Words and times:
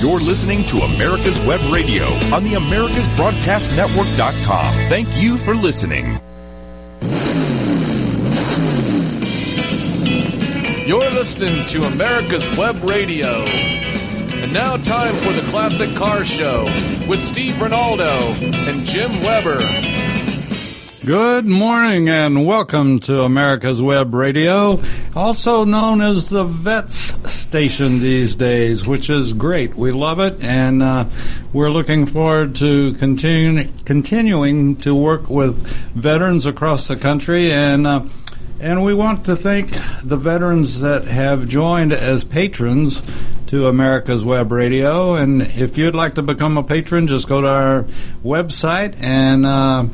You're 0.00 0.18
listening 0.18 0.64
to 0.68 0.78
America's 0.78 1.38
Web 1.42 1.60
Radio 1.70 2.06
on 2.34 2.42
the 2.42 2.54
AmericasBroadcastNetwork.com. 2.54 4.88
Thank 4.88 5.08
you 5.22 5.36
for 5.36 5.54
listening. 5.54 6.18
You're 10.88 11.10
listening 11.10 11.66
to 11.66 11.82
America's 11.82 12.48
Web 12.56 12.82
Radio. 12.82 13.44
And 14.40 14.54
now, 14.54 14.76
time 14.78 15.12
for 15.12 15.34
the 15.34 15.46
Classic 15.50 15.94
Car 15.96 16.24
Show 16.24 16.64
with 17.06 17.20
Steve 17.20 17.60
Rinaldo 17.60 18.16
and 18.40 18.86
Jim 18.86 19.10
Weber. 19.20 19.58
Good 21.04 21.44
morning 21.44 22.08
and 22.08 22.46
welcome 22.46 23.00
to 23.00 23.20
America's 23.22 23.82
Web 23.82 24.14
Radio, 24.14 24.80
also 25.14 25.64
known 25.64 26.00
as 26.00 26.28
the 26.28 26.44
Vets 26.44 27.32
Station 27.32 28.00
these 28.00 28.36
days, 28.36 28.86
which 28.86 29.10
is 29.10 29.32
great. 29.32 29.74
We 29.74 29.92
love 29.92 30.20
it 30.20 30.42
and 30.42 30.82
uh, 30.82 31.06
we're 31.52 31.70
looking 31.70 32.06
forward 32.06 32.56
to 32.56 32.94
continue, 32.94 33.68
continuing 33.84 34.76
to 34.76 34.94
work 34.94 35.28
with 35.28 35.66
veterans 35.94 36.46
across 36.46 36.88
the 36.88 36.96
country 36.96 37.52
and 37.52 37.86
uh, 37.86 38.04
and 38.60 38.84
we 38.84 38.92
want 38.92 39.24
to 39.24 39.36
thank 39.36 39.70
the 40.04 40.18
veterans 40.18 40.82
that 40.82 41.04
have 41.04 41.48
joined 41.48 41.94
as 41.94 42.24
patrons 42.24 43.00
to 43.46 43.68
America's 43.68 44.22
Web 44.22 44.52
Radio. 44.52 45.14
And 45.14 45.40
if 45.40 45.78
you'd 45.78 45.94
like 45.94 46.16
to 46.16 46.22
become 46.22 46.58
a 46.58 46.62
patron, 46.62 47.06
just 47.06 47.26
go 47.26 47.40
to 47.40 47.48
our 47.48 47.82
website 48.22 48.96
and 49.00 49.46
uh, 49.46 49.86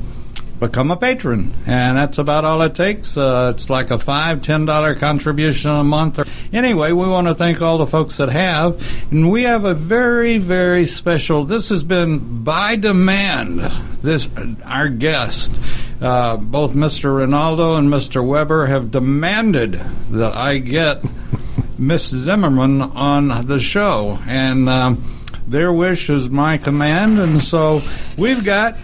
become 0.58 0.90
a 0.90 0.96
patron. 0.96 1.52
And 1.66 1.98
that's 1.98 2.18
about 2.18 2.44
all 2.44 2.62
it 2.62 2.74
takes. 2.74 3.16
Uh, 3.16 3.52
it's 3.54 3.68
like 3.68 3.90
a 3.90 3.98
five, 3.98 4.42
ten 4.42 4.64
dollar 4.64 4.94
contribution 4.94 5.70
a 5.70 5.84
month. 5.84 6.18
Anyway, 6.52 6.92
we 6.92 7.06
want 7.06 7.26
to 7.26 7.34
thank 7.34 7.60
all 7.60 7.78
the 7.78 7.86
folks 7.86 8.16
that 8.16 8.30
have. 8.30 8.82
And 9.10 9.30
we 9.30 9.42
have 9.44 9.64
a 9.64 9.74
very, 9.74 10.38
very 10.38 10.86
special, 10.86 11.44
this 11.44 11.68
has 11.68 11.82
been 11.82 12.42
by 12.42 12.76
demand, 12.76 13.60
this, 14.02 14.28
our 14.64 14.88
guest. 14.88 15.54
Uh, 16.00 16.36
both 16.36 16.74
Mr. 16.74 17.16
Rinaldo 17.16 17.76
and 17.76 17.88
Mr. 17.88 18.24
Weber 18.24 18.66
have 18.66 18.90
demanded 18.90 19.80
that 20.10 20.34
I 20.34 20.58
get 20.58 21.02
Miss 21.78 22.08
Zimmerman 22.08 22.82
on 22.82 23.46
the 23.46 23.58
show, 23.58 24.18
and 24.26 24.68
um, 24.68 25.22
their 25.46 25.72
wish 25.72 26.10
is 26.10 26.28
my 26.28 26.58
command. 26.58 27.18
And 27.18 27.40
so 27.40 27.82
we've 28.18 28.44
got 28.44 28.76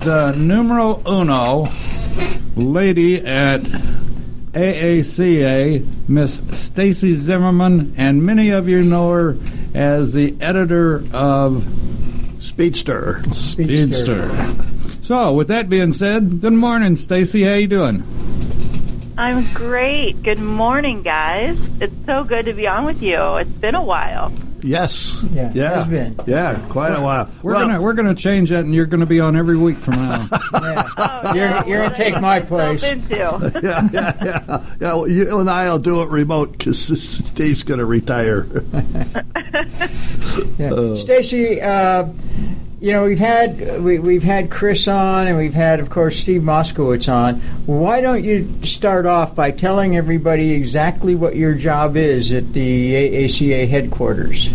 the 0.00 0.32
numero 0.36 1.02
uno 1.06 1.68
lady 2.56 3.24
at 3.24 3.60
AACA, 4.52 6.08
Miss 6.08 6.42
Stacy 6.52 7.14
Zimmerman, 7.14 7.94
and 7.96 8.24
many 8.24 8.50
of 8.50 8.68
you 8.68 8.82
know 8.82 9.10
her 9.10 9.36
as 9.74 10.12
the 10.12 10.34
editor 10.40 11.04
of 11.12 11.64
Speedster. 12.40 13.22
Speedster. 13.32 14.28
So, 15.02 15.34
with 15.34 15.48
that 15.48 15.68
being 15.68 15.92
said, 15.92 16.40
good 16.40 16.52
morning, 16.52 16.96
Stacy. 16.96 17.42
How 17.42 17.54
you 17.54 17.66
doing? 17.68 18.02
I'm 19.16 19.52
great. 19.52 20.22
Good 20.22 20.40
morning, 20.40 21.02
guys. 21.02 21.58
It's 21.80 21.94
so 22.06 22.24
good 22.24 22.46
to 22.46 22.54
be 22.54 22.66
on 22.66 22.86
with 22.86 23.02
you. 23.02 23.36
It's 23.36 23.56
been 23.56 23.74
a 23.74 23.82
while. 23.82 24.32
Yes. 24.62 25.22
Yeah, 25.32 25.50
Yeah. 25.54 25.74
has 25.76 25.86
been. 25.86 26.18
Yeah, 26.26 26.58
quite 26.68 26.92
a 26.94 27.00
while. 27.00 27.28
We're 27.42 27.54
Well, 27.54 27.66
gonna 27.68 27.80
we're 27.80 27.92
gonna 27.94 28.14
change 28.14 28.50
that, 28.50 28.64
and 28.64 28.74
you're 28.74 28.86
gonna 28.86 29.06
be 29.06 29.20
on 29.20 29.36
every 29.36 29.56
week 29.56 29.78
from 29.78 29.96
now. 29.96 30.28
Yeah. 30.52 30.88
Oh, 30.98 31.34
You're- 31.34 31.50
no, 31.50 31.62
you're 31.66 31.82
gonna 31.84 31.94
take 31.94 32.20
my 32.20 32.40
place. 32.40 32.82
Into. 32.90 33.14
yeah, 33.62 33.88
yeah, 33.92 34.12
yeah. 34.22 34.64
Yeah, 34.80 34.94
well, 34.94 35.08
you 35.08 35.38
and 35.38 35.48
I 35.50 35.70
will 35.70 35.78
do 35.78 36.02
it 36.02 36.08
remote 36.10 36.52
because 36.52 36.78
Steve's 36.78 37.62
going 37.62 37.78
to 37.78 37.84
retire. 37.86 38.46
Yeah. 40.58 40.94
Stacy, 40.94 41.60
uh, 41.60 42.06
you 42.80 42.92
know 42.92 43.04
we've 43.04 43.18
had 43.18 43.82
we, 43.82 43.98
we've 43.98 44.22
had 44.22 44.50
Chris 44.50 44.88
on, 44.88 45.26
and 45.26 45.36
we've 45.36 45.54
had, 45.54 45.80
of 45.80 45.90
course, 45.90 46.18
Steve 46.18 46.40
Moskowitz 46.40 47.12
on. 47.12 47.40
Why 47.66 48.00
don't 48.00 48.24
you 48.24 48.62
start 48.62 49.04
off 49.04 49.34
by 49.34 49.50
telling 49.50 49.96
everybody 49.96 50.52
exactly 50.52 51.14
what 51.14 51.36
your 51.36 51.54
job 51.54 51.96
is 51.96 52.32
at 52.32 52.54
the 52.54 52.94
AACA 52.94 53.68
headquarters? 53.68 54.48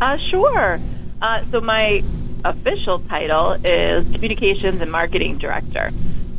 Uh, 0.00 0.16
sure. 0.30 0.80
Uh, 1.20 1.44
so 1.50 1.60
my 1.60 2.04
official 2.44 3.00
title 3.00 3.54
is 3.64 4.06
Communications 4.12 4.80
and 4.80 4.92
Marketing 4.92 5.38
Director. 5.38 5.90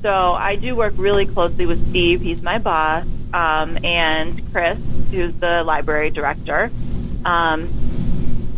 So 0.01 0.09
I 0.09 0.55
do 0.55 0.77
work 0.77 0.93
really 0.95 1.25
closely 1.25 1.65
with 1.65 1.89
Steve. 1.89 2.21
He's 2.21 2.41
my 2.41 2.57
boss, 2.57 3.05
um, 3.33 3.83
and 3.83 4.41
Chris, 4.53 4.79
who's 5.11 5.35
the 5.35 5.63
library 5.65 6.09
director. 6.09 6.71
Um, 7.25 7.88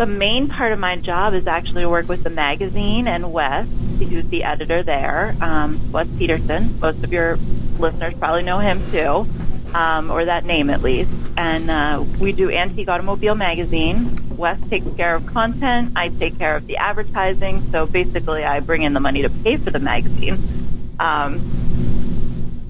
the 0.01 0.07
main 0.07 0.47
part 0.47 0.73
of 0.73 0.79
my 0.79 0.95
job 0.95 1.35
is 1.35 1.45
actually 1.45 1.83
to 1.83 1.87
work 1.87 2.09
with 2.09 2.23
the 2.23 2.29
magazine 2.31 3.07
and 3.07 3.31
Wes, 3.31 3.67
who's 3.99 4.25
the 4.29 4.43
editor 4.43 4.81
there. 4.81 5.35
Um, 5.39 5.91
Wes 5.91 6.07
Peterson. 6.17 6.79
Most 6.79 7.03
of 7.03 7.13
your 7.13 7.37
listeners 7.77 8.15
probably 8.17 8.41
know 8.41 8.57
him 8.57 8.81
too, 8.91 9.27
um, 9.75 10.09
or 10.09 10.25
that 10.25 10.43
name 10.43 10.71
at 10.71 10.81
least. 10.81 11.11
And 11.37 11.69
uh, 11.69 12.03
we 12.17 12.31
do 12.31 12.49
Antique 12.49 12.87
Automobile 12.87 13.35
Magazine. 13.35 14.35
Wes 14.35 14.59
takes 14.71 14.87
care 14.97 15.13
of 15.13 15.27
content. 15.27 15.93
I 15.95 16.09
take 16.09 16.35
care 16.39 16.55
of 16.55 16.65
the 16.65 16.77
advertising. 16.77 17.69
So 17.71 17.85
basically, 17.85 18.43
I 18.43 18.59
bring 18.59 18.81
in 18.81 18.93
the 18.93 18.99
money 18.99 19.21
to 19.21 19.29
pay 19.29 19.57
for 19.57 19.69
the 19.69 19.77
magazine. 19.77 20.95
Um, 20.99 21.60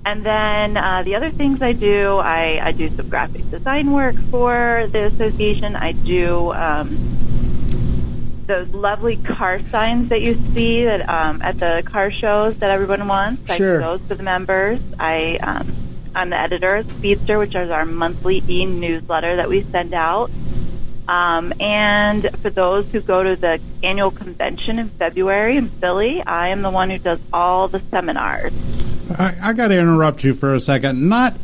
and 0.06 0.26
then 0.26 0.78
uh, 0.78 1.04
the 1.04 1.16
other 1.16 1.32
things 1.32 1.62
I 1.62 1.74
do, 1.74 2.18
I, 2.18 2.60
I 2.68 2.72
do 2.72 2.90
some 2.96 3.10
graphic 3.10 3.50
design 3.52 3.92
work 3.92 4.16
for 4.30 4.88
the 4.92 5.06
association. 5.06 5.76
I 5.76 5.92
do 5.92 6.52
um, 6.54 6.98
those 8.48 8.68
lovely 8.70 9.18
car 9.18 9.62
signs 9.68 10.10
that 10.10 10.22
you 10.22 10.40
see 10.54 10.86
that 10.86 11.08
um, 11.08 11.42
at 11.42 11.60
the 11.60 11.84
car 11.86 12.12
shows 12.12 12.56
that 12.58 12.72
everyone 12.72 13.08
wants. 13.08 13.50
I 13.50 13.58
Sure. 13.58 13.78
do 13.78 13.84
those 13.84 14.02
for 14.08 14.16
the 14.16 14.24
members. 14.24 14.80
I 15.00 15.38
um, 15.38 15.76
I'm 16.14 16.30
the 16.30 16.38
editor 16.38 16.76
of 16.78 16.92
Speedster, 16.94 17.40
which 17.40 17.56
is 17.56 17.70
our 17.70 17.86
monthly 17.86 18.44
e-newsletter 18.48 19.38
that 19.38 19.48
we 19.48 19.64
send 19.72 19.94
out. 19.94 20.30
Um, 21.08 21.54
and 21.60 22.30
for 22.42 22.50
those 22.50 22.86
who 22.88 23.02
go 23.02 23.24
to 23.24 23.36
the 23.36 23.60
annual 23.84 24.12
convention 24.12 24.80
in 24.80 24.90
February 24.90 25.58
in 25.58 25.70
Philly, 25.70 26.22
I 26.22 26.50
am 26.50 26.62
the 26.64 26.70
one 26.70 26.90
who 26.90 26.98
does 26.98 27.20
all 27.32 27.68
the 27.68 27.82
seminars. 27.92 28.54
I, 29.18 29.38
I 29.42 29.54
got 29.54 29.70
to 29.70 29.80
interrupt 29.80 30.24
you 30.24 30.34
for 30.34 30.56
a 30.56 30.60
second. 30.60 31.08
Not 31.08 31.38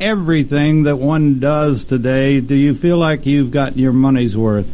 everything 0.00 0.84
that 0.84 0.96
one 0.96 1.38
does 1.40 1.86
today 1.86 2.40
do 2.40 2.54
you 2.54 2.74
feel 2.74 2.96
like 2.96 3.26
you've 3.26 3.50
got 3.50 3.76
your 3.76 3.92
money's 3.92 4.36
worth. 4.36 4.68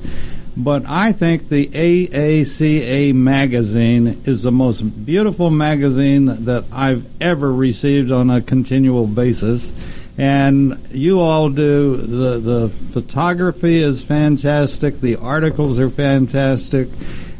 But 0.57 0.87
I 0.87 1.13
think 1.13 1.51
the 1.51 1.67
AACA 1.67 3.13
magazine 3.13 4.23
is 4.25 4.43
the 4.43 4.53
most 4.53 4.81
beautiful 5.05 5.51
magazine 5.51 6.45
that 6.47 6.65
I've 6.73 7.07
ever 7.21 7.53
received 7.53 8.11
on 8.11 8.31
a 8.31 8.41
continual 8.41 9.07
basis. 9.07 9.73
And 10.17 10.81
you 10.93 11.21
all 11.21 11.51
do 11.51 11.97
the 11.97 12.39
the 12.39 12.69
photography 12.71 13.77
is 13.77 14.03
fantastic, 14.03 15.03
the 15.03 15.17
articles 15.17 15.79
are 15.79 15.91
fantastic, 15.91 16.89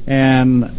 and 0.07 0.71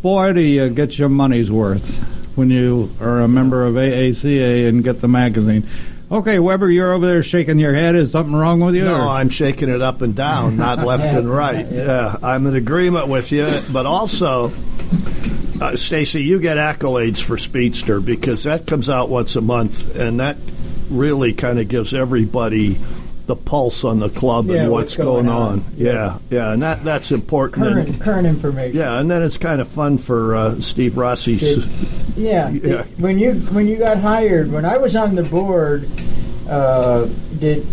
boy, 0.00 0.32
do 0.32 0.40
you 0.40 0.70
get 0.70 0.98
your 0.98 1.10
money's 1.10 1.52
worth 1.52 2.17
when 2.38 2.50
you 2.50 2.88
are 3.00 3.20
a 3.20 3.28
member 3.28 3.66
of 3.66 3.74
AACA 3.74 4.68
and 4.68 4.84
get 4.84 5.00
the 5.00 5.08
magazine. 5.08 5.68
Okay, 6.10 6.38
Weber, 6.38 6.70
you're 6.70 6.92
over 6.94 7.04
there 7.04 7.22
shaking 7.24 7.58
your 7.58 7.74
head. 7.74 7.96
Is 7.96 8.12
something 8.12 8.34
wrong 8.34 8.60
with 8.60 8.76
you? 8.76 8.84
No, 8.84 8.94
or- 8.94 9.08
I'm 9.08 9.28
shaking 9.28 9.68
it 9.68 9.82
up 9.82 10.00
and 10.00 10.14
down, 10.14 10.56
not 10.56 10.78
left 10.78 11.02
and 11.14 11.28
right. 11.28 11.70
Yeah, 11.70 12.16
I'm 12.22 12.46
in 12.46 12.54
agreement 12.54 13.08
with 13.08 13.32
you, 13.32 13.50
but 13.72 13.84
also, 13.86 14.52
uh, 15.60 15.74
Stacy, 15.76 16.22
you 16.22 16.38
get 16.38 16.56
accolades 16.56 17.20
for 17.20 17.36
Speedster 17.36 18.02
because 18.02 18.44
that 18.44 18.66
comes 18.66 18.88
out 18.88 19.10
once 19.10 19.34
a 19.36 19.40
month, 19.42 19.96
and 19.96 20.20
that 20.20 20.36
really 20.88 21.32
kind 21.34 21.58
of 21.58 21.66
gives 21.68 21.92
everybody 21.92 22.78
the 23.26 23.36
pulse 23.36 23.84
on 23.84 23.98
the 23.98 24.08
club 24.08 24.46
Yeah, 24.48 24.62
and 24.62 24.70
what's 24.72 24.92
what's, 24.92 24.96
going 24.96 25.26
going, 25.26 25.28
on. 25.36 25.48
on. 25.58 25.64
Yeah, 25.76 26.18
yeah, 26.30 26.52
and 26.54 26.62
that 26.62 26.82
that's 26.82 27.10
important. 27.12 27.66
Current 27.66 27.88
And- 27.90 28.00
current 28.00 28.26
information. 28.26 28.78
yeah, 28.78 28.98
and 28.98 29.10
then 29.10 29.22
it's 29.22 29.36
kind 29.36 29.60
of 29.60 29.68
fun 29.68 29.98
for 29.98 30.34
uh, 30.34 30.60
Steve 30.62 30.96
Rossi's. 30.96 31.66
Did- 32.18 32.24
Yeah. 32.64 32.68
Yeah. 32.76 32.82
When 32.98 33.18
you 33.18 33.34
when 33.52 33.68
you 33.68 33.76
got 33.76 33.98
hired, 33.98 34.50
when 34.50 34.64
I 34.64 34.76
was 34.78 34.96
on 34.96 35.14
the 35.14 35.22
board, 35.22 35.88
uh, 36.48 37.04
did 37.38 37.64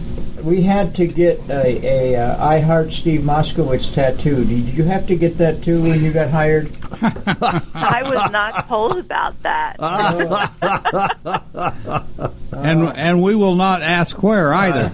we 0.43 0.61
had 0.61 0.93
to 0.95 1.07
get 1.07 1.41
a, 1.49 2.13
a 2.13 2.15
uh, 2.21 2.45
I 2.45 2.59
Heart 2.59 2.93
Steve 2.93 3.21
Moskowitz 3.21 3.91
tattoo? 3.91 4.45
Did 4.45 4.67
you 4.75 4.83
have 4.83 5.07
to 5.07 5.15
get 5.15 5.39
that 5.39 5.63
too 5.63 5.81
when 5.81 6.03
you 6.03 6.11
got 6.11 6.29
hired? 6.29 6.77
I 7.01 8.03
was 8.03 8.31
not 8.31 8.67
told 8.67 8.97
about 8.97 9.41
that. 9.41 9.77
and 12.51 12.83
and 12.83 13.21
we 13.23 13.33
will 13.35 13.55
not 13.55 13.81
ask 13.81 14.21
where 14.21 14.53
either. 14.53 14.91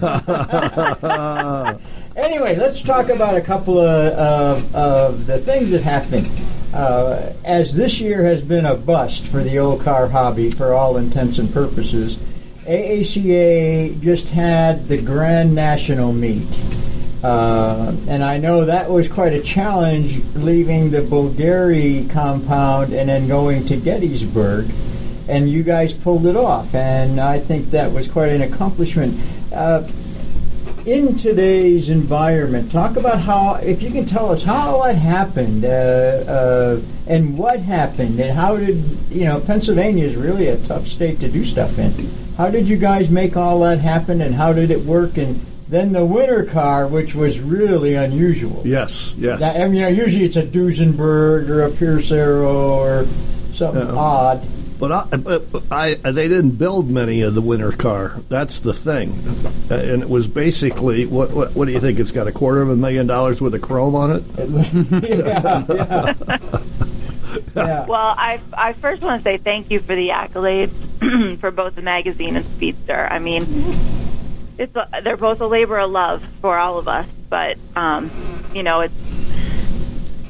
Anyway, 2.16 2.54
let's 2.54 2.82
talk 2.82 3.08
about 3.08 3.36
a 3.36 3.40
couple 3.40 3.78
of, 3.78 4.12
of, 4.12 4.74
of 4.74 5.26
the 5.26 5.38
things 5.38 5.70
that 5.70 5.82
happened. 5.82 6.30
Uh, 6.74 7.32
as 7.42 7.74
this 7.74 8.00
year 8.00 8.22
has 8.24 8.42
been 8.42 8.66
a 8.66 8.74
bust 8.74 9.24
for 9.26 9.42
the 9.42 9.58
old 9.58 9.80
car 9.80 10.08
hobby 10.08 10.50
for 10.50 10.74
all 10.74 10.98
intents 10.98 11.38
and 11.38 11.50
purposes, 11.54 12.16
AACA 12.64 13.98
just 14.00 14.28
had 14.28 14.88
the 14.88 15.00
Grand 15.00 15.54
National 15.54 16.12
meet. 16.12 16.48
Uh, 17.24 17.94
and 18.06 18.22
I 18.22 18.36
know 18.36 18.66
that 18.66 18.90
was 18.90 19.08
quite 19.08 19.32
a 19.32 19.40
challenge 19.40 20.22
leaving 20.34 20.90
the 20.90 21.00
Bulgari 21.00 22.10
compound 22.10 22.92
and 22.92 23.08
then 23.08 23.26
going 23.26 23.64
to 23.68 23.76
Gettysburg. 23.76 24.70
And 25.28 25.50
you 25.50 25.62
guys 25.62 25.94
pulled 25.94 26.26
it 26.26 26.36
off, 26.36 26.74
and 26.74 27.18
I 27.20 27.40
think 27.40 27.70
that 27.70 27.92
was 27.92 28.06
quite 28.06 28.32
an 28.32 28.42
accomplishment. 28.42 29.18
Uh, 29.52 29.86
in 30.86 31.16
today's 31.16 31.88
environment, 31.88 32.72
talk 32.72 32.96
about 32.96 33.20
how, 33.20 33.54
if 33.56 33.82
you 33.82 33.90
can 33.90 34.04
tell 34.04 34.30
us 34.30 34.42
how 34.42 34.82
it 34.84 34.94
happened, 34.96 35.64
uh, 35.64 35.68
uh, 35.68 36.80
and 37.06 37.38
what 37.38 37.60
happened, 37.60 38.18
and 38.20 38.32
how 38.36 38.56
did, 38.56 38.76
you 39.10 39.24
know, 39.24 39.40
Pennsylvania 39.40 40.04
is 40.04 40.16
really 40.16 40.48
a 40.48 40.56
tough 40.58 40.86
state 40.88 41.20
to 41.20 41.28
do 41.28 41.44
stuff 41.44 41.78
in. 41.78 42.10
How 42.36 42.50
did 42.50 42.68
you 42.68 42.76
guys 42.76 43.10
make 43.10 43.36
all 43.36 43.60
that 43.60 43.78
happen, 43.80 44.20
and 44.20 44.34
how 44.34 44.52
did 44.52 44.70
it 44.70 44.84
work? 44.84 45.16
And 45.18 45.44
then 45.68 45.92
the 45.92 46.04
winter 46.04 46.44
car, 46.44 46.86
which 46.86 47.14
was 47.14 47.38
really 47.40 47.94
unusual. 47.94 48.62
Yes, 48.64 49.14
yes. 49.16 49.38
That, 49.38 49.60
I 49.60 49.68
mean, 49.68 49.94
usually 49.94 50.24
it's 50.24 50.36
a 50.36 50.42
Duesenberg 50.42 51.48
or 51.48 51.62
a 51.62 51.70
Pierce 51.70 52.10
Arrow 52.10 52.78
or 52.78 53.06
something 53.54 53.86
Yeah. 53.86 53.94
odd. 53.94 54.46
But 54.82 54.90
I, 54.90 55.16
but 55.16 55.62
I, 55.70 55.94
they 55.94 56.26
didn't 56.26 56.56
build 56.56 56.90
many 56.90 57.22
of 57.22 57.34
the 57.34 57.40
winter 57.40 57.70
car. 57.70 58.20
That's 58.28 58.58
the 58.58 58.74
thing, 58.74 59.12
Uh, 59.70 59.76
and 59.76 60.02
it 60.02 60.08
was 60.08 60.26
basically 60.26 61.06
what, 61.06 61.30
what? 61.30 61.54
What 61.54 61.66
do 61.66 61.72
you 61.72 61.78
think? 61.78 62.00
It's 62.00 62.10
got 62.10 62.26
a 62.26 62.32
quarter 62.32 62.62
of 62.62 62.68
a 62.68 62.74
million 62.74 63.06
dollars 63.06 63.40
worth 63.40 63.54
of 63.54 63.62
chrome 63.62 63.94
on 63.94 64.10
it. 64.10 64.24
yeah, 65.08 65.64
yeah. 65.72 66.14
yeah. 67.54 67.86
Well, 67.86 68.12
I, 68.18 68.40
I 68.52 68.72
first 68.72 69.02
want 69.02 69.22
to 69.22 69.30
say 69.30 69.38
thank 69.38 69.70
you 69.70 69.78
for 69.78 69.94
the 69.94 70.08
accolades 70.08 71.38
for 71.40 71.52
both 71.52 71.76
the 71.76 71.82
magazine 71.82 72.34
and 72.34 72.44
Speedster. 72.56 73.06
I 73.08 73.20
mean, 73.20 73.44
it's 74.58 74.74
a, 74.74 74.88
they're 75.04 75.16
both 75.16 75.40
a 75.40 75.46
labor 75.46 75.78
of 75.78 75.92
love 75.92 76.24
for 76.40 76.58
all 76.58 76.78
of 76.78 76.88
us, 76.88 77.06
but 77.28 77.56
um, 77.76 78.10
you 78.52 78.64
know, 78.64 78.80
it's 78.80 78.94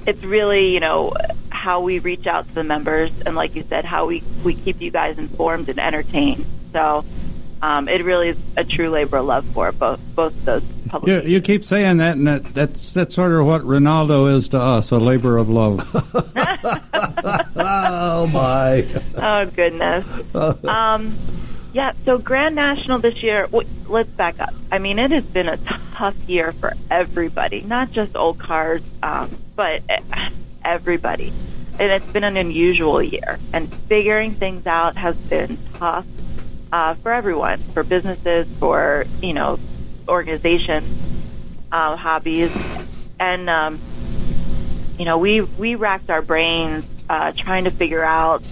it's 0.04 0.22
really 0.22 0.74
you 0.74 0.80
know 0.80 1.14
how 1.62 1.80
we 1.80 2.00
reach 2.00 2.26
out 2.26 2.48
to 2.48 2.54
the 2.54 2.64
members, 2.64 3.12
and 3.24 3.36
like 3.36 3.54
you 3.54 3.64
said, 3.68 3.84
how 3.84 4.06
we 4.06 4.22
we 4.42 4.54
keep 4.54 4.80
you 4.80 4.90
guys 4.90 5.16
informed 5.18 5.68
and 5.68 5.78
entertained. 5.78 6.44
So. 6.72 7.04
Um, 7.64 7.88
it 7.88 8.04
really 8.04 8.30
is 8.30 8.36
a 8.56 8.64
true 8.64 8.90
labor 8.90 9.18
of 9.18 9.26
love 9.26 9.46
for 9.54 9.70
both 9.70 10.00
both 10.16 10.32
of 10.34 10.44
those 10.44 10.64
You, 11.06 11.22
you 11.22 11.40
keep 11.40 11.64
saying 11.64 11.98
that, 11.98 12.16
and 12.16 12.26
that, 12.26 12.42
that's 12.52 12.92
that's 12.92 13.14
sort 13.14 13.30
of 13.30 13.46
what 13.46 13.64
Rinaldo 13.64 14.26
is 14.26 14.48
to 14.48 14.58
us, 14.58 14.90
a 14.90 14.98
labor 14.98 15.36
of 15.36 15.48
love. 15.48 15.78
Oh 17.54 18.26
my! 18.26 18.86
Oh 19.14 19.46
goodness. 19.46 20.04
um, 20.64 21.16
yeah. 21.72 21.92
So 22.04 22.18
Grand 22.18 22.56
National 22.56 22.98
this 22.98 23.22
year. 23.22 23.42
W- 23.46 23.68
let's 23.86 24.10
back 24.10 24.40
up. 24.40 24.54
I 24.70 24.78
mean, 24.78 24.98
it 24.98 25.10
has 25.12 25.24
been 25.24 25.48
a 25.48 25.56
tough 25.96 26.16
year 26.26 26.52
for 26.52 26.74
everybody, 26.90 27.60
not 27.60 27.92
just 27.92 28.16
old 28.16 28.38
cars, 28.38 28.82
um, 29.02 29.38
but 29.54 29.82
eh, 29.88 30.00
everybody. 30.64 31.32
And 31.78 31.90
it's 31.90 32.06
been 32.12 32.24
an 32.24 32.36
unusual 32.36 33.02
year, 33.02 33.38
and 33.52 33.74
figuring 33.88 34.34
things 34.34 34.66
out 34.66 34.96
has 34.96 35.16
been 35.16 35.58
tough 35.74 36.06
uh, 36.70 36.94
for 36.96 37.12
everyone, 37.12 37.62
for 37.72 37.82
businesses, 37.82 38.46
for 38.58 39.06
you 39.22 39.32
know, 39.32 39.58
organizations, 40.06 40.86
uh, 41.72 41.96
hobbies, 41.96 42.52
and 43.18 43.48
um, 43.48 43.80
you 44.98 45.04
know, 45.04 45.18
we 45.18 45.40
we 45.40 45.74
racked 45.74 46.10
our 46.10 46.22
brains 46.22 46.84
uh, 47.08 47.32
trying 47.32 47.64
to 47.64 47.70
figure 47.70 48.04
out 48.04 48.42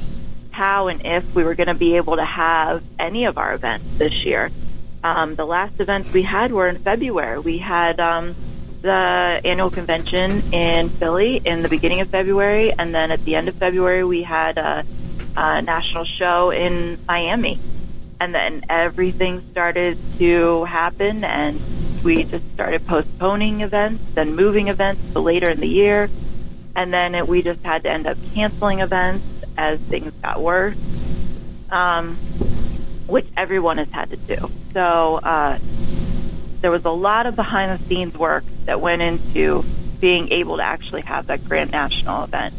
how 0.51 0.89
and 0.89 1.05
if 1.05 1.25
we 1.35 1.45
were 1.45 1.55
going 1.55 1.69
to 1.69 1.75
be 1.75 1.97
able 1.97 2.17
to 2.17 2.25
have 2.25 2.83
any 2.99 3.25
of 3.25 3.39
our 3.39 3.55
events 3.55 3.87
this 3.99 4.25
year. 4.25 4.51
Um, 5.03 5.35
the 5.35 5.47
last 5.47 5.81
events 5.81 6.13
we 6.13 6.23
had 6.23 6.53
were 6.53 6.69
in 6.69 6.83
February. 6.83 7.39
We 7.39 7.59
had 7.59 7.99
um, 8.01 8.35
the 8.83 9.41
annual 9.45 9.71
convention 9.71 10.53
in 10.53 10.89
Philly 10.91 11.37
in 11.45 11.63
the 11.63 11.69
beginning 11.69 12.01
of 12.01 12.09
February, 12.09 12.73
and 12.73 12.95
then 12.95 13.11
at 13.11 13.25
the 13.25 13.37
end 13.37 13.49
of 13.49 13.55
February 13.57 14.05
we 14.05 14.23
had 14.23 14.59
a, 14.59 14.85
a 15.37 15.63
national 15.63 16.05
show 16.05 16.51
in 16.51 16.99
Miami. 17.07 17.59
And 18.21 18.35
then 18.35 18.67
everything 18.69 19.43
started 19.51 19.99
to 20.19 20.65
happen, 20.65 21.25
and 21.25 21.61
we 22.05 22.25
just 22.25 22.45
started 22.55 22.87
postponing 22.87 23.63
events, 23.63 24.05
then 24.15 24.35
moving 24.35 24.69
events 24.69 25.01
to 25.13 25.21
later 25.21 25.49
in 25.49 25.61
the 25.61 25.69
year 25.69 26.11
and 26.77 26.93
then 26.93 27.15
it, 27.15 27.27
we 27.27 27.43
just 27.43 27.63
had 27.63 27.83
to 27.83 27.91
end 27.91 28.07
up 28.07 28.17
canceling 28.35 28.81
events 28.81 29.27
as 29.57 29.79
things 29.81 30.13
got 30.23 30.41
worse, 30.41 30.77
um, 31.71 32.17
which 33.07 33.27
everyone 33.37 33.79
has 33.79 33.89
had 33.91 34.11
to 34.11 34.17
do. 34.17 34.51
So 34.73 35.17
uh, 35.17 35.59
there 36.61 36.71
was 36.71 36.85
a 36.85 36.91
lot 36.91 37.27
of 37.27 37.37
behind 37.37 37.79
the 37.79 37.89
scenes 37.89 38.15
work 38.15 38.45
that 38.67 38.81
went 38.81 39.03
into 39.03 39.65
being 40.01 40.31
able 40.33 40.57
to 40.59 40.63
actually 40.63 41.03
have 41.03 41.27
that 41.27 41.45
Grand 41.45 41.71
National 41.71 42.25
event 42.25 42.55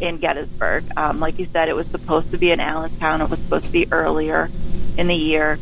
in 0.00 0.18
Gettysburg. 0.18 0.84
Um, 0.96 1.20
like 1.20 1.38
you 1.38 1.48
said, 1.52 1.68
it 1.68 1.74
was 1.74 1.86
supposed 1.88 2.30
to 2.32 2.38
be 2.38 2.50
in 2.50 2.60
Allentown. 2.60 3.22
It 3.22 3.30
was 3.30 3.38
supposed 3.40 3.66
to 3.66 3.72
be 3.72 3.90
earlier 3.92 4.50
in 4.96 5.06
the 5.06 5.14
year. 5.14 5.58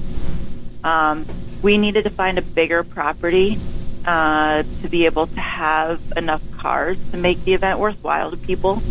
Um, 0.82 1.26
we 1.62 1.78
needed 1.78 2.04
to 2.04 2.10
find 2.10 2.38
a 2.38 2.42
bigger 2.42 2.82
property 2.82 3.58
uh, 4.04 4.64
to 4.82 4.88
be 4.88 5.06
able 5.06 5.28
to 5.28 5.40
have 5.40 6.00
enough 6.16 6.42
cars 6.58 6.98
to 7.12 7.16
make 7.16 7.44
the 7.44 7.54
event 7.54 7.78
worthwhile 7.78 8.30
to 8.30 8.36
people. 8.36 8.82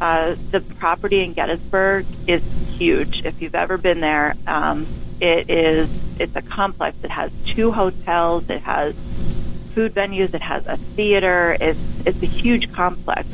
Uh, 0.00 0.36
the 0.50 0.60
property 0.60 1.22
in 1.22 1.32
Gettysburg 1.32 2.06
is 2.26 2.42
huge. 2.76 3.22
If 3.24 3.40
you've 3.42 3.54
ever 3.54 3.78
been 3.78 4.00
there, 4.00 4.34
um, 4.46 4.86
it 5.22 5.48
is. 5.48 5.88
It's 6.18 6.34
a 6.34 6.42
complex. 6.42 6.96
It 7.04 7.10
has 7.10 7.30
two 7.54 7.70
hotels. 7.70 8.44
It 8.50 8.60
has 8.62 8.94
food 9.72 9.94
venues. 9.94 10.34
It 10.34 10.42
has 10.42 10.66
a 10.66 10.76
theater. 10.96 11.56
It's 11.60 11.78
it's 12.04 12.20
a 12.22 12.26
huge 12.26 12.72
complex. 12.72 13.28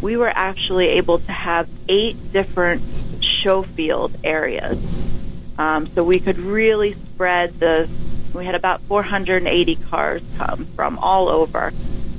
We 0.00 0.16
were 0.16 0.30
actually 0.30 0.88
able 0.88 1.18
to 1.18 1.32
have 1.32 1.68
eight 1.88 2.32
different 2.32 2.82
show 3.20 3.64
field 3.64 4.16
areas, 4.24 4.78
um, 5.58 5.90
so 5.94 6.02
we 6.02 6.20
could 6.20 6.38
really 6.38 6.94
spread 7.12 7.60
the. 7.60 7.86
We 8.32 8.44
had 8.44 8.54
about 8.54 8.80
480 8.82 9.76
cars 9.76 10.22
come 10.36 10.66
from 10.74 10.98
all 10.98 11.28
over. 11.28 11.72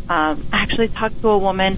Um, 0.09 0.47
I 0.53 0.59
actually 0.59 0.87
talked 0.89 1.21
to 1.21 1.29
a 1.29 1.37
woman 1.37 1.77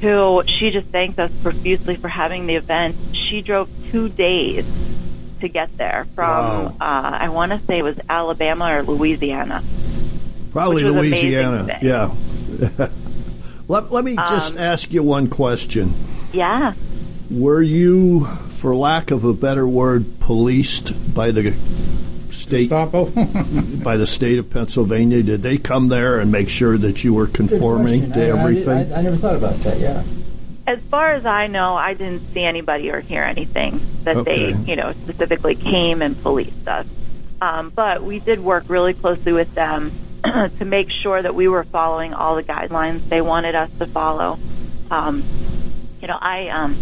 who 0.00 0.42
she 0.46 0.70
just 0.70 0.88
thanked 0.88 1.18
us 1.18 1.30
profusely 1.42 1.96
for 1.96 2.08
having 2.08 2.46
the 2.46 2.56
event. 2.56 2.96
She 3.12 3.40
drove 3.40 3.68
two 3.90 4.08
days 4.08 4.64
to 5.46 5.52
get 5.52 5.76
there 5.78 6.06
from 6.14 6.26
Wow. 6.28 6.66
uh, 6.80 7.16
I 7.20 7.28
want 7.28 7.52
to 7.52 7.60
say 7.66 7.78
it 7.78 7.82
was 7.82 7.96
Alabama 8.08 8.76
or 8.76 8.82
Louisiana. 8.82 9.62
Probably 10.52 10.84
Louisiana. 10.84 11.78
Yeah. 11.82 12.14
let, 13.68 13.92
let 13.92 14.04
me 14.04 14.16
just 14.16 14.52
Um, 14.52 14.58
ask 14.58 14.92
you 14.92 15.02
one 15.02 15.28
question. 15.28 15.94
Yeah. 16.32 16.74
Were 17.30 17.62
you, 17.62 18.26
for 18.50 18.74
lack 18.74 19.10
of 19.10 19.24
a 19.24 19.32
better 19.34 19.66
word, 19.66 20.20
policed 20.20 21.14
by 21.14 21.30
the 21.30 21.54
state 22.30 22.70
by 23.82 23.96
the 23.96 24.06
state 24.06 24.38
of 24.38 24.48
Pennsylvania? 24.50 25.22
Did 25.22 25.42
they 25.42 25.58
come 25.58 25.88
there 25.88 26.20
and 26.20 26.30
make 26.30 26.48
sure 26.48 26.78
that 26.78 27.02
you 27.04 27.12
were 27.14 27.26
conforming 27.26 28.12
to 28.12 28.20
I- 28.20 28.26
I- 28.28 28.38
everything? 28.40 28.92
I, 28.92 28.98
I 28.98 29.02
never 29.02 29.16
thought 29.16 29.36
about 29.36 29.58
that. 29.60 29.78
Yeah. 29.80 30.02
As 30.66 30.80
far 30.90 31.12
as 31.14 31.24
I 31.24 31.46
know, 31.46 31.76
I 31.76 31.94
didn't 31.94 32.34
see 32.34 32.42
anybody 32.42 32.90
or 32.90 33.00
hear 33.00 33.22
anything 33.22 33.80
that 34.02 34.16
Okay. 34.16 34.52
they, 34.52 34.70
you 34.70 34.76
know, 34.76 34.92
specifically 35.04 35.54
came 35.54 36.02
and 36.02 36.20
policed 36.20 36.66
us. 36.66 36.86
Um, 37.40 37.70
but 37.74 38.02
we 38.02 38.18
did 38.18 38.40
work 38.40 38.64
really 38.68 38.94
closely 38.94 39.32
with 39.32 39.54
them 39.54 39.92
to 40.24 40.64
make 40.64 40.90
sure 40.90 41.22
that 41.22 41.34
we 41.34 41.46
were 41.46 41.64
following 41.64 42.14
all 42.14 42.34
the 42.34 42.42
guidelines 42.42 43.08
they 43.08 43.20
wanted 43.20 43.54
us 43.54 43.70
to 43.78 43.86
follow. 43.86 44.38
Um, 44.90 45.22
you 46.00 46.08
know, 46.08 46.18
I 46.20 46.48
um, 46.48 46.76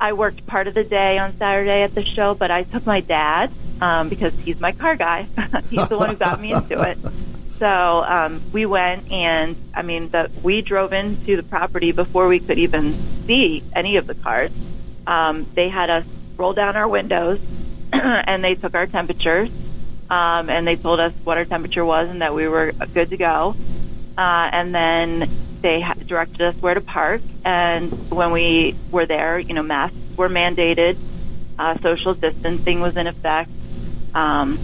I 0.00 0.12
worked 0.14 0.46
part 0.46 0.66
of 0.66 0.74
the 0.74 0.84
day 0.84 1.18
on 1.18 1.36
Saturday 1.38 1.82
at 1.82 1.94
the 1.94 2.04
show, 2.04 2.34
but 2.34 2.50
I 2.50 2.62
took 2.62 2.86
my 2.86 3.00
dad 3.00 3.50
um, 3.80 4.08
because 4.08 4.32
he's 4.44 4.60
my 4.60 4.72
car 4.72 4.96
guy. 4.96 5.28
he's 5.70 5.86
the 5.88 5.98
one 5.98 6.10
who 6.10 6.16
got 6.16 6.40
me 6.40 6.52
into 6.52 6.80
it. 6.80 6.98
So 7.58 7.66
um, 7.66 8.40
we 8.52 8.66
went, 8.66 9.10
and 9.10 9.56
I 9.74 9.82
mean, 9.82 10.10
the, 10.10 10.30
we 10.44 10.62
drove 10.62 10.92
into 10.92 11.34
the 11.34 11.42
property 11.42 11.90
before 11.90 12.28
we 12.28 12.38
could 12.38 12.56
even 12.56 12.96
see 13.28 13.62
any 13.72 13.96
of 13.96 14.08
the 14.08 14.14
cars. 14.16 14.50
Um, 15.06 15.46
they 15.54 15.68
had 15.68 15.90
us 15.90 16.04
roll 16.36 16.54
down 16.54 16.74
our 16.74 16.88
windows, 16.88 17.38
and 17.92 18.42
they 18.42 18.56
took 18.56 18.74
our 18.74 18.88
temperatures, 18.88 19.50
um, 20.10 20.50
and 20.50 20.66
they 20.66 20.74
told 20.74 20.98
us 20.98 21.12
what 21.22 21.38
our 21.38 21.44
temperature 21.44 21.84
was 21.84 22.08
and 22.08 22.22
that 22.22 22.34
we 22.34 22.48
were 22.48 22.72
good 22.72 23.10
to 23.10 23.16
go. 23.16 23.54
Uh, 24.16 24.48
and 24.52 24.74
then 24.74 25.30
they 25.62 25.80
ha- 25.80 25.94
directed 25.94 26.40
us 26.40 26.56
where 26.60 26.74
to 26.74 26.80
park. 26.80 27.20
And 27.44 28.10
when 28.10 28.32
we 28.32 28.74
were 28.90 29.06
there, 29.06 29.38
you 29.38 29.54
know, 29.54 29.62
masks 29.62 29.96
were 30.16 30.28
mandated, 30.28 30.96
uh, 31.58 31.78
social 31.82 32.14
distancing 32.14 32.80
was 32.80 32.96
in 32.96 33.06
effect. 33.06 33.50
Um, 34.14 34.58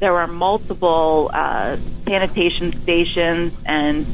there 0.00 0.12
were 0.12 0.26
multiple 0.26 1.30
uh, 1.32 1.76
sanitation 2.04 2.82
stations 2.82 3.52
and 3.64 4.06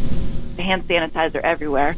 hand 0.59 0.87
sanitizer 0.87 1.41
everywhere. 1.41 1.97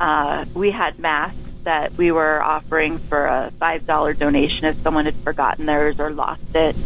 Uh, 0.00 0.44
we 0.54 0.70
had 0.70 0.98
masks 0.98 1.38
that 1.64 1.94
we 1.96 2.12
were 2.12 2.42
offering 2.42 2.98
for 2.98 3.26
a 3.26 3.52
five 3.58 3.86
dollar 3.86 4.12
donation 4.12 4.66
if 4.66 4.82
someone 4.82 5.06
had 5.06 5.16
forgotten 5.24 5.66
theirs 5.66 5.98
or 5.98 6.10
lost 6.10 6.42
it. 6.54 6.76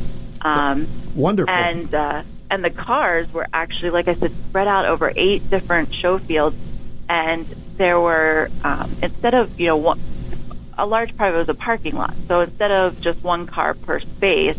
Um, 0.41 0.89
Wonderful. 1.15 1.53
and 1.53 1.93
uh, 1.95 2.23
and 2.51 2.65
the 2.65 2.71
cars 2.71 3.31
were 3.33 3.47
actually, 3.53 3.91
like 3.91 4.09
I 4.09 4.15
said, 4.15 4.33
spread 4.49 4.69
out 4.69 4.87
over 4.87 5.13
eight 5.15 5.51
different 5.51 5.95
show 5.95 6.19
fields, 6.19 6.57
and 7.09 7.47
there 7.77 8.01
were 8.01 8.51
um, 8.65 8.97
instead 9.03 9.35
of 9.35 9.59
you 9.59 9.67
know 9.67 9.77
one, 9.77 10.01
a 10.77 10.87
large 10.87 11.17
part 11.17 11.31
of 11.31 11.37
it 11.37 11.39
was 11.41 11.49
a 11.49 11.55
parking 11.55 11.95
lot. 11.95 12.15
So 12.29 12.41
instead 12.41 12.71
of 12.71 13.01
just 13.01 13.23
one 13.23 13.47
car 13.47 13.75
per 13.75 14.01
space, 14.01 14.57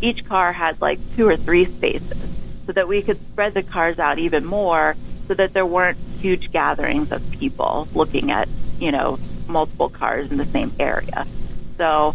each 0.00 0.24
car 0.26 0.52
had 0.52 0.80
like 0.80 0.98
two 1.16 1.26
or 1.26 1.36
three 1.36 1.66
spaces, 1.66 2.18
so 2.66 2.72
that 2.72 2.86
we 2.86 3.02
could 3.02 3.18
spread 3.32 3.54
the 3.54 3.62
cars 3.62 3.98
out 3.98 4.18
even 4.18 4.44
more, 4.44 4.94
so 5.28 5.34
that 5.34 5.52
there 5.52 5.66
weren't 5.66 5.98
huge 6.20 6.52
gatherings 6.52 7.10
of 7.12 7.28
people 7.30 7.88
looking 7.94 8.30
at 8.30 8.48
you 8.78 8.92
know 8.92 9.18
multiple 9.46 9.88
cars 9.88 10.30
in 10.30 10.36
the 10.36 10.46
same 10.46 10.72
area. 10.78 11.26
So 11.76 12.14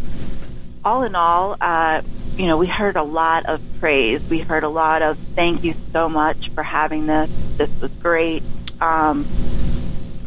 all 0.83 1.03
in 1.03 1.15
all, 1.15 1.55
uh, 1.59 2.01
you 2.37 2.47
know, 2.47 2.57
we 2.57 2.67
heard 2.67 2.95
a 2.95 3.03
lot 3.03 3.45
of 3.45 3.61
praise. 3.79 4.21
We 4.29 4.39
heard 4.39 4.63
a 4.63 4.69
lot 4.69 5.01
of 5.01 5.17
thank 5.35 5.63
you 5.63 5.75
so 5.91 6.09
much 6.09 6.49
for 6.53 6.63
having 6.63 7.07
this. 7.07 7.29
This 7.57 7.69
was 7.81 7.91
great. 7.99 8.43
Um, 8.79 9.27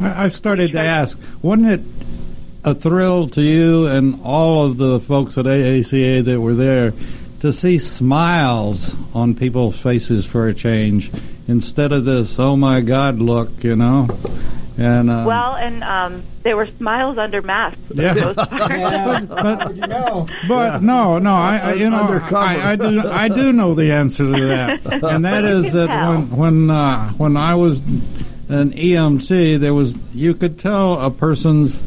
I 0.01 0.25
I 0.25 0.29
started 0.29 0.73
to 0.73 0.81
ask, 0.81 1.19
wasn't 1.41 1.69
it 1.69 1.81
a 2.65 2.75
thrill 2.75 3.29
to 3.29 3.43
you 3.43 3.87
and 3.87 4.21
all 4.23 4.65
of 4.65 4.77
the 4.77 5.01
folks 5.01 5.37
at 5.37 5.47
AACA 5.47 6.25
that 6.25 6.41
were 6.41 6.55
there 6.55 6.93
to 7.41 7.53
see 7.53 7.79
smiles 7.79 8.95
on 9.15 9.35
people's 9.35 9.81
faces 9.81 10.25
for 10.25 10.47
a 10.47 10.55
change 10.55 11.11
instead 11.49 11.93
of 11.93 12.05
this 12.05 12.39
"oh 12.39 12.57
my 12.57 12.81
God" 12.81 13.19
look, 13.19 13.63
you 13.65 13.77
know? 13.77 14.09
And 14.79 15.11
uh, 15.11 15.25
well, 15.27 15.55
and 15.57 15.85
um, 15.85 16.23
there 16.43 16.57
were 16.57 16.67
smiles 16.79 17.19
under 17.19 17.43
masks. 17.43 17.79
For 17.89 18.01
Yeah. 18.03 18.15
the 18.15 18.35
most. 18.35 18.51
Yeah, 18.71 19.93
how'd? 19.93 20.31
But 20.49 20.83
no, 20.83 21.19
no, 21.19 21.35
I, 21.35 21.59
I 21.59 21.73
you 21.75 21.91
know, 21.91 22.21
I, 22.33 22.73
I 22.73 22.77
do, 22.77 23.03
I 23.07 23.29
do 23.29 23.53
know 23.53 23.75
the 23.75 23.93
answer 23.93 24.25
to 24.33 24.47
that, 24.47 24.81
and 25.05 25.25
that 25.27 25.45
is 25.45 25.73
that 25.75 25.89
when 26.09 26.31
when 26.37 26.71
uh, 26.71 27.11
when 27.13 27.37
I 27.37 27.55
was 27.55 27.81
an 28.49 28.73
EMT, 28.73 29.61
there 29.61 29.75
was 29.75 29.95
you 30.15 30.35
could 30.35 30.59
tell 30.59 31.01
a 31.01 31.11
person's 31.11 31.83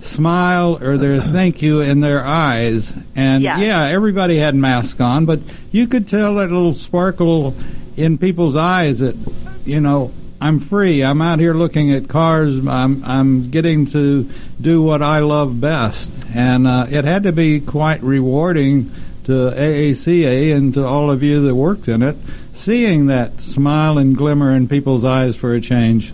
smile 0.00 0.78
or 0.82 0.96
their 0.96 1.20
thank 1.36 1.60
you 1.62 1.80
in 1.82 2.00
their 2.00 2.24
eyes, 2.24 2.94
and 3.14 3.42
Yeah. 3.44 3.58
yeah, 3.58 3.84
everybody 3.84 4.38
had 4.38 4.54
masks 4.54 5.00
on, 5.00 5.26
but 5.26 5.40
you 5.70 5.86
could 5.86 6.08
tell 6.08 6.36
that 6.36 6.50
little 6.50 6.72
sparkle 6.72 7.54
in 7.96 8.18
people's 8.18 8.56
eyes 8.56 8.98
that 9.00 9.16
you 9.64 9.80
know. 9.80 10.12
I'm 10.40 10.58
free. 10.58 11.04
I'm 11.04 11.22
out 11.22 11.38
here 11.38 11.54
looking 11.54 11.92
at 11.92 12.08
cars. 12.08 12.58
I'm 12.66 13.04
I'm 13.04 13.52
getting 13.52 13.86
to 13.86 14.28
do 14.60 14.82
what 14.82 15.00
I 15.00 15.20
love 15.20 15.60
best, 15.60 16.12
and 16.34 16.66
uh, 16.66 16.88
it 16.90 17.04
had 17.04 17.22
to 17.22 17.32
be 17.32 17.60
quite 17.60 18.02
rewarding 18.02 18.90
to 19.24 19.32
AACA 19.32 20.54
and 20.54 20.74
to 20.74 20.84
all 20.84 21.10
of 21.10 21.22
you 21.22 21.42
that 21.46 21.54
worked 21.54 21.88
in 21.88 22.02
it, 22.02 22.16
seeing 22.52 23.06
that 23.06 23.40
smile 23.40 23.98
and 23.98 24.16
glimmer 24.16 24.54
in 24.54 24.68
people's 24.68 25.04
eyes 25.04 25.36
for 25.36 25.54
a 25.54 25.60
change. 25.60 26.12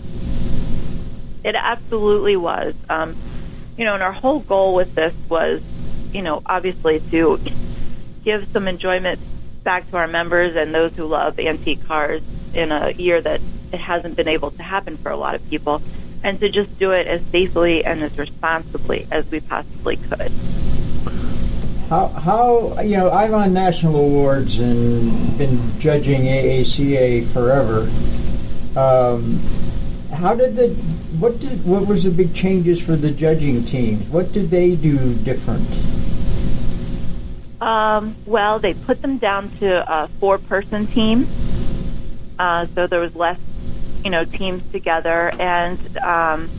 It 1.43 1.55
absolutely 1.55 2.35
was. 2.35 2.75
Um, 2.89 3.15
you 3.77 3.85
know, 3.85 3.93
and 3.95 4.03
our 4.03 4.11
whole 4.11 4.41
goal 4.41 4.75
with 4.75 4.93
this 4.93 5.13
was, 5.27 5.61
you 6.13 6.21
know, 6.21 6.41
obviously 6.45 6.99
to 7.11 7.39
give 8.23 8.47
some 8.53 8.67
enjoyment 8.67 9.19
back 9.63 9.89
to 9.91 9.97
our 9.97 10.07
members 10.07 10.55
and 10.55 10.73
those 10.73 10.93
who 10.93 11.05
love 11.05 11.39
antique 11.39 11.85
cars 11.87 12.21
in 12.53 12.71
a 12.71 12.91
year 12.91 13.21
that 13.21 13.41
it 13.71 13.79
hasn't 13.79 14.15
been 14.15 14.27
able 14.27 14.51
to 14.51 14.63
happen 14.63 14.97
for 14.97 15.11
a 15.11 15.17
lot 15.17 15.35
of 15.35 15.49
people, 15.49 15.81
and 16.23 16.39
to 16.39 16.49
just 16.49 16.77
do 16.79 16.91
it 16.91 17.07
as 17.07 17.21
safely 17.31 17.85
and 17.85 18.03
as 18.03 18.17
responsibly 18.17 19.07
as 19.11 19.25
we 19.27 19.39
possibly 19.39 19.97
could. 19.97 20.31
How, 21.89 22.07
how 22.07 22.81
you 22.81 22.97
know 22.97 23.11
I've 23.11 23.31
won 23.31 23.53
national 23.53 23.95
awards 23.95 24.59
and 24.59 25.37
been 25.37 25.79
judging 25.79 26.23
AACA 26.23 27.27
forever. 27.27 27.89
Um, 28.79 29.39
how 30.13 30.35
did 30.35 30.55
the 30.55 30.69
what 31.17 31.39
did 31.39 31.65
what 31.65 31.87
was 31.87 32.03
the 32.03 32.11
big 32.11 32.33
changes 32.33 32.79
for 32.79 32.95
the 32.95 33.11
judging 33.11 33.65
teams? 33.65 34.07
What 34.09 34.31
did 34.31 34.51
they 34.51 34.75
do 34.75 35.15
different? 35.15 35.67
Um, 37.61 38.15
well, 38.25 38.59
they 38.59 38.73
put 38.73 39.01
them 39.01 39.17
down 39.17 39.51
to 39.57 39.91
a 39.91 40.07
four-person 40.19 40.87
team, 40.87 41.27
uh, 42.37 42.67
so 42.73 42.87
there 42.87 43.01
was 43.01 43.13
less, 43.15 43.37
you 44.03 44.09
know, 44.09 44.23
teams 44.25 44.63
together, 44.71 45.29
and 45.39 45.97
um, 45.97 46.49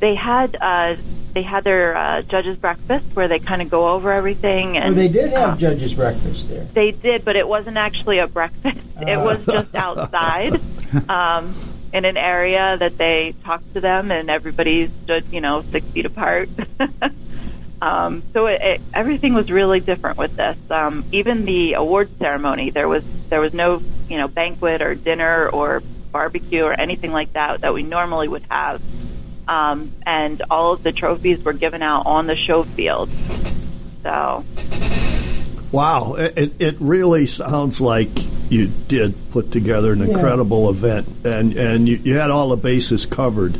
they 0.00 0.14
had 0.16 0.56
uh, 0.60 0.96
they 1.34 1.42
had 1.42 1.62
their 1.64 1.96
uh, 1.96 2.22
judges' 2.22 2.56
breakfast 2.58 3.04
where 3.14 3.28
they 3.28 3.38
kind 3.38 3.62
of 3.62 3.70
go 3.70 3.88
over 3.88 4.12
everything. 4.12 4.76
And 4.76 4.96
they 4.98 5.08
did 5.08 5.30
have 5.30 5.50
uh, 5.54 5.56
judges' 5.56 5.94
breakfast 5.94 6.48
there. 6.48 6.64
They 6.74 6.90
did, 6.90 7.24
but 7.24 7.36
it 7.36 7.46
wasn't 7.46 7.76
actually 7.76 8.18
a 8.18 8.26
breakfast. 8.26 8.78
It 9.02 9.16
Uh. 9.18 9.24
was 9.24 9.44
just 9.46 9.74
outside 9.74 10.60
um, 11.08 11.54
in 11.92 12.04
an 12.04 12.16
area 12.16 12.76
that 12.78 12.98
they 12.98 13.34
talked 13.44 13.72
to 13.74 13.80
them, 13.80 14.10
and 14.12 14.30
everybody 14.30 14.90
stood, 15.04 15.24
you 15.32 15.40
know, 15.40 15.64
six 15.72 15.86
feet 15.88 16.06
apart. 16.06 16.48
um, 17.82 18.22
so 18.32 18.46
it, 18.46 18.62
it, 18.62 18.80
everything 18.94 19.34
was 19.34 19.50
really 19.50 19.80
different 19.80 20.16
with 20.16 20.36
this. 20.36 20.56
Um, 20.70 21.04
even 21.10 21.44
the 21.44 21.74
award 21.74 22.10
ceremony, 22.18 22.70
there 22.70 22.88
was 22.88 23.02
there 23.28 23.40
was 23.40 23.52
no, 23.52 23.82
you 24.08 24.18
know, 24.18 24.28
banquet 24.28 24.80
or 24.82 24.94
dinner 24.94 25.48
or 25.48 25.82
barbecue 26.12 26.62
or 26.62 26.72
anything 26.72 27.10
like 27.10 27.32
that 27.32 27.62
that 27.62 27.74
we 27.74 27.82
normally 27.82 28.28
would 28.28 28.44
have. 28.48 28.80
Um, 29.48 29.92
and 30.06 30.40
all 30.48 30.72
of 30.74 30.84
the 30.84 30.92
trophies 30.92 31.42
were 31.42 31.52
given 31.54 31.82
out 31.82 32.06
on 32.06 32.26
the 32.28 32.36
show 32.36 32.62
field. 32.62 33.10
So 34.04 34.44
Wow, 35.72 36.14
it, 36.14 36.34
it- 36.38 36.54
it 36.60 36.76
really 36.80 37.26
sounds 37.26 37.80
like 37.80 38.10
you 38.50 38.66
did 38.66 39.14
put 39.30 39.50
together 39.50 39.92
an 39.92 40.00
Yeah. 40.00 40.06
incredible 40.12 40.68
event, 40.70 41.08
and 41.24 41.54
and 41.56 41.88
you, 41.88 41.96
you 42.04 42.14
had 42.18 42.30
all 42.30 42.50
the 42.50 42.56
bases 42.56 43.06
covered. 43.06 43.58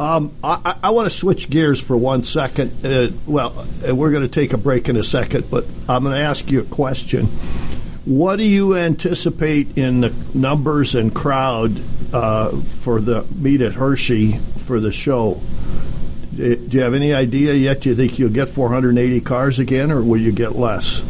Um, 0.00 0.34
I, 0.42 0.76
I- 0.82 0.90
want 0.90 1.10
to 1.10 1.14
switch 1.14 1.50
gears 1.50 1.78
for 1.78 1.94
one 1.94 2.24
second. 2.24 2.84
Uh, 2.86 3.10
well, 3.26 3.66
uh, 3.86 3.94
we're 3.94 4.10
going 4.10 4.22
to 4.22 4.28
take 4.28 4.54
a 4.54 4.56
break 4.56 4.88
in 4.88 4.96
a 4.96 5.04
second, 5.04 5.50
but 5.50 5.66
I'm 5.90 6.04
going 6.04 6.14
to 6.16 6.20
ask 6.22 6.50
you 6.50 6.60
a 6.60 6.64
question. 6.64 7.26
What 8.06 8.36
do 8.36 8.44
you 8.44 8.76
anticipate 8.78 9.76
in 9.76 10.00
the 10.00 10.08
numbers 10.32 10.94
and 10.94 11.14
crowd 11.14 11.82
uh, 12.14 12.58
for 12.62 12.98
the 13.02 13.26
meet 13.34 13.60
at 13.60 13.74
Hershey 13.74 14.38
for 14.56 14.80
the 14.80 14.90
show? 14.90 15.38
Do 16.34 16.56
do 16.56 16.78
you 16.78 16.82
have 16.82 16.94
any 16.94 17.12
idea 17.12 17.52
yet? 17.52 17.80
Do 17.82 17.90
you 17.90 17.94
think 17.94 18.18
you'll 18.18 18.30
get 18.30 18.48
480 18.48 19.20
cars 19.20 19.58
again, 19.58 19.90
or 19.92 20.00
will 20.02 20.20
you 20.20 20.32
get 20.32 20.56
less? 20.56 21.02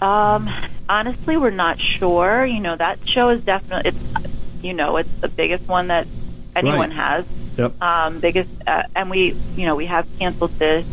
Um, 0.00 0.48
honestly, 0.88 1.36
we're 1.36 1.50
not 1.50 1.80
sure. 1.80 2.46
You 2.46 2.60
know, 2.60 2.76
that 2.76 3.00
show 3.08 3.30
is 3.30 3.42
definitely 3.42 3.90
it's 3.90 4.26
you 4.62 4.74
know 4.74 4.98
it's 4.98 5.10
the 5.20 5.28
biggest 5.28 5.66
one 5.66 5.88
that 5.88 6.06
anyone 6.54 6.90
Right. 6.90 6.96
has. 6.96 7.24
Yep. 7.56 7.80
Um, 7.82 8.20
biggest, 8.20 8.50
uh, 8.66 8.82
and 8.94 9.10
we 9.10 9.36
you 9.56 9.66
know 9.66 9.74
we 9.76 9.86
have 9.86 10.06
canceled 10.18 10.58
this 10.58 10.86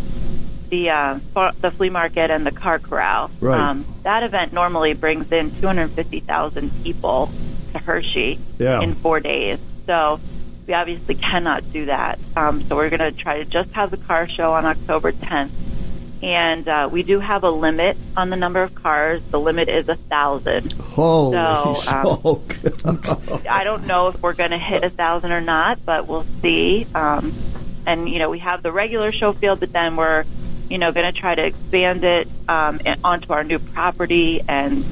the 0.70 0.90
uh, 0.90 1.20
the 1.62 1.72
flea 1.72 1.90
market 1.90 2.32
and 2.32 2.46
the 2.46 2.52
car 2.52 2.80
corral. 2.80 3.30
Right. 3.40 3.60
Um, 3.60 3.86
that 4.04 4.24
event 4.24 4.54
normally 4.54 4.94
brings 4.94 5.32
in 5.32 5.52
250,000 5.62 6.84
people 6.84 7.32
to 7.74 7.78
Hershey 7.80 8.40
Yeah. 8.58 8.82
in 8.82 8.96
four 8.96 9.20
days. 9.20 9.60
So 9.86 10.20
we 10.66 10.74
obviously 10.74 11.16
cannot 11.16 11.72
do 11.72 11.86
that. 11.86 12.18
Um, 12.36 12.68
so 12.68 12.76
we're 12.76 12.90
going 12.90 13.02
to 13.02 13.12
try 13.12 13.38
to 13.38 13.46
just 13.46 13.70
have 13.72 13.92
the 13.92 13.98
car 13.98 14.28
show 14.28 14.54
on 14.54 14.66
October 14.66 15.12
10th. 15.12 15.52
And 16.24 16.66
uh, 16.70 16.88
we 16.90 17.04
do 17.04 17.20
have 17.20 17.44
a 17.44 17.50
limit 17.50 17.98
on 18.16 18.30
the 18.30 18.38
number 18.38 18.64
of 18.64 18.74
cars. 18.74 19.22
The 19.30 19.40
limit 19.40 19.68
is 19.68 19.90
a 19.90 19.98
thousand. 19.98 20.72
Holy 20.72 21.34
So, 21.36 21.92
um! 21.92 23.42
I 23.50 23.66
don't 23.66 23.86
know 23.86 24.08
if 24.08 24.22
we're 24.22 24.32
going 24.34 24.52
to 24.52 24.58
hit 24.58 24.86
a 24.86 24.90
thousand 24.90 25.34
or 25.34 25.42
not, 25.42 25.86
but 25.86 26.08
we'll 26.08 26.26
see. 26.42 26.88
Um, 26.96 27.36
and 27.86 28.08
you 28.08 28.20
know, 28.20 28.30
we 28.30 28.40
have 28.40 28.64
the 28.64 28.72
regular 28.72 29.12
show 29.12 29.34
field, 29.34 29.60
but 29.60 29.74
then 29.74 29.98
we're, 29.98 30.24
you 30.70 30.78
know, 30.78 30.94
going 30.94 31.14
to 31.14 31.20
try 31.20 31.36
to 31.36 31.46
expand 31.46 32.06
it 32.06 32.30
um, 32.48 32.80
onto 33.04 33.34
our 33.34 33.44
new 33.44 33.60
property 33.60 34.42
and 34.48 34.86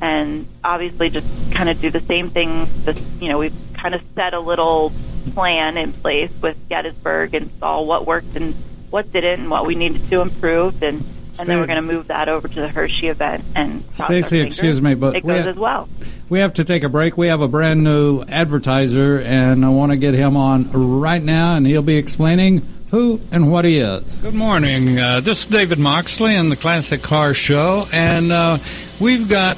and 0.00 0.46
obviously 0.64 1.10
just 1.10 1.26
kind 1.52 1.68
of 1.68 1.78
do 1.78 1.90
the 1.90 2.00
same 2.00 2.30
thing. 2.30 2.70
This, 2.84 2.98
you 3.20 3.28
know, 3.28 3.36
we've 3.36 3.54
kind 3.74 3.94
of 3.94 4.00
set 4.14 4.32
a 4.32 4.40
little 4.40 4.92
plan 5.34 5.76
in 5.76 5.92
place 5.92 6.30
with 6.40 6.56
Gettysburg 6.70 7.34
and 7.34 7.50
saw 7.60 7.82
what 7.82 8.06
worked 8.06 8.34
and 8.34 8.54
what 8.94 9.12
didn't, 9.12 9.40
and 9.40 9.50
what 9.50 9.66
we 9.66 9.74
needed 9.74 10.08
to 10.08 10.20
improve, 10.20 10.80
and 10.80 11.04
and 11.36 11.48
then 11.48 11.58
we're 11.58 11.66
going 11.66 11.84
to 11.84 11.92
move 11.92 12.06
that 12.06 12.28
over 12.28 12.46
to 12.46 12.60
the 12.60 12.68
Hershey 12.68 13.08
event 13.08 13.44
and 13.56 13.84
cross 13.96 14.06
Stacy, 14.06 14.38
excuse 14.38 14.80
me, 14.80 14.94
but 14.94 15.16
it 15.16 15.26
goes 15.26 15.42
ha- 15.42 15.50
as 15.50 15.56
well. 15.56 15.88
We 16.28 16.38
have 16.38 16.54
to 16.54 16.64
take 16.64 16.84
a 16.84 16.88
break. 16.88 17.18
We 17.18 17.26
have 17.26 17.40
a 17.40 17.48
brand 17.48 17.82
new 17.82 18.22
advertiser, 18.22 19.18
and 19.18 19.64
I 19.64 19.70
want 19.70 19.90
to 19.90 19.96
get 19.96 20.14
him 20.14 20.36
on 20.36 20.70
right 20.70 21.20
now, 21.20 21.56
and 21.56 21.66
he'll 21.66 21.82
be 21.82 21.96
explaining 21.96 22.64
who 22.92 23.20
and 23.32 23.50
what 23.50 23.64
he 23.64 23.80
is. 23.80 24.18
Good 24.18 24.34
morning. 24.34 24.96
Uh, 24.96 25.18
this 25.18 25.42
is 25.42 25.48
David 25.48 25.80
Moxley 25.80 26.36
in 26.36 26.48
the 26.48 26.56
Classic 26.56 27.02
Car 27.02 27.34
Show, 27.34 27.88
and 27.92 28.30
uh, 28.30 28.58
we've 29.00 29.28
got 29.28 29.56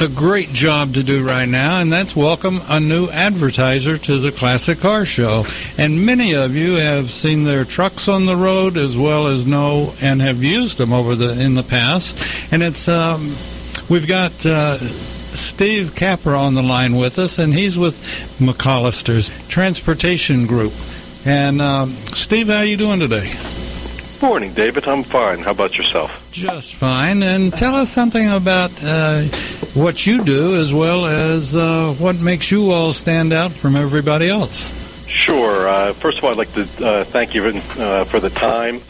a 0.00 0.08
great 0.08 0.48
job 0.48 0.94
to 0.94 1.02
do 1.02 1.26
right 1.26 1.48
now, 1.48 1.80
and 1.80 1.92
that's 1.92 2.16
welcome 2.16 2.60
a 2.68 2.80
new 2.80 3.08
advertiser 3.08 3.98
to 3.98 4.18
the 4.18 4.32
Classic 4.32 4.78
Car 4.78 5.04
Show. 5.04 5.44
And 5.78 6.06
many 6.06 6.34
of 6.34 6.56
you 6.56 6.76
have 6.76 7.10
seen 7.10 7.44
their 7.44 7.64
trucks 7.64 8.08
on 8.08 8.26
the 8.26 8.36
road 8.36 8.76
as 8.76 8.96
well 8.96 9.26
as 9.26 9.46
know 9.46 9.92
and 10.00 10.20
have 10.20 10.42
used 10.42 10.78
them 10.78 10.92
over 10.92 11.14
the 11.14 11.40
in 11.40 11.54
the 11.54 11.62
past. 11.62 12.52
And 12.52 12.62
it's 12.62 12.88
um, 12.88 13.34
we've 13.88 14.08
got 14.08 14.44
uh, 14.44 14.78
Steve 14.78 15.94
Capper 15.94 16.34
on 16.34 16.54
the 16.54 16.62
line 16.62 16.96
with 16.96 17.18
us, 17.18 17.38
and 17.38 17.52
he's 17.52 17.78
with 17.78 17.94
McCollister's 18.38 19.30
Transportation 19.48 20.46
Group. 20.46 20.72
And 21.24 21.60
um, 21.62 21.90
Steve, 21.90 22.48
how 22.48 22.58
are 22.58 22.64
you 22.64 22.76
doing 22.76 22.98
today? 22.98 23.30
Morning, 24.22 24.52
David. 24.54 24.86
I'm 24.86 25.02
fine. 25.02 25.40
How 25.40 25.50
about 25.50 25.76
yourself? 25.76 26.30
Just 26.30 26.76
fine. 26.76 27.24
And 27.24 27.52
tell 27.52 27.74
us 27.74 27.90
something 27.90 28.28
about 28.28 28.70
uh, 28.80 29.22
what 29.74 30.06
you 30.06 30.22
do 30.22 30.54
as 30.60 30.72
well 30.72 31.06
as 31.06 31.56
uh, 31.56 31.92
what 31.98 32.20
makes 32.20 32.52
you 32.52 32.70
all 32.70 32.92
stand 32.92 33.32
out 33.32 33.50
from 33.50 33.74
everybody 33.74 34.30
else. 34.30 34.72
Sure. 35.08 35.68
Uh, 35.68 35.92
first 35.92 36.18
of 36.18 36.24
all, 36.24 36.30
I'd 36.30 36.36
like 36.38 36.52
to 36.52 36.86
uh, 36.86 37.04
thank 37.04 37.34
you 37.34 37.46
uh, 37.46 38.04
for 38.04 38.20
the 38.20 38.30
time 38.30 38.80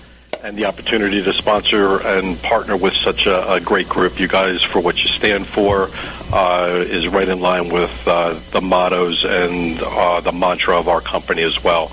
and 0.44 0.54
the 0.54 0.66
opportunity 0.66 1.22
to 1.22 1.32
sponsor 1.32 2.06
and 2.06 2.40
partner 2.42 2.76
with 2.76 2.92
such 2.92 3.26
a, 3.26 3.54
a 3.54 3.60
great 3.60 3.88
group. 3.88 4.20
You 4.20 4.28
guys, 4.28 4.62
for 4.62 4.80
what 4.80 5.02
you 5.02 5.08
stand 5.08 5.46
for, 5.46 5.88
uh, 6.30 6.84
is 6.86 7.08
right 7.08 7.28
in 7.28 7.40
line 7.40 7.70
with 7.70 8.06
uh, 8.06 8.38
the 8.50 8.60
mottos 8.60 9.24
and 9.24 9.80
uh, 9.82 10.20
the 10.20 10.32
mantra 10.32 10.78
of 10.78 10.88
our 10.88 11.00
company 11.00 11.40
as 11.40 11.64
well. 11.64 11.90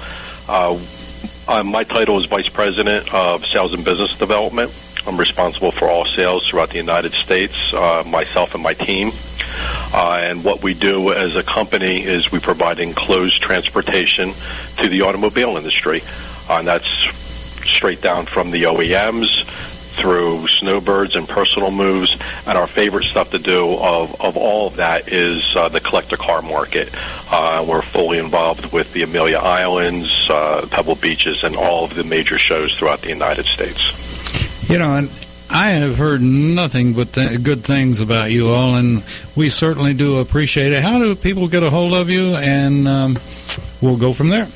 Uh, 1.49 1.63
my 1.63 1.83
title 1.83 2.19
is 2.19 2.25
Vice 2.25 2.47
President 2.47 3.11
of 3.11 3.43
Sales 3.43 3.73
and 3.73 3.83
Business 3.83 4.15
Development. 4.15 4.71
I'm 5.07 5.17
responsible 5.17 5.71
for 5.71 5.89
all 5.89 6.05
sales 6.05 6.47
throughout 6.47 6.69
the 6.69 6.77
United 6.77 7.11
States, 7.11 7.73
uh, 7.73 8.03
myself 8.05 8.53
and 8.53 8.61
my 8.61 8.73
team. 8.73 9.09
Uh, 9.91 10.19
and 10.21 10.43
what 10.43 10.61
we 10.61 10.75
do 10.75 11.11
as 11.11 11.35
a 11.35 11.41
company 11.41 12.03
is 12.03 12.31
we 12.31 12.39
provide 12.39 12.77
enclosed 12.77 13.41
transportation 13.41 14.31
to 14.77 14.87
the 14.89 15.01
automobile 15.01 15.57
industry. 15.57 16.03
Uh, 16.47 16.59
and 16.59 16.67
that's 16.67 16.85
straight 17.67 17.99
down 17.99 18.27
from 18.27 18.51
the 18.51 18.63
OEMs 18.63 19.78
through 19.99 20.47
snowbirds 20.47 21.15
and 21.15 21.27
personal 21.27 21.71
moves. 21.71 22.17
And 22.47 22.57
our 22.57 22.67
favorite 22.67 23.05
stuff 23.05 23.31
to 23.31 23.39
do 23.39 23.77
of, 23.77 24.19
of 24.21 24.37
all 24.37 24.67
of 24.67 24.77
that 24.77 25.07
is 25.11 25.55
uh, 25.55 25.69
the 25.69 25.79
collector 25.79 26.17
car 26.17 26.41
market. 26.41 26.89
Uh, 27.31 27.65
we're 27.67 27.81
fully 27.81 28.17
involved 28.17 28.71
with 28.73 28.91
the 28.93 29.03
Amelia 29.03 29.37
Islands, 29.37 30.29
uh, 30.29 30.67
Pebble 30.71 30.95
Beaches, 30.95 31.43
and 31.43 31.55
all 31.55 31.83
of 31.83 31.93
the 31.93 32.03
major 32.03 32.37
shows 32.37 32.77
throughout 32.77 33.01
the 33.01 33.09
United 33.09 33.45
States. 33.45 34.69
You 34.69 34.77
know, 34.77 34.95
and 34.95 35.09
I 35.49 35.71
have 35.71 35.97
heard 35.97 36.21
nothing 36.21 36.93
but 36.93 37.11
th- 37.13 37.41
good 37.41 37.63
things 37.63 38.01
about 38.01 38.31
you 38.31 38.49
all, 38.49 38.75
and 38.75 39.03
we 39.35 39.49
certainly 39.49 39.93
do 39.93 40.19
appreciate 40.19 40.73
it. 40.73 40.83
How 40.83 40.99
do 40.99 41.15
people 41.15 41.47
get 41.47 41.63
a 41.63 41.69
hold 41.69 41.93
of 41.93 42.09
you? 42.09 42.35
And 42.35 42.87
um, 42.87 43.17
we'll 43.81 43.97
go 43.97 44.13
from 44.13 44.29
there. 44.29 44.47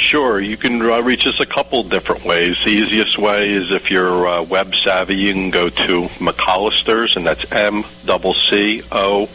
Sure, 0.00 0.40
you 0.40 0.56
can 0.56 0.80
uh, 0.80 1.02
reach 1.02 1.26
us 1.26 1.40
a 1.40 1.46
couple 1.46 1.84
different 1.84 2.24
ways. 2.24 2.56
The 2.64 2.70
easiest 2.70 3.18
way 3.18 3.50
is 3.50 3.70
if 3.70 3.90
you're 3.90 4.26
uh, 4.26 4.42
web 4.42 4.74
savvy, 4.74 5.14
you 5.14 5.34
can 5.34 5.50
go 5.50 5.68
to 5.68 6.06
McCollister's, 6.18 7.16
and 7.16 7.24
that's 7.24 7.52
M 7.52 7.84
double 8.06 8.32
C 8.32 8.82
O 8.90 9.28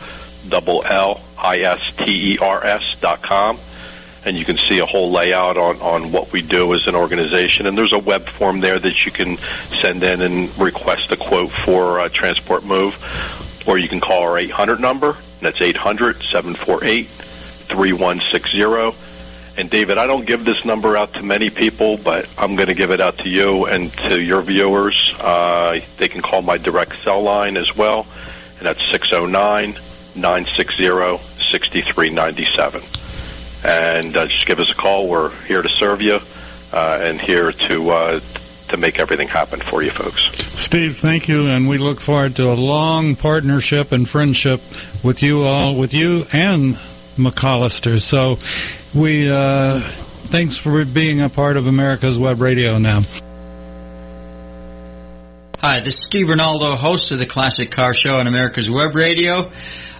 double 0.49 0.83
L 0.83 1.21
I 1.37 1.59
S 1.59 1.95
T 1.95 2.33
E 2.33 2.39
R 2.39 2.65
S 2.65 2.99
dot 2.99 3.21
com, 3.21 3.59
and 4.25 4.35
you 4.35 4.43
can 4.43 4.57
see 4.57 4.79
a 4.79 4.87
whole 4.87 5.11
layout 5.11 5.55
on 5.55 5.77
on 5.77 6.11
what 6.11 6.33
we 6.33 6.41
do 6.41 6.73
as 6.73 6.87
an 6.87 6.95
organization. 6.95 7.67
And 7.67 7.77
there's 7.77 7.93
a 7.93 7.99
web 7.99 8.23
form 8.23 8.59
there 8.59 8.79
that 8.79 9.05
you 9.05 9.11
can 9.11 9.37
send 9.37 10.03
in 10.03 10.21
and 10.21 10.57
request 10.57 11.11
a 11.11 11.15
quote 11.15 11.51
for 11.51 11.99
a 11.99 12.09
transport 12.09 12.65
move, 12.65 13.63
or 13.67 13.77
you 13.77 13.87
can 13.87 14.01
call 14.01 14.23
our 14.23 14.37
800 14.37 14.81
number. 14.81 15.15
That's 15.41 15.61
800 15.61 16.23
748 16.23 17.05
3160 17.05 19.04
and 19.57 19.69
David, 19.69 19.97
I 19.97 20.05
don't 20.05 20.25
give 20.25 20.43
this 20.43 20.65
number 20.65 20.97
out 20.97 21.13
to 21.13 21.23
many 21.23 21.49
people, 21.49 21.97
but 21.97 22.31
I'm 22.37 22.55
going 22.55 22.67
to 22.67 22.73
give 22.73 22.91
it 22.91 22.99
out 22.99 23.19
to 23.19 23.29
you 23.29 23.65
and 23.65 23.91
to 23.99 24.21
your 24.21 24.41
viewers. 24.41 25.13
Uh, 25.19 25.79
they 25.97 26.09
can 26.09 26.21
call 26.21 26.41
my 26.41 26.57
direct 26.57 26.97
cell 27.01 27.21
line 27.21 27.55
as 27.55 27.75
well, 27.75 28.05
and 28.57 28.67
that's 28.67 28.83
609 28.91 29.75
960 30.15 30.83
6397. 31.51 32.81
And 33.65 34.15
uh, 34.15 34.27
just 34.27 34.45
give 34.45 34.59
us 34.59 34.69
a 34.69 34.75
call. 34.75 35.07
We're 35.07 35.33
here 35.45 35.61
to 35.61 35.69
serve 35.69 36.01
you 36.01 36.19
uh, 36.73 36.99
and 37.01 37.19
here 37.19 37.51
to 37.51 37.89
uh, 37.89 38.19
to 38.67 38.77
make 38.77 38.99
everything 38.99 39.27
happen 39.27 39.59
for 39.59 39.81
you 39.81 39.91
folks. 39.91 40.21
Steve, 40.59 40.95
thank 40.95 41.27
you, 41.27 41.47
and 41.47 41.69
we 41.69 41.77
look 41.77 41.99
forward 41.99 42.35
to 42.35 42.51
a 42.51 42.55
long 42.55 43.15
partnership 43.15 43.91
and 43.91 44.07
friendship 44.07 44.59
with 45.03 45.23
you 45.23 45.43
all, 45.43 45.75
with 45.75 45.93
you 45.93 46.25
and 46.33 46.77
McCollister. 47.15 47.99
So 47.99 48.37
we 48.97 49.29
uh, 49.29 49.79
thanks 49.79 50.57
for 50.57 50.83
being 50.85 51.21
a 51.21 51.29
part 51.29 51.57
of 51.57 51.67
America's 51.67 52.17
Web 52.17 52.41
Radio 52.41 52.77
now. 52.77 53.01
Hi, 55.59 55.79
this 55.83 55.95
is 55.95 56.03
Steve 56.03 56.29
Rinaldo, 56.29 56.75
host 56.75 57.11
of 57.11 57.17
the 57.17 57.25
Classic 57.25 57.71
Car 57.71 57.93
Show 57.93 58.17
on 58.17 58.27
America's 58.27 58.69
Web 58.69 58.95
Radio. 58.95 59.49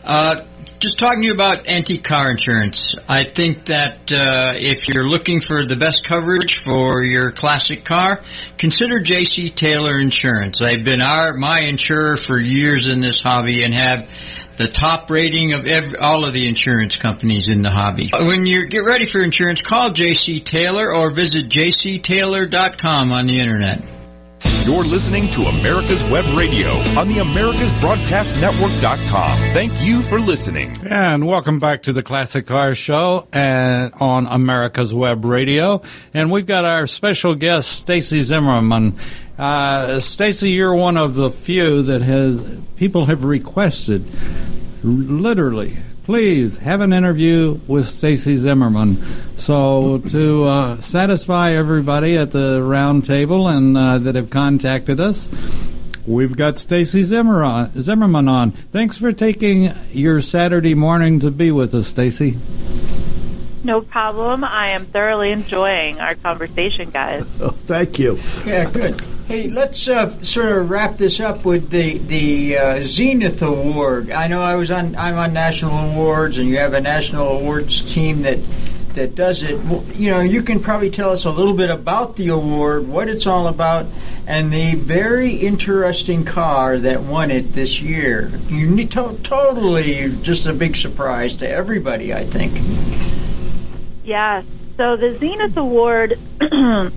Uh, 0.06 0.46
just 0.80 1.00
talking 1.00 1.22
to 1.22 1.28
you 1.28 1.34
about 1.34 1.68
antique 1.68 2.04
car 2.04 2.30
insurance. 2.30 2.94
I 3.10 3.24
think 3.24 3.66
that 3.66 4.12
uh, 4.12 4.52
if 4.56 4.88
you're 4.88 5.08
looking 5.08 5.40
for 5.40 5.66
the 5.66 5.76
best 5.76 6.06
coverage 6.08 6.62
for 6.64 7.04
your 7.04 7.32
classic 7.32 7.84
car, 7.84 8.22
consider 8.58 9.00
J.C. 9.00 9.50
Taylor 9.50 9.98
Insurance. 9.98 10.60
They've 10.60 10.84
been 10.84 11.02
our 11.02 11.34
my 11.34 11.62
insurer 11.62 12.18
for 12.18 12.38
years 12.38 12.86
in 12.86 13.00
this 13.00 13.20
hobby 13.20 13.64
and 13.64 13.74
have 13.74 14.10
the 14.58 14.68
top 14.68 15.10
rating 15.10 15.54
of 15.54 15.66
every, 15.66 15.98
all 15.98 16.26
of 16.26 16.34
the 16.34 16.48
insurance 16.48 16.96
companies 16.96 17.48
in 17.48 17.62
the 17.62 17.72
hobby. 17.72 18.10
Uh, 18.14 18.26
when 18.26 18.46
you 18.46 18.68
get 18.68 18.86
ready 18.86 19.06
for 19.06 19.22
insurance, 19.22 19.62
call 19.62 19.92
J.C. 19.92 20.40
Taylor 20.40 20.96
or 20.96 21.12
visit 21.12 21.50
jctaylor.com 21.50 23.12
on 23.12 23.26
the 23.26 23.40
internet. 23.40 23.95
You're 24.66 24.84
listening 24.84 25.30
to 25.30 25.44
America's 25.44 26.04
Web 26.06 26.26
Radio 26.36 26.72
on 27.00 27.08
the 27.08 27.18
AmericasBroadcastNetwork.com. 27.18 29.38
Thank 29.54 29.72
you 29.86 30.02
for 30.02 30.20
listening. 30.20 30.76
And 30.90 31.28
welcome 31.28 31.60
back 31.60 31.84
to 31.84 31.94
the 31.94 32.02
Classic 32.02 32.48
Car 32.48 32.74
Show 32.74 33.28
and 33.32 33.94
on 34.00 34.26
America's 34.26 34.92
Web 34.92 35.24
Radio. 35.24 35.84
And 36.16 36.32
we've 36.32 36.48
got 36.48 36.66
our 36.66 36.88
special 36.88 37.36
guest, 37.36 37.74
Stacy 37.74 38.24
Zimmerman. 38.24 38.98
Uh, 39.38 40.00
Stacy, 40.00 40.50
you're 40.50 40.74
one 40.74 40.98
of 40.98 41.14
the 41.14 41.30
few 41.30 41.84
that 41.84 42.02
has 42.02 42.42
people 42.76 43.06
have 43.06 43.24
requested, 43.24 44.04
literally, 44.84 45.78
please 46.06 46.58
have 46.58 46.82
an 46.82 46.94
interview 46.94 47.60
with 47.68 47.88
Stacy 47.88 48.38
Zimmerman. 48.38 49.04
So 49.38 49.98
to 50.10 50.44
uh, 50.44 50.82
satisfy 50.82 51.54
everybody 51.54 52.16
at 52.16 52.32
the 52.32 52.62
round 52.62 53.06
table 53.06 53.48
and 53.48 53.76
uh, 53.76 53.98
that 53.98 54.14
have 54.14 54.30
contacted 54.30 55.00
us, 55.00 55.30
we've 56.06 56.38
got 56.38 56.60
Stacy 56.60 57.04
Zimmerman, 57.04 57.72
Zimmerman 57.82 58.28
on. 58.28 58.52
Thanks 58.52 59.00
for 59.00 59.12
taking 59.12 59.74
your 59.92 60.22
Saturday 60.22 60.76
morning 60.76 61.20
to 61.22 61.32
be 61.32 61.52
with 61.52 61.74
us, 61.74 61.88
Stacy. 61.88 62.38
No 63.66 63.82
problem. 63.82 64.44
I 64.44 64.68
am 64.70 64.86
thoroughly 64.86 65.32
enjoying 65.32 66.00
our 66.00 66.14
conversation, 66.14 66.92
guys. 66.92 67.24
Oh, 67.42 67.50
thank 67.50 67.98
you. 67.98 68.20
Yeah, 68.46 68.70
good. 68.70 69.02
Hey, 69.28 69.50
let's 69.50 69.88
uh, 69.88 70.10
sort 70.22 70.56
of 70.56 70.70
wrap 70.70 70.98
this 70.98 71.20
up 71.20 71.44
with 71.46 71.72
the 71.72 71.98
the 71.98 72.58
uh, 72.60 72.84
Zenith 72.84 73.42
Award. 73.42 74.12
I 74.12 74.28
know 74.28 74.44
I 74.44 74.54
was 74.54 74.70
on 74.70 74.96
I'm 74.96 75.16
on 75.16 75.34
national 75.34 75.76
awards, 75.92 76.38
and 76.38 76.48
you 76.48 76.60
have 76.60 76.76
a 76.76 76.80
national 76.80 77.28
awards 77.40 77.92
team 77.92 78.22
that 78.22 78.38
that 78.94 79.16
does 79.16 79.42
it. 79.42 79.60
You 79.96 80.12
know, 80.12 80.22
you 80.22 80.44
can 80.44 80.60
probably 80.60 80.92
tell 80.92 81.10
us 81.12 81.26
a 81.26 81.32
little 81.32 81.56
bit 81.56 81.72
about 81.72 82.16
the 82.18 82.28
award, 82.30 82.88
what 82.92 83.10
it's 83.10 83.26
all 83.26 83.48
about, 83.48 83.88
and 84.28 84.54
the 84.54 84.76
very 84.76 85.36
interesting 85.38 86.24
car 86.24 86.78
that 86.78 87.02
won 87.02 87.32
it 87.32 87.54
this 87.54 87.82
year. 87.82 88.32
You 88.48 88.68
need 88.68 88.92
to- 88.92 89.18
totally 89.24 90.16
just 90.22 90.46
a 90.46 90.54
big 90.54 90.76
surprise 90.76 91.36
to 91.38 91.50
everybody, 91.50 92.14
I 92.14 92.24
think. 92.26 92.54
Yes. 94.06 94.46
So 94.78 94.96
the 94.98 95.18
Zenith 95.18 95.58
Award 95.58 96.20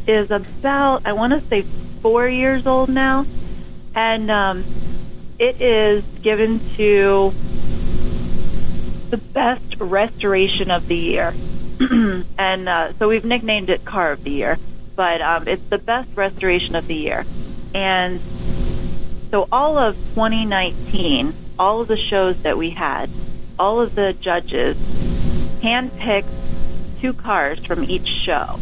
is 0.06 0.30
about, 0.30 1.02
I 1.06 1.12
want 1.12 1.32
to 1.32 1.40
say, 1.48 1.64
four 2.02 2.28
years 2.28 2.66
old 2.66 2.90
now. 2.90 3.24
And 3.94 4.30
um, 4.30 4.64
it 5.38 5.60
is 5.60 6.04
given 6.22 6.60
to 6.76 7.32
the 9.08 9.16
best 9.16 9.76
restoration 9.78 10.70
of 10.70 10.86
the 10.86 10.96
year. 10.96 11.34
and 11.80 12.68
uh, 12.68 12.92
so 12.98 13.08
we've 13.08 13.24
nicknamed 13.24 13.70
it 13.70 13.84
Car 13.84 14.12
of 14.12 14.22
the 14.22 14.30
Year. 14.30 14.58
But 14.94 15.22
um, 15.22 15.48
it's 15.48 15.62
the 15.70 15.78
best 15.78 16.10
restoration 16.14 16.74
of 16.74 16.86
the 16.86 16.94
year. 16.94 17.24
And 17.72 18.20
so 19.30 19.48
all 19.50 19.78
of 19.78 19.94
2019, 20.14 21.34
all 21.58 21.80
of 21.80 21.88
the 21.88 21.96
shows 21.96 22.36
that 22.42 22.58
we 22.58 22.70
had, 22.70 23.08
all 23.58 23.80
of 23.80 23.94
the 23.94 24.12
judges 24.12 24.76
handpicked 25.62 26.26
two 27.00 27.12
cars 27.12 27.58
from 27.66 27.84
each 27.84 28.06
show. 28.06 28.58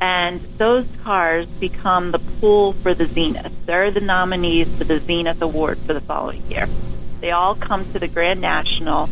And 0.00 0.40
those 0.58 0.86
cars 1.04 1.46
become 1.46 2.10
the 2.10 2.18
pool 2.18 2.72
for 2.72 2.92
the 2.92 3.06
Zenith. 3.06 3.52
They're 3.66 3.90
the 3.90 4.00
nominees 4.00 4.68
for 4.76 4.84
the 4.84 4.98
Zenith 4.98 5.40
Award 5.40 5.78
for 5.86 5.94
the 5.94 6.00
following 6.00 6.42
year. 6.50 6.68
They 7.20 7.30
all 7.30 7.54
come 7.54 7.90
to 7.92 7.98
the 7.98 8.08
Grand 8.08 8.40
National 8.40 9.08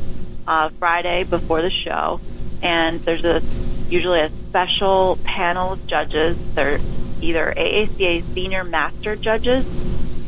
uh, 0.47 0.71
Friday 0.81 1.23
before 1.23 1.63
the 1.63 1.71
show, 1.71 2.21
and 2.61 3.01
there's 3.05 3.25
a 3.25 3.41
usually 3.89 4.21
a 4.21 4.31
special 4.49 5.19
panel 5.23 5.75
of 5.75 5.87
judges. 5.87 6.37
They're 6.55 6.81
either 7.21 7.55
AACA 7.57 8.35
senior 8.35 8.65
master 8.65 9.15
judges 9.15 9.65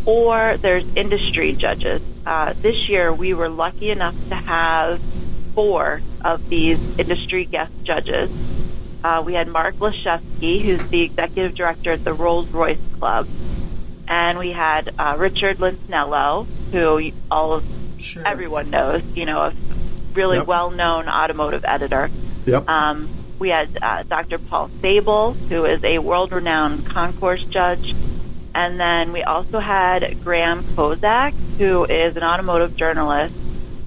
or 0.05 0.57
there's 0.59 0.85
industry 0.97 1.53
judges. 1.53 2.03
Uh, 2.27 2.55
this 2.61 2.89
year, 2.89 3.13
we 3.13 3.35
were 3.35 3.49
lucky 3.49 3.91
enough 3.91 4.15
to 4.29 4.35
have 4.35 5.01
four 5.55 6.01
of 6.25 6.49
these 6.49 6.79
industry 6.99 7.45
guest 7.45 7.73
judges. 7.85 8.31
Uh, 9.05 9.23
we 9.25 9.35
had 9.35 9.49
Mark 9.49 9.77
Lashevsky, 9.77 10.61
who's 10.62 10.83
the 10.91 11.03
executive 11.03 11.55
director 11.55 11.91
at 11.93 12.05
the 12.05 12.12
Rolls 12.12 12.49
Royce 12.51 12.79
Club, 12.99 13.27
and 14.07 14.38
we 14.38 14.53
had 14.53 14.95
uh, 14.99 15.17
Richard 15.19 15.59
Lentinello, 15.59 16.47
who 16.73 17.11
all 17.31 17.55
of 17.55 17.65
Sure. 17.99 18.27
everyone 18.27 18.71
knows, 18.71 19.03
you 19.15 19.27
know, 19.27 19.38
a 19.43 19.53
really 20.15 20.38
Yep. 20.38 20.47
well-known 20.47 21.09
automotive 21.09 21.65
editor. 21.65 22.11
Yep. 22.47 22.69
Um, 22.69 23.09
we 23.38 23.49
had 23.51 23.79
uh, 23.81 24.03
Dr. 24.05 24.38
Paul 24.38 24.71
Sable, 24.81 25.33
who 25.35 25.65
is 25.65 25.83
a 25.85 25.99
world-renowned 25.99 26.87
concourse 26.87 27.43
judge, 27.45 27.95
and 28.55 28.79
then 28.79 29.12
we 29.12 29.23
also 29.23 29.59
had 29.61 30.23
Graham 30.23 30.62
Kozak, 30.62 31.33
who 31.59 31.85
is 31.85 32.17
an 32.17 32.23
automotive 32.25 32.77
journalist 32.77 33.35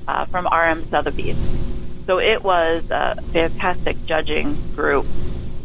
uh, 0.07 0.25
from 0.25 0.47
RM 0.47 0.89
Sotheby's. 0.89 1.37
So 2.05 2.19
it 2.19 2.43
was 2.43 2.83
a 2.91 3.21
fantastic 3.33 4.05
judging 4.05 4.57
group, 4.75 5.05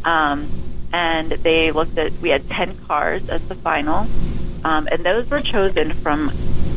um, 0.03 0.49
and 0.91 1.31
they 1.31 1.71
looked 1.71 1.97
at. 1.97 2.13
We 2.19 2.29
had 2.29 2.49
ten 2.49 2.77
cars 2.87 3.29
as 3.29 3.41
the 3.47 3.55
final, 3.55 4.07
um, 4.63 4.87
and 4.91 5.05
those 5.05 5.29
were 5.29 5.41
chosen 5.41 5.93
from 5.93 6.31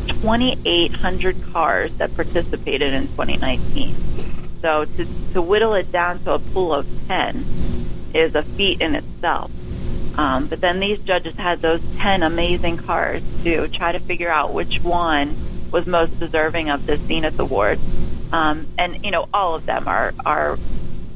2,800 0.07 1.51
cars 1.51 1.91
that 1.97 2.15
participated 2.15 2.93
in 2.93 3.07
2019. 3.09 3.95
So 4.61 4.85
to, 4.85 5.07
to 5.33 5.41
whittle 5.41 5.73
it 5.75 5.91
down 5.91 6.23
to 6.23 6.33
a 6.33 6.39
pool 6.39 6.73
of 6.73 6.87
10 7.07 7.45
is 8.13 8.33
a 8.33 8.43
feat 8.43 8.81
in 8.81 8.95
itself. 8.95 9.51
Um, 10.17 10.47
but 10.47 10.61
then 10.61 10.79
these 10.79 10.99
judges 10.99 11.35
had 11.35 11.61
those 11.61 11.81
10 11.97 12.23
amazing 12.23 12.77
cars 12.77 13.21
to 13.43 13.67
try 13.67 13.91
to 13.91 13.99
figure 13.99 14.31
out 14.31 14.53
which 14.53 14.79
one 14.81 15.35
was 15.71 15.85
most 15.85 16.19
deserving 16.19 16.69
of 16.69 16.85
this 16.85 16.99
Zenith 17.01 17.39
Award. 17.39 17.79
Um, 18.31 18.67
and, 18.77 19.03
you 19.05 19.11
know, 19.11 19.27
all 19.33 19.55
of 19.55 19.65
them 19.65 19.87
are, 19.87 20.13
are 20.25 20.57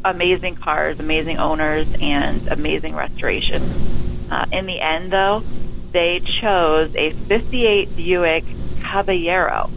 amazing 0.04 0.56
cars, 0.56 1.00
amazing 1.00 1.38
owners, 1.38 1.88
and 2.00 2.48
amazing 2.48 2.96
restorations. 2.96 4.32
Uh, 4.32 4.46
in 4.52 4.66
the 4.66 4.80
end, 4.80 5.12
though, 5.12 5.44
they 5.92 6.20
chose 6.20 6.94
a 6.96 7.12
58 7.12 7.96
Buick 7.96 8.44
Caballero. 8.82 9.70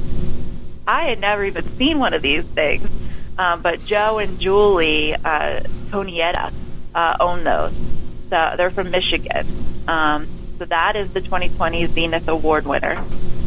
I 0.86 1.08
had 1.08 1.20
never 1.20 1.44
even 1.44 1.76
seen 1.78 1.98
one 1.98 2.12
of 2.12 2.22
these 2.22 2.44
things, 2.44 2.88
um, 3.38 3.62
but 3.62 3.84
Joe 3.84 4.18
and 4.18 4.38
Julie 4.40 5.14
uh, 5.14 5.60
Tonietta 5.90 6.52
uh, 6.94 7.16
own 7.20 7.44
those. 7.44 7.72
So 8.30 8.54
they're 8.56 8.70
from 8.70 8.90
Michigan. 8.90 9.46
Um, 9.86 10.28
so 10.62 10.66
that 10.66 10.94
is 10.94 11.12
the 11.12 11.20
2020 11.20 11.86
Zenith 11.88 12.28
Award 12.28 12.66
winner. 12.66 12.96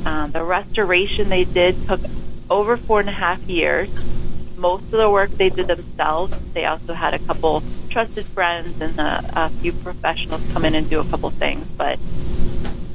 Um, 0.06 0.32
the 0.34 0.44
restoration 0.44 1.30
they 1.30 1.46
did 1.46 1.88
took 1.88 2.02
over 2.50 2.76
four 2.76 3.00
and 3.00 3.08
a 3.08 3.14
half 3.14 3.42
years. 3.44 3.88
Most 4.58 4.84
of 4.84 4.92
the 4.92 5.10
work 5.10 5.32
they 5.38 5.50
did 5.50 5.68
themselves. 5.68 6.34
They 6.54 6.66
also 6.66 6.94
had 6.94 7.14
a 7.14 7.20
couple 7.20 7.64
trusted 7.90 8.26
friends 8.26 8.82
and 8.82 9.00
a, 9.00 9.24
a 9.34 9.50
few 9.62 9.72
professionals 9.72 10.42
come 10.52 10.66
in 10.66 10.76
and 10.76 10.90
do 10.90 11.00
a 11.00 11.06
couple 11.06 11.30
things. 11.30 11.66
But 11.78 12.00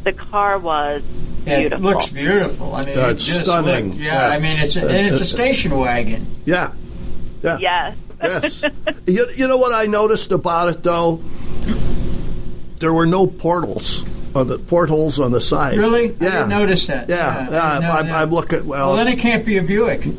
the 0.04 0.12
car 0.12 0.59
was 0.59 1.02
Yeah, 1.46 1.54
it 1.54 1.61
beautiful. 1.61 1.85
looks 1.90 2.09
beautiful. 2.11 2.74
I 2.74 2.85
mean, 2.85 2.98
Yeah, 2.98 3.09
it's 3.09 3.24
just 3.24 3.44
stunning. 3.44 3.88
looked- 3.88 4.00
yeah, 4.00 4.28
Yeah. 4.28 4.35
I 4.35 4.38
mean, 4.38 4.59
it's 4.59 4.76
a, 4.76 4.83
and 4.87 5.06
it's 5.06 5.20
a 5.22 5.24
station 5.24 5.74
wagon. 5.78 6.26
Yeah. 6.44 6.72
Yeah. 7.42 7.56
Yes. 7.59 7.96
Yes. 8.22 8.64
you, 9.06 9.26
you 9.35 9.48
know 9.48 9.56
what 9.56 9.72
I 9.72 9.87
noticed 9.87 10.30
about 10.30 10.68
it 10.68 10.83
though? 10.83 11.22
There 12.81 12.93
were 12.93 13.07
no 13.07 13.27
portals 13.27 14.05
on 14.35 14.47
the 14.49 14.59
portholes 14.59 15.19
on 15.21 15.33
the 15.33 15.40
side. 15.40 15.77
Really? 15.77 16.11
I 16.11 16.14
Yeah. 16.21 16.31
didn't 16.31 16.49
notice 16.51 16.87
that. 16.87 17.09
Yeah. 17.09 17.16
Yeah, 17.16 17.51
yeah, 17.51 17.62
I 17.62 17.73
didn't 17.75 17.83
know 17.83 17.90
I'm, 17.93 18.07
that. 18.07 18.14
I'm 18.14 18.31
looking. 18.31 18.66
Well, 18.66 18.88
Well, 18.88 18.97
then 18.97 19.09
it 19.09 19.19
can't 19.19 19.45
be 19.45 19.59
a 19.59 19.62
Buick. 19.62 20.05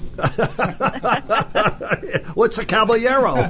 what's 2.35 2.57
a 2.57 2.65
caballero? 2.65 3.35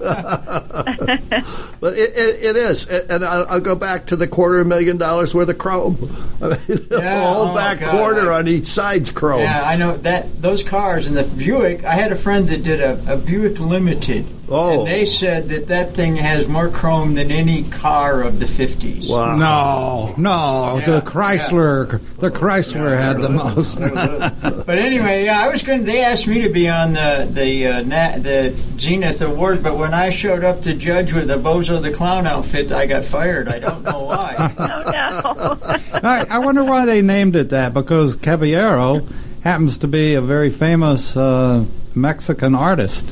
but 1.80 1.97
it, 1.97 2.12
it, 2.15 2.43
it 2.43 2.56
is, 2.56 2.88
and 2.88 3.24
I'll, 3.26 3.45
I'll 3.50 3.60
go 3.60 3.76
back 3.76 4.08
to 4.08 4.15
the 4.15 4.28
quarter 4.28 4.63
million 4.63 4.97
dollars 4.97 5.34
worth 5.34 5.50
of 5.50 5.58
chrome. 5.58 5.97
I 6.41 6.47
mean, 6.67 6.88
Yeah, 6.91 7.34
whole 7.34 7.50
oh, 7.50 7.56
back 7.56 7.80
quarter 7.80 8.32
I- 8.32 8.38
on 8.38 8.47
each 8.47 8.67
side's 8.67 9.12
chrome. 9.12 9.41
Yeah, 9.41 9.63
I 9.63 9.76
know 9.78 9.97
that 9.97 10.41
those 10.41 10.63
cars 10.63 11.08
and 11.08 11.17
the 11.17 11.24
Buick. 11.24 11.84
I 11.84 11.95
had 11.95 12.12
a 12.12 12.15
friend 12.15 12.47
that 12.50 12.63
did 12.63 12.82
a, 12.82 13.13
a 13.13 13.17
Buick 13.17 13.60
Limited, 13.60 14.26
Oh. 14.53 14.79
and 14.79 14.87
they 14.87 15.05
said 15.05 15.49
that 15.49 15.67
that 15.67 15.93
thing 15.93 16.17
has 16.17 16.47
more 16.47 16.69
chrome 16.69 17.13
than 17.13 17.31
any 17.31 17.63
car 17.63 18.21
of 18.21 18.39
the 18.39 18.45
fifties. 18.45 19.07
Wow. 19.07 19.35
No, 19.37 20.15
no, 20.17 20.79
Yeah, 20.79 20.99
the 20.99 21.01
Chrysler, 21.01 22.01
the 22.17 22.29
Chrysler 22.29 22.97
had 22.99 23.21
the 23.21 23.29
most. 23.29 23.79
But 24.71 24.77
anyway, 24.77 25.25
yeah, 25.25 25.41
I 25.41 25.49
was 25.49 25.63
going. 25.63 25.85
They 25.85 26.03
asked 26.03 26.27
me 26.27 26.41
to 26.41 26.49
be 26.49 26.67
on 26.69 26.93
the 26.93 27.27
the 27.31 27.67
uh, 27.67 27.81
Na- 27.81 28.17
the 28.17 28.53
Zenith 28.77 29.21
Award, 29.21 29.63
but 29.63 29.77
when 29.77 29.93
I 29.93 30.09
showed 30.09 30.43
up 30.43 30.61
to 30.63 30.73
judge 30.73 31.13
with 31.13 31.27
the 31.27 31.37
Bozo 31.37 31.81
the 31.81 31.91
Clown 31.91 32.27
outfit, 32.27 32.71
I 32.71 32.85
got 32.85 33.05
fired. 33.05 33.47
I 33.49 33.59
don't 33.59 33.83
know 33.83 34.03
why. 34.03 34.35
Oh 34.57 35.59
no. 35.93 35.99
I, 36.03 36.25
I 36.29 36.39
wonder 36.39 36.63
why 36.63 36.85
they 36.85 37.01
named 37.01 37.35
it 37.35 37.49
that 37.49 37.73
because 37.73 38.15
Caballero 38.15 39.05
happens 39.43 39.79
to 39.79 39.87
be 39.87 40.13
a 40.15 40.21
very 40.21 40.49
famous 40.51 41.15
uh, 41.17 41.65
Mexican 41.95 42.55
artist. 42.55 43.11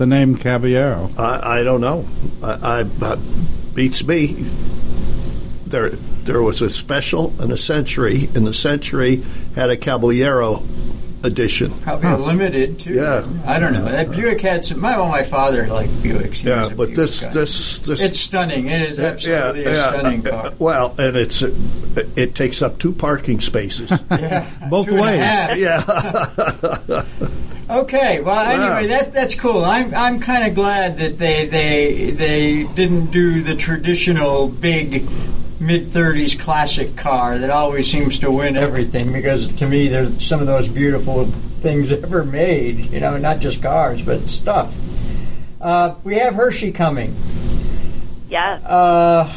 The 0.00 0.06
name 0.06 0.34
Caballero. 0.36 1.10
I, 1.18 1.58
I 1.58 1.62
don't 1.62 1.82
know. 1.82 2.08
I, 2.42 2.80
I 2.80 3.04
uh, 3.04 3.16
beats 3.74 4.02
me. 4.02 4.32
There, 5.66 5.90
there 5.90 6.40
was 6.40 6.62
a 6.62 6.70
special 6.70 7.34
and 7.38 7.52
a 7.52 7.58
century, 7.58 8.30
and 8.34 8.46
the 8.46 8.54
century 8.54 9.22
had 9.54 9.68
a 9.68 9.76
Caballero 9.76 10.64
edition. 11.22 11.78
Probably 11.80 12.08
a 12.08 12.16
limited 12.16 12.80
too. 12.80 12.94
Yeah. 12.94 13.26
I 13.44 13.58
don't 13.58 13.74
know. 13.74 13.84
That 13.84 14.10
Buick 14.10 14.40
had 14.40 14.64
some. 14.64 14.80
My 14.80 14.96
well, 14.96 15.10
my 15.10 15.22
father 15.22 15.66
liked 15.66 15.92
Buicks. 16.02 16.36
He 16.36 16.48
Yeah, 16.48 16.70
but 16.70 16.76
Buick 16.86 16.96
this, 16.96 17.20
guy. 17.20 17.28
this, 17.34 17.80
this, 17.80 18.00
It's 18.00 18.18
stunning. 18.18 18.68
It 18.68 18.80
is 18.80 18.98
absolutely 18.98 19.64
a 19.66 19.76
stunning 19.76 20.26
uh. 20.26 20.54
Well, 20.58 20.94
and 20.98 21.14
it's 21.14 21.42
uh, 21.42 21.54
it 22.16 22.34
takes 22.34 22.62
up 22.62 22.78
two 22.78 22.92
parking 22.92 23.40
spaces. 23.40 23.92
Yeah, 24.10 24.48
Both 24.70 24.86
two 24.86 24.92
and 24.92 25.00
a 25.00 25.02
ways. 25.02 25.20
half. 25.20 25.58
yeah, 25.58 27.04
Okay, 27.70 28.20
well, 28.20 28.50
anyway, 28.50 28.88
that 28.88 29.12
that's 29.12 29.36
cool. 29.36 29.64
I'm 29.64 29.94
I'm 29.94 30.18
kind 30.18 30.44
of 30.44 30.56
glad 30.56 30.96
that 30.96 31.18
they 31.18 31.46
they 31.46 32.10
they 32.10 32.64
didn't 32.64 33.12
do 33.12 33.42
the 33.42 33.54
traditional 33.54 34.48
big 34.48 35.08
mid 35.60 35.88
30s 35.88 36.40
classic 36.40 36.96
car 36.96 37.38
that 37.38 37.50
always 37.50 37.88
seems 37.88 38.18
to 38.20 38.30
win 38.30 38.56
everything 38.56 39.12
because 39.12 39.46
to 39.56 39.68
me 39.68 39.86
they're 39.86 40.10
some 40.18 40.40
of 40.40 40.48
those 40.48 40.66
beautiful 40.66 41.26
things 41.60 41.92
ever 41.92 42.24
made. 42.24 42.90
You 42.90 42.98
know, 42.98 43.16
not 43.18 43.38
just 43.38 43.62
cars 43.62 44.02
but 44.02 44.28
stuff. 44.28 44.74
Uh, 45.60 45.94
we 46.02 46.16
have 46.16 46.34
Hershey 46.34 46.72
coming. 46.72 47.14
yes. 48.28 48.64
Uh, 48.64 49.32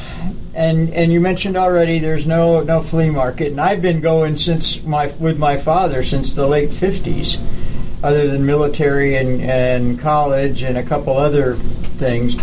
and 0.56 0.89
and 0.91 1.13
you 1.13 1.19
mentioned 1.19 1.56
already 1.56 2.00
there's 2.00 2.26
no 2.26 2.62
no 2.62 2.82
flea 2.82 3.12
market, 3.12 3.52
and 3.52 3.62
I've 3.62 3.84
been 3.84 4.02
going 4.02 4.38
since 4.38 4.82
my 4.82 5.08
with 5.19 5.38
my 5.38 5.58
father 5.58 6.02
since 6.02 6.34
the 6.34 6.48
late 6.48 6.74
fifties. 6.74 7.38
Other 8.04 8.28
than 8.30 8.46
military 8.46 9.16
and, 9.16 9.42
and 9.42 9.98
college 9.98 10.62
and 10.62 10.78
a 10.78 10.84
couple 10.84 11.18
other 11.18 11.56
things, 11.98 12.36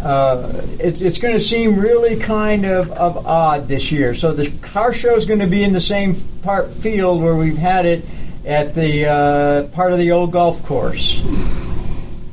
uh, 0.00 0.66
it's 0.78 1.00
it's 1.02 1.18
going 1.18 1.34
to 1.34 1.40
seem 1.40 1.78
really 1.78 2.16
kind 2.16 2.64
of, 2.64 2.90
of 2.92 3.26
odd 3.26 3.68
this 3.68 3.92
year. 3.92 4.14
So 4.14 4.32
the 4.32 4.50
car 4.62 4.94
show 4.94 5.14
is 5.16 5.26
going 5.26 5.40
to 5.40 5.46
be 5.46 5.62
in 5.62 5.72
the 5.72 5.80
same 5.80 6.14
part 6.42 6.72
field 6.72 7.22
where 7.22 7.34
we've 7.34 7.58
had 7.58 7.84
it 7.84 8.04
at 8.46 8.72
the 8.72 9.06
uh, 9.06 9.64
part 9.68 9.92
of 9.92 9.98
the 9.98 10.12
old 10.12 10.32
golf 10.32 10.64
course. 10.64 11.20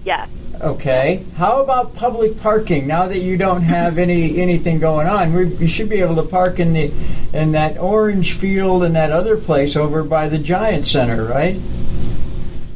yes. 0.06 0.30
Okay. 0.62 1.26
How 1.36 1.62
about 1.62 1.96
public 1.96 2.40
parking? 2.40 2.88
Now 2.88 3.08
that 3.08 3.20
you 3.20 3.36
don't 3.36 3.64
have 3.64 3.98
any 3.98 4.40
anything 4.40 4.80
going 4.80 5.08
on, 5.08 5.34
we, 5.34 5.48
you 5.56 5.68
should 5.68 5.90
be 5.90 6.00
able 6.00 6.16
to 6.16 6.24
park 6.24 6.60
in 6.60 6.72
the 6.72 6.94
in 7.34 7.52
that 7.54 7.78
orange 7.80 8.34
field 8.34 8.84
and 8.84 8.96
that 8.96 9.12
other 9.12 9.36
place 9.36 9.76
over 9.76 10.04
by 10.04 10.30
the 10.30 10.38
Giant 10.38 10.86
Center, 10.86 11.26
right? 11.26 11.60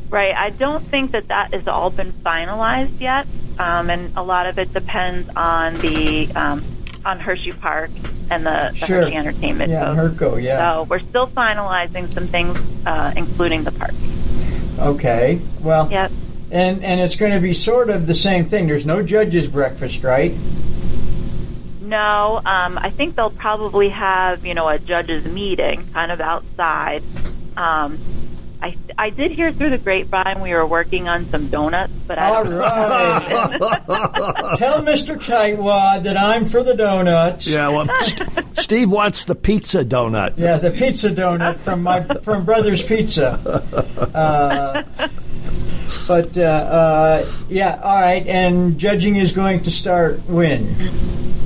Right. 0.09 0.33
I 0.35 0.51
don't 0.51 0.85
think 0.87 1.11
that 1.11 1.27
that 1.27 1.53
has 1.53 1.67
all 1.67 1.89
been 1.89 2.13
finalized 2.25 2.99
yet, 3.01 3.27
um, 3.59 3.89
and 3.89 4.15
a 4.17 4.23
lot 4.23 4.45
of 4.47 4.57
it 4.57 4.71
depends 4.73 5.29
on 5.35 5.73
the 5.75 6.31
um, 6.33 6.63
on 7.03 7.19
Hershey 7.19 7.51
Park 7.51 7.89
and 8.29 8.45
the, 8.45 8.69
the 8.71 8.85
Sure. 8.85 9.01
Hershey 9.03 9.15
Entertainment. 9.15 9.69
Yeah, 9.71 9.93
folks. 9.95 10.15
Herco, 10.21 10.41
yeah. 10.43 10.75
So 10.75 10.83
we're 10.83 10.99
still 10.99 11.27
finalizing 11.27 12.13
some 12.13 12.27
things, 12.27 12.57
uh, 12.85 13.13
including 13.17 13.63
the 13.65 13.71
park. 13.71 13.93
Okay. 14.79 15.41
Well, 15.61 15.89
Yep. 15.91 16.11
and 16.51 16.83
and 16.83 17.01
it's 17.01 17.15
going 17.17 17.33
to 17.33 17.39
be 17.39 17.53
sort 17.53 17.89
of 17.89 18.07
the 18.07 18.15
same 18.15 18.45
thing. 18.45 18.67
There's 18.67 18.85
no 18.85 19.01
judges' 19.03 19.47
breakfast, 19.47 20.03
right? 20.03 20.33
No, 21.81 22.41
um, 22.45 22.77
I 22.77 22.89
think 22.89 23.15
they'll 23.15 23.29
probably 23.29 23.89
have 23.89 24.45
you 24.45 24.53
know 24.53 24.67
a 24.67 24.77
judges 24.79 25.25
meeting 25.25 25.87
kind 25.93 26.11
of 26.11 26.19
outside. 26.21 27.03
Um, 27.55 27.97
I, 28.61 28.75
I 28.97 29.09
did 29.11 29.31
hear 29.31 29.51
through 29.51 29.69
the 29.69 29.77
grapevine 29.77 30.41
we 30.41 30.53
were 30.53 30.65
working 30.65 31.07
on 31.07 31.29
some 31.29 31.47
donuts, 31.49 31.93
but 32.07 32.17
I 32.17 32.29
All 32.29 32.43
don't 32.43 32.55
right. 32.55 33.27
Tell 34.57 34.81
Mr. 34.81 35.15
Tightwad 35.15 36.03
that 36.03 36.17
I'm 36.17 36.45
for 36.45 36.63
the 36.63 36.73
donuts. 36.73 37.45
Yeah, 37.45 37.69
well, 37.69 37.87
St- 38.01 38.57
Steve 38.57 38.89
wants 38.89 39.25
the 39.25 39.35
pizza 39.35 39.85
donut. 39.85 40.33
Yeah, 40.37 40.57
the 40.57 40.71
pizza 40.71 41.11
donut 41.11 41.57
from 41.57 41.83
my 41.83 42.01
from 42.01 42.45
Brothers 42.45 42.81
Pizza. 42.81 43.29
Uh, 44.13 44.83
but 46.07 46.37
uh, 46.37 46.41
uh, 46.41 47.25
yeah, 47.49 47.79
all 47.83 48.01
right. 48.01 48.25
And 48.27 48.79
judging 48.79 49.17
is 49.17 49.31
going 49.33 49.63
to 49.63 49.71
start 49.71 50.27
when? 50.27 51.36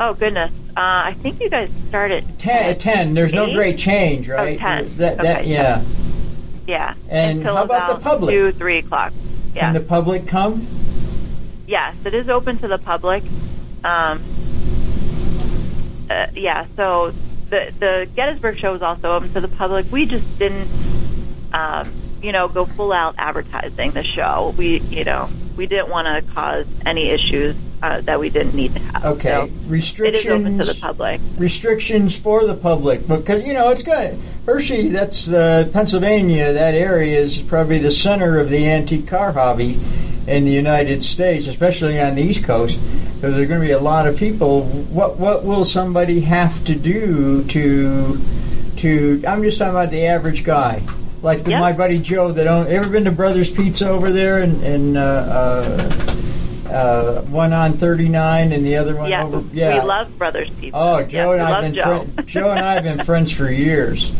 Oh 0.00 0.14
goodness, 0.14 0.52
uh, 0.76 1.10
I 1.10 1.16
think 1.22 1.40
you 1.40 1.50
guys 1.50 1.70
started 1.88 2.38
Ten. 2.38 2.78
ten. 2.78 3.14
There's 3.14 3.32
no 3.34 3.52
great 3.52 3.78
change, 3.78 4.28
right? 4.28 4.56
Oh, 4.56 4.60
10. 4.60 4.96
That, 4.98 5.16
that, 5.18 5.38
Okay, 5.40 5.50
yeah. 5.50 5.82
Yeah, 6.66 6.94
And 7.08 7.38
until 7.38 7.56
how 7.56 7.64
about 7.64 7.88
the 7.88 8.02
public? 8.02 8.34
Two, 8.34 8.52
three 8.52 8.78
o'clock. 8.78 9.12
Yeah. 9.54 9.62
Can 9.62 9.74
the 9.74 9.80
public 9.80 10.26
come? 10.26 10.66
Yes, 11.66 11.96
it 12.04 12.14
is 12.14 12.28
open 12.28 12.58
to 12.58 12.68
the 12.68 12.78
public. 12.78 13.24
Um, 13.82 14.22
uh, 16.10 16.26
yeah, 16.34 16.66
so 16.76 17.12
the 17.50 17.72
the 17.78 18.08
Gettysburg 18.14 18.58
show 18.58 18.74
is 18.74 18.82
also 18.82 19.12
open 19.14 19.32
to 19.34 19.40
the 19.40 19.48
public. 19.48 19.90
We 19.90 20.06
just 20.06 20.38
didn't, 20.38 20.68
um, 21.52 21.90
you 22.22 22.32
know, 22.32 22.48
go 22.48 22.66
full 22.66 22.92
out 22.92 23.14
advertising 23.18 23.92
the 23.92 24.04
show. 24.04 24.54
We, 24.56 24.80
you 24.80 25.04
know, 25.04 25.28
we 25.58 25.66
didn't 25.66 25.90
want 25.90 26.06
to 26.06 26.32
cause 26.32 26.66
any 26.86 27.10
issues 27.10 27.56
uh, 27.82 28.00
that 28.02 28.18
we 28.18 28.30
didn't 28.30 28.54
need 28.54 28.72
to 28.74 28.80
have. 28.80 29.04
Okay. 29.04 29.28
So 29.28 29.50
Restrictions. 29.68 30.24
is 30.24 30.30
open 30.30 30.58
to 30.58 30.64
the 30.64 30.74
public. 30.74 31.20
restrictions 31.36 32.16
for 32.16 32.46
the 32.46 32.54
public 32.54 33.06
because 33.06 33.44
you 33.44 33.52
know 33.52 33.68
it's 33.70 33.82
good. 33.82 34.18
Hershey, 34.46 34.88
that's 34.88 35.28
uh, 35.28 35.68
Pennsylvania. 35.72 36.52
That 36.52 36.74
area 36.74 37.20
is 37.20 37.42
probably 37.42 37.80
the 37.80 37.90
center 37.90 38.38
of 38.38 38.50
the 38.50 38.68
antique 38.68 39.08
car 39.08 39.32
hobby 39.32 39.78
in 40.28 40.44
the 40.44 40.52
United 40.52 41.02
States, 41.02 41.46
especially 41.48 42.00
on 42.00 42.14
the 42.14 42.22
East 42.22 42.44
Coast. 42.44 42.80
Because 43.14 43.34
there 43.34 43.42
are 43.42 43.46
going 43.46 43.60
to 43.60 43.66
be 43.66 43.72
a 43.72 43.80
lot 43.80 44.06
of 44.06 44.16
people. 44.16 44.62
What 44.64 45.18
what 45.18 45.44
will 45.44 45.64
somebody 45.64 46.20
have 46.20 46.64
to 46.66 46.76
do 46.76 47.42
to 47.44 48.20
to? 48.76 49.24
I'm 49.26 49.42
just 49.42 49.58
talking 49.58 49.70
about 49.70 49.90
the 49.90 50.06
average 50.06 50.44
guy. 50.44 50.82
Like 51.22 51.42
the, 51.44 51.50
Yep. 51.50 51.60
my 51.60 51.72
buddy 51.72 51.98
Joe, 51.98 52.30
that 52.32 52.46
own, 52.46 52.68
ever 52.68 52.88
been 52.88 53.04
to 53.04 53.10
Brothers 53.10 53.50
Pizza 53.50 53.88
over 53.88 54.12
there, 54.12 54.38
and, 54.38 54.62
and 54.62 54.96
uh, 54.96 55.00
uh, 55.00 56.70
uh, 56.70 57.22
one 57.22 57.52
on 57.52 57.72
39 57.72 58.52
and 58.52 58.64
the 58.64 58.76
other 58.76 58.94
one 58.94 59.10
Yeah, 59.10 59.24
over. 59.24 59.42
Yeah, 59.52 59.80
we 59.82 59.88
love 59.88 60.16
Brothers 60.18 60.50
Pizza. 60.60 60.76
Oh, 60.76 61.02
Joe 61.02 61.32
and 61.32 61.42
I've 61.42 61.62
been 61.62 61.74
Joe. 61.74 62.06
fri- 62.14 62.24
Joe 62.26 62.50
and 62.50 62.60
I 62.60 62.74
have 62.74 62.84
been 62.84 63.04
friends 63.04 63.32
for 63.32 63.50
years. 63.50 64.12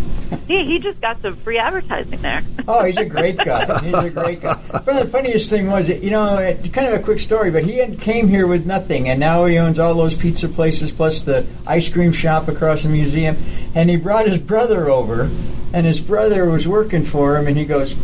He 0.46 0.64
he 0.64 0.78
just 0.78 1.00
got 1.00 1.20
some 1.22 1.36
free 1.36 1.58
advertising 1.58 2.20
there. 2.22 2.42
Oh, 2.66 2.84
he's 2.84 2.96
a 2.96 3.04
great 3.04 3.36
guy. 3.36 3.80
He's 3.80 3.94
a 3.94 4.10
great 4.10 4.40
guy. 4.40 4.58
But 4.70 5.02
the 5.02 5.08
funniest 5.08 5.48
thing 5.50 5.68
was, 5.70 5.88
you 5.88 6.10
know, 6.10 6.38
it, 6.38 6.72
kind 6.72 6.86
of 6.86 6.94
a 7.00 7.02
quick 7.02 7.20
story, 7.20 7.50
but 7.50 7.64
he 7.64 7.76
had, 7.78 8.00
came 8.00 8.28
here 8.28 8.46
with 8.46 8.66
nothing, 8.66 9.08
and 9.08 9.18
now 9.18 9.46
he 9.46 9.58
owns 9.58 9.78
all 9.78 9.94
those 9.94 10.14
pizza 10.14 10.48
places 10.48 10.92
plus 10.92 11.22
the 11.22 11.46
ice 11.66 11.88
cream 11.90 12.12
shop 12.12 12.48
across 12.48 12.82
the 12.82 12.88
museum. 12.88 13.36
And 13.74 13.88
he 13.88 13.96
brought 13.96 14.26
his 14.28 14.38
brother 14.38 14.90
over, 14.90 15.30
and 15.72 15.86
his 15.86 16.00
brother 16.00 16.46
was 16.46 16.68
working 16.68 17.04
for 17.04 17.36
him, 17.36 17.46
and 17.46 17.56
he 17.56 17.64
goes. 17.64 17.94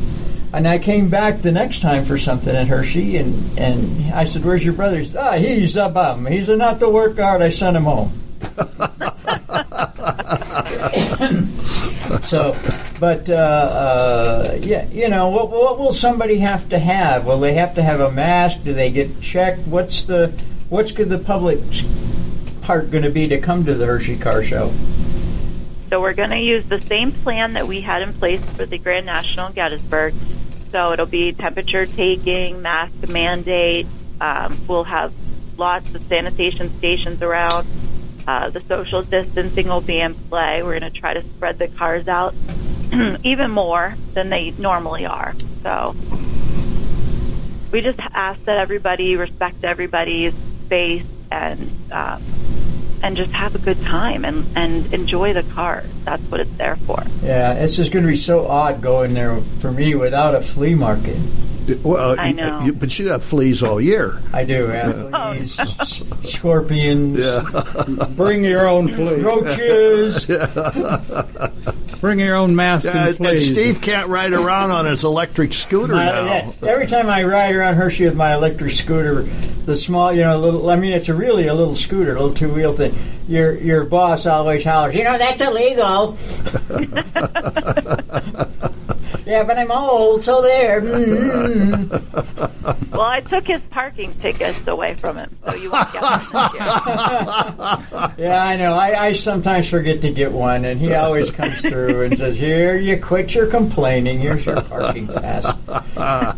And 0.52 0.68
I 0.68 0.78
came 0.78 1.08
back 1.10 1.42
the 1.42 1.50
next 1.50 1.80
time 1.80 2.04
for 2.04 2.16
something 2.16 2.54
at 2.54 2.68
Hershey, 2.68 3.16
and, 3.16 3.58
and 3.58 4.14
I 4.14 4.22
said, 4.22 4.44
"Where's 4.44 4.64
your 4.64 4.74
brother?" 4.74 5.00
He 5.00 5.06
said, 5.06 5.16
"Ah, 5.16 5.32
he's 5.32 5.76
a 5.76 5.88
bum. 5.88 6.26
He's 6.26 6.48
not 6.48 6.78
to 6.78 6.88
work 6.88 7.18
hard. 7.18 7.42
I 7.42 7.48
sent 7.48 7.76
him 7.76 7.84
home." 7.84 8.20
So, 12.22 12.56
but 13.00 13.28
uh, 13.28 13.34
uh, 13.34 14.58
yeah, 14.60 14.86
you 14.88 15.08
know, 15.08 15.28
what, 15.28 15.50
what 15.50 15.78
will 15.78 15.92
somebody 15.92 16.38
have 16.38 16.68
to 16.70 16.78
have? 16.78 17.26
Will 17.26 17.40
they 17.40 17.54
have 17.54 17.74
to 17.74 17.82
have 17.82 18.00
a 18.00 18.10
mask? 18.10 18.62
Do 18.64 18.72
they 18.72 18.90
get 18.90 19.20
checked? 19.20 19.66
What's 19.66 20.04
the 20.04 20.32
what's 20.68 20.92
good 20.92 21.08
the 21.08 21.18
public 21.18 21.60
part 22.62 22.90
going 22.90 23.04
to 23.04 23.10
be 23.10 23.28
to 23.28 23.38
come 23.40 23.64
to 23.64 23.74
the 23.74 23.86
Hershey 23.86 24.16
Car 24.16 24.42
Show? 24.42 24.72
So 25.90 26.00
we're 26.00 26.14
going 26.14 26.30
to 26.30 26.40
use 26.40 26.66
the 26.66 26.80
same 26.80 27.12
plan 27.12 27.52
that 27.52 27.68
we 27.68 27.80
had 27.80 28.02
in 28.02 28.14
place 28.14 28.44
for 28.44 28.66
the 28.66 28.78
Grand 28.78 29.06
National 29.06 29.48
in 29.48 29.52
Gettysburg. 29.52 30.14
So 30.72 30.92
it'll 30.92 31.06
be 31.06 31.32
temperature 31.32 31.86
taking, 31.86 32.62
mask 32.62 32.94
mandate. 33.06 33.86
Um, 34.20 34.58
we'll 34.66 34.84
have 34.84 35.12
lots 35.56 35.94
of 35.94 36.02
sanitation 36.08 36.76
stations 36.78 37.22
around. 37.22 37.68
Uh, 38.26 38.50
the 38.50 38.62
social 38.68 39.02
distancing 39.02 39.68
will 39.68 39.80
be 39.80 40.00
in 40.00 40.14
play. 40.14 40.62
We're 40.62 40.78
going 40.78 40.92
to 40.92 40.98
try 40.98 41.14
to 41.14 41.22
spread 41.22 41.58
the 41.58 41.68
cars 41.68 42.08
out 42.08 42.34
even 43.24 43.50
more 43.50 43.94
than 44.14 44.30
they 44.30 44.52
normally 44.52 45.04
are. 45.06 45.34
So 45.62 45.94
we 47.70 47.80
just 47.80 47.98
ask 47.98 48.42
that 48.44 48.58
everybody 48.58 49.16
respect 49.16 49.64
everybody's 49.64 50.32
space 50.66 51.04
and 51.30 51.70
um, 51.92 52.22
and 53.02 53.18
just 53.18 53.32
have 53.32 53.54
a 53.54 53.58
good 53.58 53.80
time 53.82 54.24
and, 54.24 54.46
and 54.56 54.94
enjoy 54.94 55.34
the 55.34 55.42
cars. 55.42 55.86
That's 56.04 56.22
what 56.30 56.40
it's 56.40 56.56
there 56.56 56.76
for. 56.86 57.02
Yeah, 57.22 57.52
it's 57.52 57.76
just 57.76 57.92
going 57.92 58.04
to 58.04 58.10
be 58.10 58.16
so 58.16 58.46
odd 58.46 58.80
going 58.80 59.12
there 59.12 59.42
for 59.60 59.70
me 59.70 59.94
without 59.94 60.34
a 60.34 60.40
flea 60.40 60.74
market. 60.74 61.18
Well, 61.82 62.14
I 62.18 62.32
know. 62.32 62.60
you- 62.62 62.72
but 62.74 62.98
you 62.98 63.08
have 63.08 63.24
fleas 63.24 63.62
all 63.62 63.80
year. 63.80 64.20
I 64.32 64.44
do 64.44 64.66
have 64.66 65.10
fleas, 65.10 65.58
s- 65.58 66.02
scorpions, 66.20 67.18
Bring 68.16 68.44
your 68.44 68.68
own 68.68 68.88
flea. 68.88 69.22
roaches. 69.22 70.26
Bring 72.00 72.18
your 72.20 72.34
own 72.36 72.54
mask 72.54 72.84
Uh, 72.86 72.90
and 72.90 73.18
and. 73.18 73.40
Steve 73.40 73.80
can't 73.80 74.08
ride 74.08 74.34
around 74.34 74.72
on 74.72 74.84
his 74.84 75.04
electric 75.04 75.54
scooter 75.54 75.94
My- 75.94 76.04
now. 76.04 76.24
yeah, 76.26 76.50
every 76.68 76.86
time 76.86 77.08
I 77.08 77.24
ride 77.24 77.54
around 77.54 77.76
Hershey 77.76 78.04
with 78.04 78.14
my 78.14 78.34
electric 78.34 78.72
scooter, 78.72 79.22
the 79.64 79.74
small, 79.76 80.12
you 80.12 80.20
know, 80.22 80.38
little, 80.38 80.68
I 80.68 80.76
mean, 80.76 80.92
it's 80.92 81.08
a 81.08 81.14
really 81.14 81.46
a 81.46 81.54
little 81.54 81.74
scooter, 81.74 82.10
a 82.14 82.20
little 82.20 82.34
two 82.34 82.52
wheel 82.52 82.74
thing. 82.74 82.94
Your 83.26 83.56
your 83.58 83.84
boss 83.84 84.26
always 84.26 84.64
hollers, 84.64 84.94
you 84.94 85.02
know, 85.04 85.16
that's 85.16 85.40
illegal. 85.40 86.18
yeah, 89.26 89.42
but 89.44 89.58
I'm 89.58 89.70
old, 89.70 90.22
so 90.22 90.42
there. 90.42 90.80
Mm-hmm. 90.80 92.44
Well, 92.92 93.02
I 93.02 93.20
took 93.20 93.46
his 93.46 93.60
parking 93.70 94.14
tickets 94.20 94.66
away 94.66 94.94
from 94.94 95.16
him, 95.16 95.36
so 95.44 95.54
you 95.54 95.70
won't 95.70 95.92
get 95.92 96.02
one. 96.02 96.20
Yeah, 98.16 98.44
I 98.44 98.56
know. 98.56 98.74
I, 98.74 99.06
I 99.06 99.12
sometimes 99.12 99.68
forget 99.68 100.00
to 100.02 100.12
get 100.12 100.30
one, 100.32 100.64
and 100.64 100.80
he 100.80 100.94
always 100.94 101.30
comes 101.30 101.60
through 101.60 102.02
and 102.02 102.16
says, 102.16 102.36
"Here, 102.36 102.76
you 102.76 103.00
quit 103.00 103.34
your 103.34 103.46
complaining. 103.46 104.20
Here's 104.20 104.46
your 104.46 104.60
parking 104.62 105.08
pass." 105.08 105.44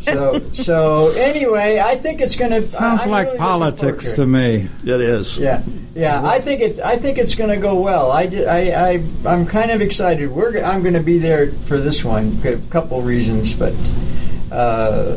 so, 0.05 0.41
so 0.53 1.11
anyway, 1.11 1.81
I 1.81 1.97
think 1.97 2.21
it's 2.21 2.37
going 2.37 2.51
to 2.51 2.71
Sounds 2.71 3.07
like 3.07 3.37
politics 3.37 4.13
to 4.13 4.27
me. 4.27 4.69
It 4.85 5.01
is. 5.01 5.39
Yeah, 5.39 5.63
yeah. 5.97 6.23
I 6.23 6.41
think 6.41 6.61
it's 6.61 6.79
I 6.79 6.99
think 6.99 7.19
it's 7.19 7.35
going 7.35 7.51
to 7.51 7.57
go 7.57 7.81
well. 7.81 8.13
I. 8.13 8.23
I. 8.25 8.91
I. 8.91 9.05
I'm 9.25 9.47
kind 9.47 9.71
of 9.71 9.81
excited. 9.81 10.31
We're 10.31 10.53
g- 10.53 10.61
I'm 10.61 10.83
going 10.83 10.95
to 10.95 11.01
be 11.03 11.19
there 11.19 11.51
for 11.53 11.81
this 11.81 12.05
one. 12.05 12.41
A 12.45 12.57
couple 12.71 13.01
reasons, 13.03 13.55
but 13.55 13.75
uh, 14.53 15.17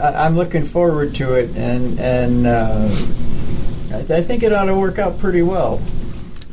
I, 0.00 0.24
I'm 0.24 0.36
looking 0.36 0.64
forward 0.64 1.14
to 1.16 1.34
it, 1.34 1.50
and 1.56 2.00
and 2.00 2.46
uh, 2.46 2.88
I, 3.92 4.16
I 4.16 4.22
think 4.22 4.42
it 4.42 4.52
ought 4.52 4.64
to 4.64 4.74
work 4.74 4.98
out 4.98 5.18
pretty 5.18 5.42
well. 5.42 5.80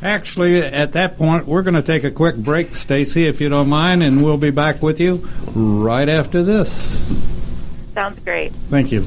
Actually, 0.02 0.60
at 0.60 0.92
that 0.92 1.16
point, 1.16 1.46
we're 1.46 1.62
going 1.62 1.74
to 1.74 1.82
take 1.82 2.02
a 2.02 2.10
quick 2.10 2.34
break, 2.36 2.74
Stacy, 2.74 3.24
if 3.26 3.40
you 3.40 3.48
don't 3.48 3.68
mind, 3.68 4.02
and 4.02 4.24
we'll 4.24 4.36
be 4.36 4.50
back 4.50 4.82
with 4.82 4.98
you 4.98 5.28
right 5.54 6.08
after 6.08 6.42
this. 6.42 7.16
Sounds 7.94 8.18
great. 8.24 8.52
Thank 8.68 8.90
you. 8.90 9.06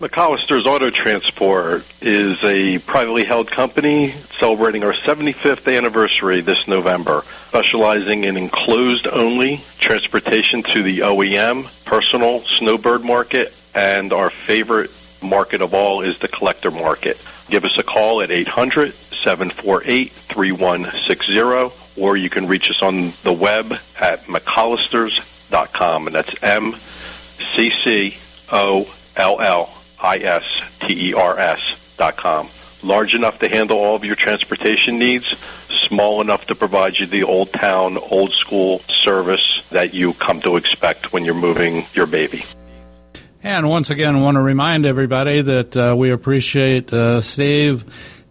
McCollister's 0.00 0.66
Auto 0.66 0.90
Transport 0.90 1.86
is 2.02 2.42
a 2.42 2.78
privately 2.80 3.22
held 3.22 3.48
company 3.48 4.10
celebrating 4.10 4.82
our 4.82 4.92
75th 4.92 5.72
anniversary 5.72 6.40
this 6.40 6.66
November, 6.66 7.22
specializing 7.46 8.24
in 8.24 8.36
enclosed 8.36 9.06
only 9.06 9.60
transportation 9.78 10.64
to 10.64 10.82
the 10.82 10.98
OEM, 10.98 11.84
personal 11.84 12.40
snowbird 12.40 13.04
market, 13.04 13.54
and 13.72 14.12
our 14.12 14.30
favorite 14.30 14.90
market 15.22 15.60
of 15.60 15.74
all 15.74 16.00
is 16.00 16.18
the 16.18 16.26
collector 16.26 16.72
market. 16.72 17.16
Give 17.48 17.64
us 17.64 17.78
a 17.78 17.84
call 17.84 18.20
at 18.20 18.32
800 18.32 18.92
748 18.92 20.10
3160, 20.10 22.02
or 22.02 22.16
you 22.16 22.28
can 22.28 22.48
reach 22.48 22.68
us 22.68 22.82
on 22.82 23.12
the 23.22 23.32
web 23.32 23.72
at 24.00 24.22
McCollisters.com, 24.24 26.08
and 26.08 26.16
that's 26.16 26.42
M 26.42 26.72
C 26.72 27.70
C 27.70 28.16
O 28.50 28.92
L 29.16 29.40
L 29.40 29.72
I 30.04 30.18
S 30.18 30.78
T 30.80 31.10
E 31.10 31.14
R 31.14 31.38
S 31.38 31.96
dot 31.96 32.16
com. 32.16 32.48
Large 32.82 33.14
enough 33.14 33.38
to 33.38 33.48
handle 33.48 33.78
all 33.78 33.96
of 33.96 34.04
your 34.04 34.16
transportation 34.16 34.98
needs, 34.98 35.26
small 35.26 36.20
enough 36.20 36.46
to 36.48 36.54
provide 36.54 36.98
you 36.98 37.06
the 37.06 37.24
old 37.24 37.50
town, 37.50 37.96
old 38.10 38.32
school 38.32 38.80
service 38.80 39.66
that 39.70 39.94
you 39.94 40.12
come 40.12 40.42
to 40.42 40.56
expect 40.56 41.12
when 41.12 41.24
you're 41.24 41.34
moving 41.34 41.84
your 41.94 42.06
baby. 42.06 42.44
And 43.42 43.68
once 43.68 43.88
again, 43.88 44.16
I 44.16 44.20
want 44.20 44.36
to 44.36 44.42
remind 44.42 44.84
everybody 44.84 45.40
that 45.40 45.76
uh, 45.76 45.94
we 45.96 46.10
appreciate 46.10 46.92
uh, 46.92 47.22
Steve 47.22 47.84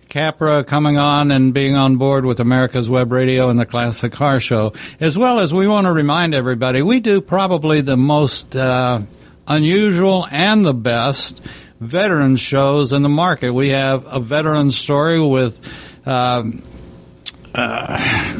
Capra 0.10 0.64
coming 0.64 0.98
on 1.00 1.32
and 1.32 1.52
being 1.54 1.76
on 1.76 1.98
board 1.98 2.24
with 2.24 2.40
America's 2.40 2.88
Web 2.88 3.12
Radio 3.12 3.50
and 3.50 3.60
the 3.60 3.66
Classic 3.66 4.12
Car 4.12 4.40
Show, 4.40 4.74
as 5.00 5.18
well 5.18 5.40
as 5.40 5.52
we 5.52 5.68
want 5.68 5.86
to 5.86 5.92
remind 5.92 6.36
everybody 6.36 6.84
we 6.84 7.00
do 7.00 7.22
probably 7.22 7.82
the 7.82 7.98
most 7.98 8.56
uh, 8.56 9.02
unusual 9.48 10.28
and 10.30 10.64
the 10.64 10.74
best 10.74 11.42
veteran 11.84 12.36
shows 12.36 12.92
in 12.92 13.02
the 13.02 13.10
market. 13.10 13.52
We 13.52 13.70
have 13.70 14.06
a 14.08 14.20
veteran 14.20 14.72
story 14.72 15.20
with. 15.20 15.60
Um, 16.06 16.64
uh, 17.56 18.40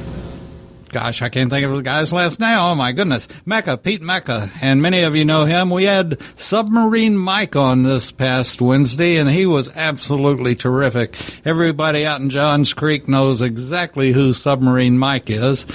gosh, 0.94 1.22
I 1.22 1.30
can't 1.30 1.50
think 1.50 1.66
of 1.66 1.76
the 1.76 1.82
guy's 1.82 2.14
last 2.14 2.40
name. 2.40 2.58
Oh 2.58 2.76
my 2.76 2.92
goodness. 2.94 3.28
Mecca, 3.46 3.78
Pete 3.78 4.02
Mecca. 4.02 4.50
And 4.62 4.82
many 4.82 5.02
of 5.02 5.16
you 5.16 5.26
know 5.26 5.44
him. 5.44 5.70
We 5.70 5.84
had 5.84 6.20
Submarine 6.36 7.18
Mike 7.18 7.56
on 7.56 7.84
this 7.84 8.12
past 8.12 8.62
Wednesday 8.62 9.18
and 9.18 9.30
he 9.30 9.46
was 9.46 9.70
absolutely 9.76 10.56
terrific. 10.56 11.16
Everybody 11.44 12.06
out 12.06 12.22
in 12.22 12.30
Johns 12.30 12.74
Creek 12.74 13.08
knows 13.08 13.42
exactly 13.42 14.12
who 14.12 14.34
Submarine 14.34 14.98
Mike 14.98 15.30
is. 15.30 15.66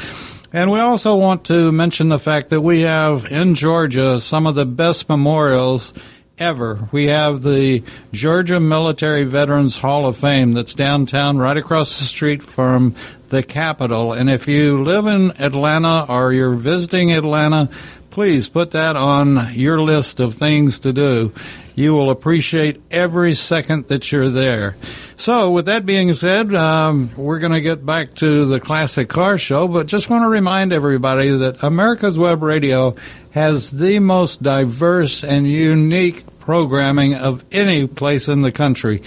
And 0.52 0.70
we 0.70 0.78
also 0.78 1.14
want 1.16 1.44
to 1.46 1.70
mention 1.72 2.08
the 2.08 2.18
fact 2.18 2.50
that 2.50 2.62
we 2.62 2.80
have 2.80 3.30
in 3.30 3.54
Georgia 3.54 4.20
some 4.20 4.46
of 4.46 4.54
the 4.54 4.64
best 4.64 5.08
memorials 5.08 5.92
ever. 6.38 6.88
We 6.92 7.06
have 7.06 7.42
the 7.42 7.82
Georgia 8.12 8.60
Military 8.60 9.24
Veterans 9.24 9.76
Hall 9.76 10.06
of 10.06 10.16
Fame 10.16 10.52
that's 10.52 10.74
downtown 10.74 11.38
right 11.38 11.56
across 11.56 11.98
the 11.98 12.04
street 12.04 12.42
from 12.42 12.94
the 13.28 13.42
Capitol. 13.42 14.12
And 14.12 14.30
if 14.30 14.48
you 14.48 14.82
live 14.82 15.06
in 15.06 15.32
Atlanta 15.40 16.06
or 16.08 16.32
you're 16.32 16.54
visiting 16.54 17.12
Atlanta, 17.12 17.68
please 18.10 18.48
put 18.48 18.72
that 18.72 18.96
on 18.96 19.52
your 19.52 19.80
list 19.80 20.20
of 20.20 20.34
things 20.34 20.80
to 20.80 20.92
do. 20.92 21.32
You 21.74 21.92
will 21.94 22.10
appreciate 22.10 22.82
every 22.90 23.34
second 23.34 23.86
that 23.86 24.10
you're 24.10 24.30
there. 24.30 24.76
So, 25.16 25.52
with 25.52 25.66
that 25.66 25.86
being 25.86 26.12
said, 26.12 26.52
um, 26.52 27.10
we're 27.16 27.38
going 27.38 27.52
to 27.52 27.60
get 27.60 27.86
back 27.86 28.14
to 28.14 28.46
the 28.46 28.58
classic 28.58 29.08
car 29.08 29.38
show, 29.38 29.68
but 29.68 29.86
just 29.86 30.10
want 30.10 30.24
to 30.24 30.28
remind 30.28 30.72
everybody 30.72 31.28
that 31.30 31.62
America's 31.62 32.18
Web 32.18 32.42
Radio 32.42 32.96
has 33.38 33.70
the 33.70 34.00
most 34.00 34.42
diverse 34.42 35.22
and 35.22 35.46
unique 35.46 36.24
programming 36.40 37.14
of 37.14 37.44
any 37.52 37.86
place 37.86 38.26
in 38.28 38.42
the 38.42 38.50
country. 38.50 39.00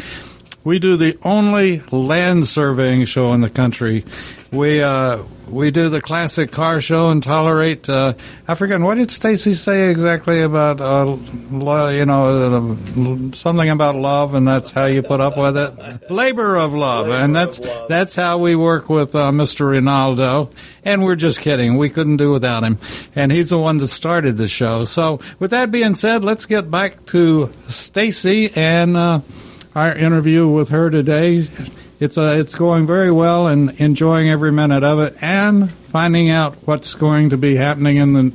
We 0.63 0.80
do 0.80 0.96
the 0.96 1.17
only 1.24 1.82
land 1.91 2.46
surveying 2.46 3.06
show 3.06 3.34
in 3.34 3.41
the 3.41 3.50
country. 3.50 4.06
We 4.52 4.82
uh, 4.82 5.24
we 5.52 5.72
do 5.72 5.90
the 5.90 6.02
classic 6.02 6.52
car 6.52 6.82
show 6.82 7.10
and 7.10 7.22
tolerate. 7.22 7.88
Uh, 7.90 8.14
I 8.48 8.56
forget 8.56 8.80
what 8.80 8.96
did 8.96 9.12
Stacy 9.12 9.54
say 9.54 9.92
exactly 9.92 10.42
about 10.42 10.80
uh, 10.82 11.18
lo- 11.52 11.90
you 11.90 12.06
know 12.06 12.76
uh, 12.76 13.32
something 13.34 13.70
about 13.70 13.96
love, 13.96 14.34
and 14.34 14.48
that's 14.48 14.72
how 14.72 14.86
you 14.86 15.04
put 15.04 15.22
up 15.22 15.38
with 15.38 15.58
it. 15.58 16.10
Labor 16.10 16.56
of 16.56 16.74
love, 16.74 17.10
and 17.10 17.36
that's 17.36 17.60
that's 17.88 18.16
how 18.16 18.38
we 18.38 18.56
work 18.56 18.90
with 18.90 19.14
uh, 19.14 19.32
Mr. 19.32 19.70
Rinaldo. 19.70 20.50
And 20.84 21.04
we're 21.04 21.16
just 21.16 21.42
kidding. 21.42 21.78
We 21.78 21.92
couldn't 21.92 22.18
do 22.18 22.32
without 22.32 22.64
him, 22.64 22.80
and 23.14 23.32
he's 23.32 23.50
the 23.50 23.60
one 23.60 23.78
that 23.78 23.88
started 23.88 24.38
the 24.38 24.48
show. 24.48 24.86
So, 24.86 25.20
with 25.38 25.52
that 25.52 25.70
being 25.70 25.94
said, 25.94 26.24
let's 26.24 26.46
get 26.46 26.72
back 26.72 27.06
to 27.08 27.54
Stacy 27.68 28.52
and. 28.56 28.98
Uh, 28.98 29.22
our 29.74 29.94
interview 29.94 30.48
with 30.48 30.70
her 30.70 30.90
today. 30.90 31.48
It's 32.02 32.18
uh, 32.18 32.36
it's 32.36 32.56
going 32.56 32.88
very 32.88 33.12
well 33.12 33.46
and 33.46 33.80
enjoying 33.80 34.28
every 34.28 34.52
minute 34.52 34.84
of 34.84 35.00
it, 35.02 35.16
and 35.22 35.72
finding 35.72 36.32
out 36.32 36.56
what's 36.66 36.96
going 36.96 37.30
to 37.30 37.38
be 37.38 37.56
happening 37.56 37.98
in 37.98 38.14
the 38.14 38.34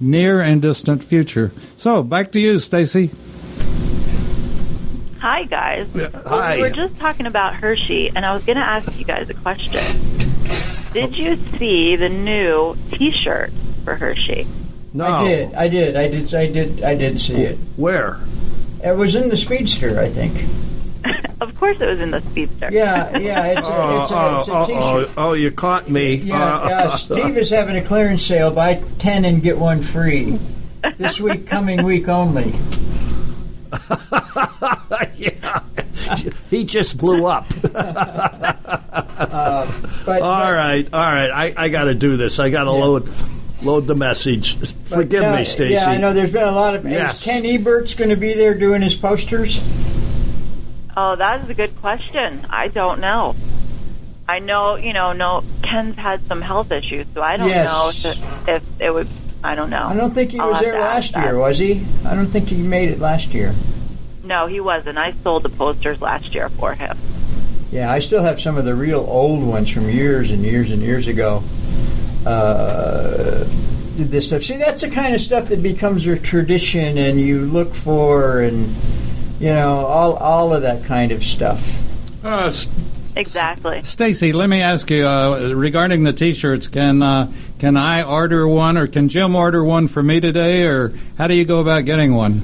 near 0.00 0.40
and 0.40 0.60
distant 0.60 1.04
future. 1.04 1.52
So 1.76 2.02
back 2.02 2.32
to 2.32 2.40
you, 2.40 2.58
Stacy. 2.58 3.12
Hi, 5.20 5.44
guys. 5.44 5.86
Well, 5.94 6.10
hi. 6.26 6.56
we 6.56 6.62
were 6.62 6.70
just 6.70 6.96
talking 6.96 7.26
about 7.26 7.54
Hershey, 7.54 8.10
and 8.12 8.26
I 8.26 8.34
was 8.34 8.44
going 8.44 8.58
to 8.58 8.64
ask 8.64 8.98
you 8.98 9.04
guys 9.04 9.30
a 9.30 9.34
question. 9.34 9.80
Did 10.92 11.16
you 11.16 11.38
see 11.56 11.94
the 11.94 12.08
new 12.08 12.76
T-shirt 12.90 13.52
for 13.84 13.94
Hershey? 13.94 14.44
No. 14.92 15.06
I 15.06 15.28
did. 15.28 15.54
I 15.54 15.68
did. 15.68 15.96
I 15.96 16.08
did. 16.08 16.34
I 16.34 16.46
did. 16.48 16.82
I 16.82 16.94
did 16.96 17.20
see 17.20 17.42
it. 17.42 17.58
Where? 17.76 18.18
It 18.82 18.96
was 18.96 19.14
in 19.14 19.28
the 19.28 19.36
Speedster, 19.36 20.00
I 20.00 20.10
think. 20.10 20.48
Of 21.64 21.78
course, 21.78 21.80
it 21.80 21.90
was 21.92 22.00
in 22.00 22.10
the 22.10 22.20
Speedster. 22.20 22.68
Yeah, 22.70 23.16
yeah. 23.16 23.46
It's 23.46 23.66
a, 23.66 23.70
it's 24.02 24.10
a, 24.10 24.38
it's 24.38 24.48
a 24.48 24.52
oh, 24.52 24.66
T-shirt. 24.66 25.10
oh, 25.16 25.18
oh, 25.30 25.32
you 25.32 25.50
caught 25.50 25.88
me. 25.88 26.16
Yeah, 26.16 26.36
Uh. 26.36 26.96
Steve 26.98 27.38
is 27.38 27.48
having 27.48 27.76
a 27.76 27.82
clearance 27.82 28.22
sale. 28.22 28.50
Buy 28.50 28.82
ten 28.98 29.24
and 29.24 29.42
get 29.42 29.58
one 29.58 29.80
free. 29.80 30.38
This 30.98 31.18
week, 31.18 31.46
coming 31.46 31.82
week 31.82 32.08
only. 32.08 32.54
yeah. 35.16 35.62
he 36.50 36.64
just 36.64 36.98
blew 36.98 37.24
up. 37.24 37.46
But, 37.62 37.74
all 40.20 40.52
right, 40.52 40.86
all 40.92 41.00
right. 41.00 41.30
I, 41.30 41.54
I 41.56 41.68
got 41.70 41.84
to 41.84 41.94
do 41.94 42.18
this. 42.18 42.38
I 42.38 42.50
got 42.50 42.64
to 42.64 42.72
load 42.72 43.10
load 43.62 43.86
the 43.86 43.94
message. 43.94 44.60
but, 44.60 44.68
Forgive 44.84 45.24
uh, 45.24 45.36
me, 45.36 45.46
Stacy. 45.46 45.72
Yeah, 45.72 45.86
I 45.86 45.96
know. 45.96 46.12
There's 46.12 46.30
been 46.30 46.44
a 46.44 46.52
lot 46.52 46.74
of. 46.74 46.84
Yes. 46.84 47.20
Is 47.20 47.24
Ken 47.24 47.44
Eberts 47.44 47.96
going 47.96 48.10
to 48.10 48.16
be 48.16 48.34
there 48.34 48.52
doing 48.52 48.82
his 48.82 48.94
posters? 48.94 49.58
Oh, 50.96 51.16
that 51.16 51.42
is 51.44 51.50
a 51.50 51.54
good 51.54 51.76
question. 51.80 52.46
I 52.50 52.68
don't 52.68 53.00
know. 53.00 53.34
I 54.28 54.38
know, 54.38 54.76
you 54.76 54.92
know, 54.92 55.12
no. 55.12 55.42
Ken's 55.62 55.96
had 55.96 56.26
some 56.28 56.40
health 56.40 56.70
issues, 56.70 57.06
so 57.14 57.20
I 57.22 57.36
don't 57.36 57.48
Yes. 57.48 57.66
know 57.66 57.88
if 57.90 58.04
it, 58.04 58.48
if 58.48 58.62
it 58.80 58.90
would. 58.94 59.08
I 59.42 59.54
don't 59.54 59.68
know. 59.68 59.86
I 59.88 59.94
don't 59.94 60.14
think 60.14 60.30
he 60.32 60.38
I'll 60.38 60.50
was 60.50 60.60
there 60.60 60.80
last 60.80 61.12
that. 61.12 61.24
year, 61.24 61.36
was 61.38 61.58
he? 61.58 61.82
I 62.06 62.14
don't 62.14 62.28
think 62.28 62.48
he 62.48 62.56
made 62.56 62.88
it 62.88 62.98
last 63.00 63.34
year. 63.34 63.54
No, 64.22 64.46
he 64.46 64.60
wasn't. 64.60 64.96
I 64.96 65.12
sold 65.22 65.42
the 65.42 65.50
posters 65.50 66.00
last 66.00 66.34
year 66.34 66.48
for 66.48 66.74
him. 66.74 66.96
Yeah, 67.70 67.92
I 67.92 67.98
still 67.98 68.22
have 68.22 68.40
some 68.40 68.56
of 68.56 68.64
the 68.64 68.74
real 68.74 69.00
old 69.06 69.42
ones 69.42 69.68
from 69.68 69.90
years 69.90 70.30
and 70.30 70.42
years 70.42 70.70
and 70.70 70.80
years 70.80 71.08
ago. 71.08 71.42
Uh, 72.24 73.44
this 73.96 74.26
stuff. 74.28 74.42
See, 74.42 74.56
that's 74.56 74.80
the 74.80 74.90
kind 74.90 75.14
of 75.14 75.20
stuff 75.20 75.48
that 75.48 75.62
becomes 75.62 76.06
a 76.06 76.16
tradition, 76.18 76.96
and 76.96 77.20
you 77.20 77.44
look 77.44 77.74
for, 77.74 78.40
and 78.40 78.74
you 79.44 79.52
know, 79.52 79.84
all 79.84 80.14
all 80.14 80.54
of 80.54 80.62
that 80.62 80.84
kind 80.84 81.12
of 81.12 81.22
stuff. 81.22 81.78
Uh, 82.24 82.46
S- 82.46 82.70
Exactly. 83.16 83.80
Stacy, 83.84 84.32
let 84.32 84.48
me 84.48 84.60
ask 84.60 84.90
you 84.90 85.06
uh, 85.06 85.52
regarding 85.54 86.02
the 86.02 86.12
T-shirts. 86.12 86.66
Can 86.66 87.02
uh, 87.02 87.30
can 87.58 87.76
I 87.76 88.02
order 88.02 88.48
one, 88.48 88.78
or 88.78 88.86
can 88.86 89.08
Jim 89.08 89.36
order 89.36 89.62
one 89.62 89.86
for 89.86 90.02
me 90.02 90.18
today, 90.18 90.64
or 90.64 90.94
how 91.18 91.26
do 91.28 91.34
you 91.34 91.44
go 91.44 91.60
about 91.60 91.84
getting 91.84 92.14
one? 92.14 92.42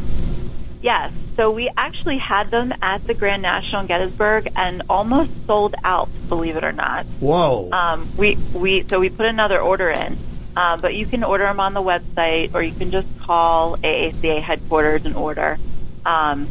Yes. 0.82 1.12
So 1.36 1.50
we 1.50 1.70
actually 1.74 2.18
had 2.18 2.50
them 2.50 2.72
at 2.82 3.06
the 3.06 3.14
Grand 3.14 3.40
National 3.40 3.80
in 3.80 3.86
Gettysburg 3.86 4.52
and 4.54 4.82
almost 4.90 5.30
sold 5.46 5.74
out. 5.82 6.10
Believe 6.28 6.56
it 6.56 6.64
or 6.64 6.72
not. 6.72 7.06
Whoa. 7.18 7.70
Um, 7.72 8.10
we 8.18 8.36
we 8.52 8.84
so 8.88 9.00
we 9.00 9.08
put 9.08 9.24
another 9.24 9.58
order 9.58 9.88
in, 9.88 10.18
uh, 10.54 10.76
but 10.76 10.94
you 10.94 11.06
can 11.06 11.24
order 11.24 11.44
them 11.44 11.60
on 11.60 11.72
the 11.72 11.82
website, 11.82 12.54
or 12.54 12.62
you 12.62 12.74
can 12.74 12.90
just 12.90 13.08
call 13.20 13.78
AACA 13.78 14.42
headquarters 14.42 15.06
and 15.06 15.16
order. 15.16 15.58
Um, 16.04 16.46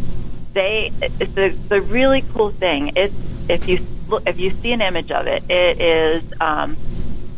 they 0.53 0.91
it's 1.01 1.33
the 1.33 1.49
the 1.69 1.81
really 1.81 2.21
cool 2.33 2.51
thing. 2.51 2.91
It's 2.95 3.13
if 3.47 3.67
you 3.67 3.85
look 4.07 4.23
if 4.27 4.39
you 4.39 4.51
see 4.61 4.71
an 4.71 4.81
image 4.81 5.11
of 5.11 5.27
it, 5.27 5.43
it 5.49 5.79
is 5.81 6.23
um, 6.39 6.77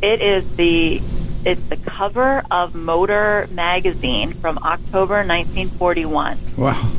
it 0.02 0.22
is 0.22 0.46
the 0.56 1.02
it's 1.44 1.62
the 1.70 1.78
cover 1.78 2.44
of 2.52 2.76
Motor 2.76 3.48
magazine 3.52 4.34
from 4.34 4.58
October 4.60 5.16
1941 5.26 6.38
Wow. 6.56 6.92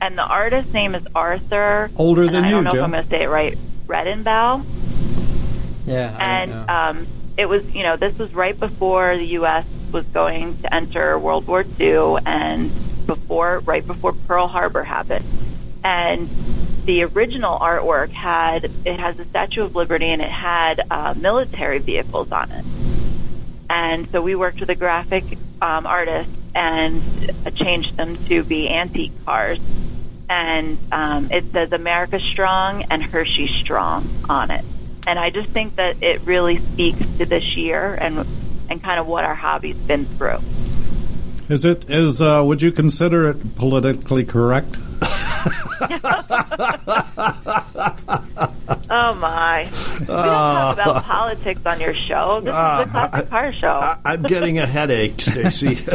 and 0.00 0.16
the 0.16 0.26
artist's 0.26 0.72
name 0.72 0.94
is 0.94 1.06
Arthur. 1.14 1.90
Older 1.96 2.26
than 2.26 2.44
I 2.44 2.48
you, 2.50 2.54
I 2.58 2.62
don't 2.62 2.64
know 2.64 2.70
Jim. 2.70 2.78
if 2.78 2.84
I'm 2.84 2.90
going 2.92 3.04
to 3.04 3.10
say 3.10 3.22
it 3.24 3.28
right. 3.28 3.58
Radebaugh, 3.86 4.64
Yeah, 5.86 6.16
I 6.18 6.24
and 6.24 6.50
don't 6.50 6.66
know. 6.66 6.72
um, 6.74 7.06
it 7.36 7.46
was 7.46 7.64
you 7.74 7.82
know 7.82 7.96
this 7.96 8.16
was 8.18 8.32
right 8.34 8.58
before 8.58 9.16
the 9.18 9.26
U.S. 9.38 9.66
was 9.92 10.04
going 10.06 10.56
to 10.62 10.74
enter 10.74 11.18
World 11.18 11.46
War 11.46 11.64
II, 11.78 12.16
and 12.24 12.70
before 13.06 13.60
right 13.60 13.86
before 13.86 14.12
Pearl 14.12 14.48
Harbor 14.48 14.84
happened, 14.84 15.24
and 15.82 16.28
the 16.84 17.02
original 17.04 17.58
artwork 17.58 18.10
had 18.10 18.64
it 18.84 19.00
has 19.00 19.16
the 19.16 19.24
Statue 19.26 19.64
of 19.64 19.74
Liberty 19.74 20.06
and 20.06 20.20
it 20.20 20.30
had 20.30 20.82
uh, 20.90 21.14
military 21.16 21.78
vehicles 21.78 22.30
on 22.30 22.50
it. 22.50 22.64
And 23.70 24.08
so 24.10 24.20
we 24.20 24.34
worked 24.34 24.60
with 24.60 24.68
a 24.68 24.74
graphic 24.74 25.24
um, 25.62 25.86
artist 25.86 26.30
and 26.54 27.02
uh, 27.46 27.50
changed 27.50 27.96
them 27.96 28.22
to 28.26 28.44
be 28.44 28.68
antique 28.68 29.12
cars. 29.24 29.58
And 30.28 30.78
um, 30.92 31.30
it 31.30 31.52
says 31.52 31.72
America 31.72 32.20
Strong 32.20 32.84
and 32.84 33.02
Hershey 33.02 33.48
Strong 33.62 34.08
on 34.28 34.50
it. 34.50 34.64
And 35.06 35.18
I 35.18 35.30
just 35.30 35.50
think 35.50 35.76
that 35.76 36.02
it 36.02 36.22
really 36.22 36.58
speaks 36.58 37.00
to 37.18 37.26
this 37.26 37.56
year 37.56 37.94
and 37.94 38.26
and 38.70 38.82
kind 38.82 38.98
of 38.98 39.06
what 39.06 39.24
our 39.24 39.34
hobby's 39.34 39.76
been 39.76 40.06
through. 40.06 40.38
Is 41.48 41.64
it 41.64 41.88
is 41.90 42.20
uh, 42.20 42.42
would 42.44 42.62
you 42.62 42.72
consider 42.72 43.30
it 43.30 43.56
politically 43.56 44.24
correct? 44.24 44.76
Oh 48.90 49.14
my! 49.14 49.70
We 50.00 50.06
don't 50.06 50.16
talk 50.16 50.78
about 50.78 51.04
politics 51.04 51.60
on 51.66 51.80
your 51.80 51.94
show. 51.94 52.40
This 52.40 52.50
is 52.50 52.54
the 52.54 52.88
classic 52.90 53.30
car 53.30 53.52
show. 53.52 53.68
I, 53.68 53.98
I'm 54.04 54.22
getting 54.22 54.58
a 54.58 54.66
headache, 54.66 55.20
Stacy. 55.20 55.78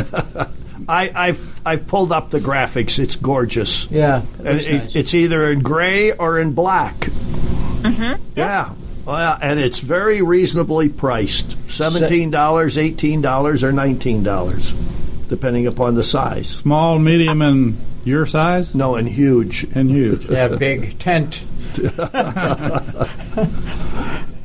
I, 0.88 1.12
I've 1.16 1.60
I've 1.66 1.88
pulled 1.88 2.12
up 2.12 2.30
the 2.30 2.40
graphics. 2.40 3.00
It's 3.00 3.16
gorgeous. 3.16 3.88
yeah, 3.90 4.22
it 4.22 4.26
And 4.46 4.60
it, 4.60 4.84
nice. 4.84 4.96
It's 4.96 5.14
either 5.14 5.52
in 5.52 5.62
gray 5.62 6.12
or 6.12 6.40
in 6.40 6.54
black. 6.54 6.96
Mm-hmm. 7.00 8.22
Yeah. 8.36 8.74
Well, 9.06 9.38
and 9.42 9.60
it's 9.60 9.80
very 9.80 10.22
reasonably 10.22 10.90
priced. 10.90 11.58
$17, 11.68 12.30
$18, 12.30 13.64
or 13.64 13.72
$19, 13.72 14.99
depending 15.30 15.68
upon 15.68 15.96
the 15.96 16.04
size. 16.04 16.50
Small, 16.50 17.00
medium, 17.00 17.42
and 17.42 17.78
your 18.04 18.26
size? 18.26 18.76
No, 18.76 18.96
and 18.96 19.08
huge. 19.08 19.64
And 19.74 19.90
huge. 19.90 20.28
Yeah, 20.30 20.50
big 20.50 21.00
tent. 21.00 21.46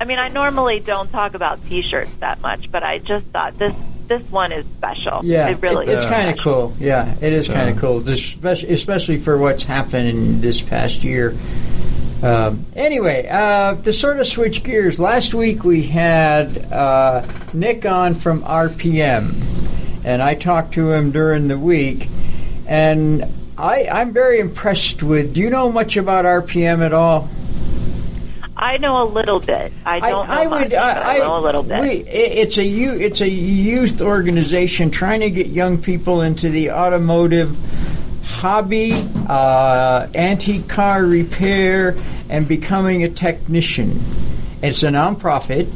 I 0.01 0.05
mean, 0.07 0.19
I 0.19 0.29
normally 0.29 0.81
don't 0.81 1.11
talk 1.11 1.35
about 1.35 1.65
T-shirts 1.67 2.11
that 2.21 2.41
much, 2.41 2.71
but 2.71 2.85
I 2.85 2.99
just 2.99 3.27
thought 3.27 3.59
this 3.59 3.75
this 4.07 4.23
one 4.31 4.53
is 4.53 4.67
special. 4.77 5.25
Yeah, 5.25 5.49
it 5.49 5.63
really 5.63 5.87
it's 5.87 6.05
is. 6.05 6.11
kind 6.11 6.29
of 6.31 6.39
cool. 6.39 6.75
Yeah, 6.79 7.15
it 7.21 7.33
is 7.33 7.49
kind 7.49 7.71
of 7.71 7.79
cool, 7.79 8.07
especially, 8.09 8.73
especially 8.75 9.19
for 9.19 9.39
what's 9.39 9.63
happened 9.63 10.09
in 10.09 10.41
this 10.43 10.61
past 10.61 11.03
year. 11.03 11.35
Um, 12.23 12.67
anyway, 12.75 13.29
uh, 13.29 13.77
to 13.77 13.93
sort 13.93 14.21
of 14.21 14.27
switch 14.27 14.63
gears, 14.63 14.99
last 14.99 15.35
week 15.35 15.65
we 15.65 15.83
had 15.83 16.73
uh, 16.73 17.27
Nick 17.53 17.85
on 17.85 18.15
from 18.15 18.43
RPM, 18.43 19.35
and 20.05 20.23
I 20.23 20.35
talked 20.35 20.75
to 20.75 20.93
him 20.93 21.11
during 21.11 21.49
the 21.49 21.59
week, 21.59 22.09
and 22.67 23.25
I, 23.57 23.87
I'm 23.87 24.13
very 24.13 24.39
impressed 24.39 25.03
with. 25.03 25.35
Do 25.35 25.41
you 25.41 25.51
know 25.51 25.73
much 25.73 25.97
about 25.97 26.25
RPM 26.25 26.85
at 26.85 26.93
all? 26.93 27.29
I 28.57 28.77
know 28.77 29.03
a 29.03 29.09
little 29.09 29.41
bit. 29.41 29.73
I 29.85 29.99
don't 29.99 30.29
know 30.29 30.33
I 30.33 30.47
much, 30.47 30.63
would. 30.63 30.71
but 30.71 30.79
I, 30.79 31.17
I 31.17 31.19
know 31.19 31.39
a 31.39 31.41
little 31.41 31.63
bit. 31.63 31.81
We, 31.81 31.89
it's 32.09 32.57
a 32.59 32.65
youth, 32.65 33.01
it's 33.01 33.21
a 33.21 33.29
youth 33.29 34.01
organization 34.01 34.91
trying 34.91 35.21
to 35.21 35.31
get 35.31 35.49
young 35.49 35.83
people 35.83 36.23
into 36.23 36.51
the 36.51 36.71
automotive 36.71 37.57
hobby, 38.23 38.93
uh, 39.29 40.09
antique 40.15 40.69
car 40.69 41.05
repair, 41.05 41.97
and 42.29 42.47
becoming 42.47 43.03
a 43.05 43.09
technician. 43.09 44.03
It's 44.63 44.83
a 44.83 44.89
nonprofit. 44.89 45.71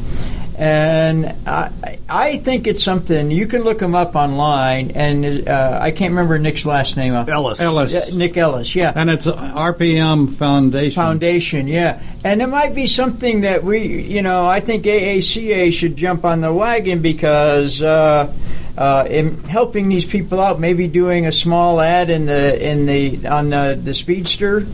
And 0.59 1.37
I, 1.47 2.01
I 2.09 2.39
think 2.39 2.67
it's 2.67 2.83
something 2.83 3.31
you 3.31 3.47
can 3.47 3.63
look 3.63 3.79
them 3.79 3.95
up 3.95 4.17
online, 4.17 4.91
and 4.91 5.49
uh, 5.49 5.79
I 5.81 5.93
can't 5.93 6.11
remember 6.11 6.37
Nick's 6.37 6.67
last 6.67 6.97
name. 6.97 7.15
Ellis. 7.15 7.61
Ellis. 7.61 7.93
Yeah, 7.93 8.17
Nick 8.17 8.37
Ellis, 8.37 8.75
yeah. 8.75 8.93
And 8.93 9.09
it's 9.09 9.27
RPM 9.27 10.29
Foundation. 10.29 11.01
Foundation, 11.01 11.69
yeah. 11.69 12.03
And 12.25 12.43
it 12.43 12.49
might 12.49 12.75
be 12.75 12.89
something 12.89 13.43
that 13.43 13.63
we, 13.63 14.03
you 14.03 14.21
know, 14.21 14.49
I 14.49 14.59
think 14.59 14.83
AACA 14.83 15.73
should 15.73 15.97
jump 15.97 16.25
on 16.25 16.41
the 16.41 16.53
wagon 16.53 17.03
because 17.03 17.81
uh, 17.81 18.33
uh, 18.77 19.07
in 19.09 19.45
helping 19.45 19.89
these 19.89 20.05
people 20.05 20.41
out, 20.41 20.59
maybe 20.59 20.89
doing 20.89 21.27
a 21.27 21.33
small 21.33 21.81
ad 21.81 22.11
in 22.11 22.27
the 22.27 22.69
in 22.69 22.87
the 22.87 23.29
on 23.29 23.51
the, 23.51 23.79
the 23.81 23.95
Speedster. 23.95 24.67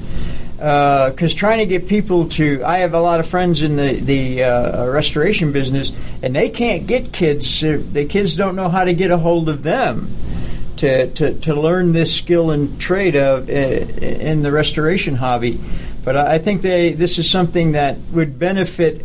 Because 0.65 1.35
trying 1.35 1.59
to 1.59 1.67
get 1.67 1.89
people 1.89 2.27
to, 2.31 2.65
I 2.65 2.79
have 2.79 2.95
a 2.95 3.01
lot 3.01 3.21
of 3.21 3.27
friends 3.27 3.63
in 3.63 3.77
the 3.77 3.93
the 3.93 4.45
uh, 4.45 4.87
restoration 4.87 5.53
business, 5.53 5.93
and 6.23 6.35
they 6.35 6.49
can't 6.49 6.87
get 6.87 7.13
kids. 7.13 7.63
uh, 7.63 7.83
The 7.93 8.07
kids 8.07 8.35
don't 8.35 8.57
know 8.57 8.71
how 8.71 8.85
to 8.85 8.95
get 8.95 9.11
a 9.11 9.19
hold 9.19 9.51
of 9.51 9.63
them 9.63 10.09
to, 10.79 11.11
to, 11.11 11.35
to 11.41 11.55
learn 11.55 11.93
this 11.93 12.17
skill 12.17 12.51
and 12.51 12.81
trade 12.81 13.15
of 13.15 13.51
uh, 13.51 13.53
in 13.53 14.41
the 14.41 14.51
restoration 14.51 15.17
hobby. 15.17 15.61
But 16.03 16.17
I 16.17 16.37
I 16.37 16.39
think 16.39 16.63
they 16.63 16.95
this 16.95 17.19
is 17.19 17.31
something 17.31 17.73
that 17.73 17.99
would 18.13 18.39
benefit 18.39 19.05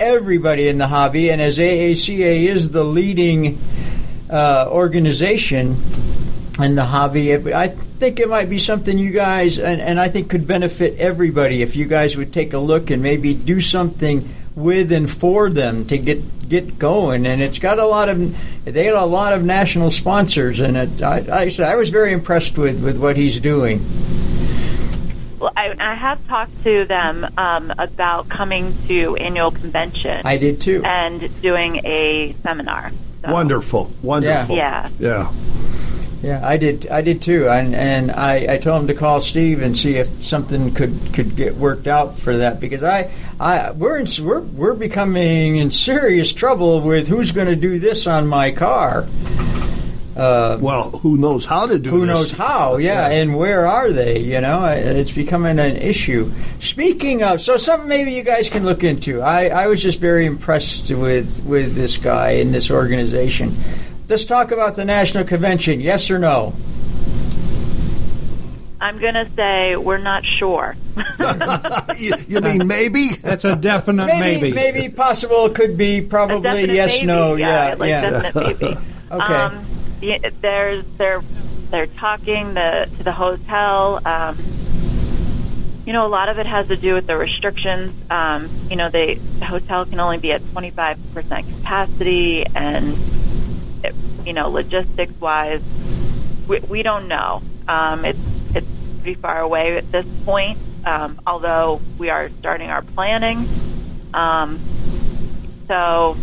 everybody 0.00 0.66
in 0.66 0.78
the 0.78 0.88
hobby. 0.88 1.30
And 1.30 1.40
as 1.40 1.56
AACA 1.56 2.48
is 2.48 2.70
the 2.70 2.82
leading 2.82 3.60
uh, 4.28 4.66
organization 4.68 5.76
in 6.58 6.74
the 6.76 6.84
hobby, 6.84 7.30
it- 7.32 7.46
I 7.52 7.68
think 7.68 8.20
it 8.20 8.28
might 8.28 8.48
be 8.48 8.58
something 8.58 8.96
you 8.98 9.10
guys 9.10 9.58
and, 9.58 9.80
and 9.80 9.98
I 10.00 10.08
think 10.08 10.30
could 10.30 10.46
benefit 10.46 10.96
everybody 10.98 11.62
if 11.62 11.74
you 11.76 11.84
guys 11.86 12.16
would 12.16 12.32
take 12.32 12.52
a 12.52 12.58
look 12.58 12.90
and 12.90 13.02
maybe 13.02 13.34
do 13.34 13.60
something 13.60 14.28
with 14.54 14.92
and 14.92 15.10
for 15.10 15.50
them 15.50 15.84
to 15.86 15.98
get 15.98 16.48
get 16.48 16.78
going. 16.78 17.26
And 17.26 17.42
it's 17.42 17.58
got 17.58 17.78
a 17.80 17.86
lot 17.86 18.08
of 18.08 18.36
they 18.64 18.84
had 18.84 18.94
a 18.94 19.04
lot 19.04 19.32
of 19.32 19.42
national 19.42 19.90
sponsors, 19.90 20.60
and 20.60 20.76
it, 20.76 21.02
I, 21.02 21.42
I 21.44 21.48
said 21.48 21.66
I 21.68 21.74
was 21.74 21.90
very 21.90 22.12
impressed 22.12 22.56
with 22.56 22.80
with 22.80 22.98
what 22.98 23.16
he's 23.16 23.40
doing. 23.40 23.84
Well, 25.40 25.52
I, 25.56 25.74
I 25.78 25.94
have 25.96 26.24
talked 26.28 26.62
to 26.62 26.84
them 26.84 27.26
um, 27.36 27.72
about 27.78 28.28
coming 28.28 28.76
to 28.88 29.16
annual 29.16 29.50
convention 29.50 30.22
I 30.24 30.36
did 30.36 30.60
too. 30.60 30.82
and 30.84 31.42
doing 31.42 31.84
a 31.84 32.34
seminar. 32.44 32.92
So, 33.22 33.32
Wonderful. 33.32 33.92
Wonderful. 34.02 34.56
Yeah. 34.56 34.88
Yeah. 34.98 35.30
Yeah, 35.32 35.32
I 36.42 36.56
did. 36.56 36.86
I 36.88 37.02
did 37.02 37.20
too, 37.20 37.48
and 37.48 37.74
and 37.74 38.10
I, 38.10 38.54
I 38.54 38.58
told 38.58 38.82
him 38.82 38.86
to 38.88 38.94
call 38.94 39.20
Steve 39.20 39.60
and 39.62 39.76
see 39.76 39.96
if 39.96 40.24
something 40.24 40.72
could, 40.72 41.12
could 41.12 41.36
get 41.36 41.56
worked 41.56 41.86
out 41.86 42.18
for 42.18 42.36
that 42.38 42.60
because 42.60 42.82
I 42.82 43.10
I 43.38 43.72
we're 43.72 43.98
in, 43.98 44.06
we're 44.24 44.40
we're 44.40 44.74
becoming 44.74 45.56
in 45.56 45.70
serious 45.70 46.32
trouble 46.32 46.80
with 46.80 47.08
who's 47.08 47.32
going 47.32 47.48
to 47.48 47.56
do 47.56 47.78
this 47.78 48.06
on 48.06 48.26
my 48.26 48.52
car. 48.52 49.06
Uh, 50.16 50.56
Well, 50.60 50.90
who 51.02 51.16
knows 51.16 51.44
how 51.44 51.66
to 51.66 51.76
do 51.76 51.90
who 51.90 52.00
this? 52.06 52.08
knows 52.08 52.30
how? 52.30 52.76
Yeah, 52.76 53.08
and 53.08 53.34
where 53.36 53.66
are 53.66 53.90
they? 53.90 54.20
You 54.20 54.40
know, 54.40 54.64
it's 54.66 55.10
becoming 55.10 55.58
an 55.58 55.76
issue. 55.76 56.30
Speaking 56.60 57.24
of, 57.24 57.40
so 57.40 57.56
something 57.56 57.88
maybe 57.88 58.12
you 58.12 58.22
guys 58.22 58.48
can 58.48 58.64
look 58.64 58.84
into. 58.84 59.20
I, 59.22 59.48
I 59.48 59.66
was 59.66 59.82
just 59.82 59.98
very 59.98 60.24
impressed 60.26 60.90
with 60.92 61.42
with 61.44 61.74
this 61.74 61.96
guy 61.96 62.30
and 62.38 62.54
this 62.54 62.70
organization. 62.70 63.56
Let's 64.08 64.24
talk 64.24 64.50
about 64.50 64.74
the 64.74 64.84
national 64.84 65.24
convention. 65.24 65.80
Yes 65.80 66.10
or 66.10 66.18
no? 66.18 66.54
I'm 68.80 68.98
going 69.00 69.14
to 69.14 69.30
say 69.34 69.76
we're 69.76 69.96
not 69.96 70.26
sure. 70.26 70.76
you, 71.96 72.12
you 72.28 72.40
mean 72.42 72.66
maybe? 72.66 73.14
That's 73.14 73.46
a 73.46 73.56
definite 73.56 74.06
maybe, 74.06 74.52
maybe. 74.52 74.52
maybe 74.52 74.94
possible 74.94 75.48
could 75.48 75.78
be 75.78 76.02
probably 76.02 76.70
yes 76.70 76.92
maybe. 76.92 77.06
no 77.06 77.34
yeah, 77.34 77.68
yeah 77.68 77.74
like 77.74 77.88
yeah 77.88 78.10
definite 78.10 78.60
maybe. 78.60 78.78
Okay. 79.10 79.34
Um, 79.34 79.66
yeah, 80.02 80.30
there's 80.40 80.84
they're 80.98 81.22
they're 81.70 81.86
talking 81.86 82.54
the 82.54 82.90
to 82.98 83.02
the 83.04 83.12
hotel. 83.12 84.00
Um, 84.04 84.38
you 85.86 85.92
know, 85.92 86.06
a 86.06 86.08
lot 86.08 86.28
of 86.28 86.38
it 86.38 86.46
has 86.46 86.66
to 86.68 86.76
do 86.76 86.94
with 86.94 87.06
the 87.06 87.16
restrictions. 87.16 87.94
Um, 88.10 88.50
you 88.68 88.76
know, 88.76 88.90
they 88.90 89.14
the 89.14 89.44
hotel 89.44 89.84
can 89.86 90.00
only 90.00 90.18
be 90.18 90.32
at 90.32 90.42
25 90.52 90.98
percent 91.14 91.46
capacity, 91.48 92.44
and 92.54 92.96
it, 93.84 93.94
you 94.24 94.32
know, 94.32 94.48
logistics 94.48 95.18
wise, 95.20 95.62
we, 96.48 96.60
we 96.60 96.82
don't 96.82 97.08
know. 97.08 97.42
Um, 97.68 98.04
it's 98.04 98.18
it's 98.54 98.66
pretty 99.02 99.14
far 99.20 99.40
away 99.40 99.76
at 99.76 99.90
this 99.92 100.06
point. 100.24 100.58
Um, 100.84 101.20
although 101.26 101.80
we 101.98 102.10
are 102.10 102.30
starting 102.40 102.70
our 102.70 102.82
planning. 102.82 103.48
Um, 104.12 104.60
so 105.66 106.16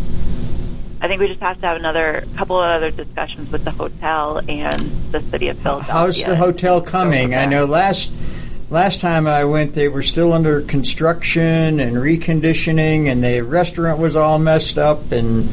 I 1.00 1.08
think 1.08 1.20
we 1.20 1.26
just 1.26 1.40
have 1.40 1.60
to 1.60 1.66
have 1.66 1.76
another 1.76 2.24
couple 2.36 2.60
of 2.60 2.70
other 2.70 2.92
discussions 2.92 3.50
with 3.50 3.64
the 3.64 3.72
hotel 3.72 4.40
and 4.48 4.80
the 5.10 5.20
city 5.30 5.48
of 5.48 5.58
Philadelphia. 5.58 5.92
how's 5.92 6.24
the 6.24 6.36
hotel 6.36 6.80
coming 6.80 7.34
i 7.34 7.44
know 7.44 7.64
last 7.66 8.12
last 8.72 9.00
time 9.00 9.26
i 9.26 9.44
went 9.44 9.74
they 9.74 9.86
were 9.86 10.02
still 10.02 10.32
under 10.32 10.62
construction 10.62 11.78
and 11.78 11.96
reconditioning 11.96 13.06
and 13.06 13.22
the 13.22 13.40
restaurant 13.42 13.98
was 13.98 14.16
all 14.16 14.38
messed 14.38 14.78
up 14.78 15.12
and 15.12 15.48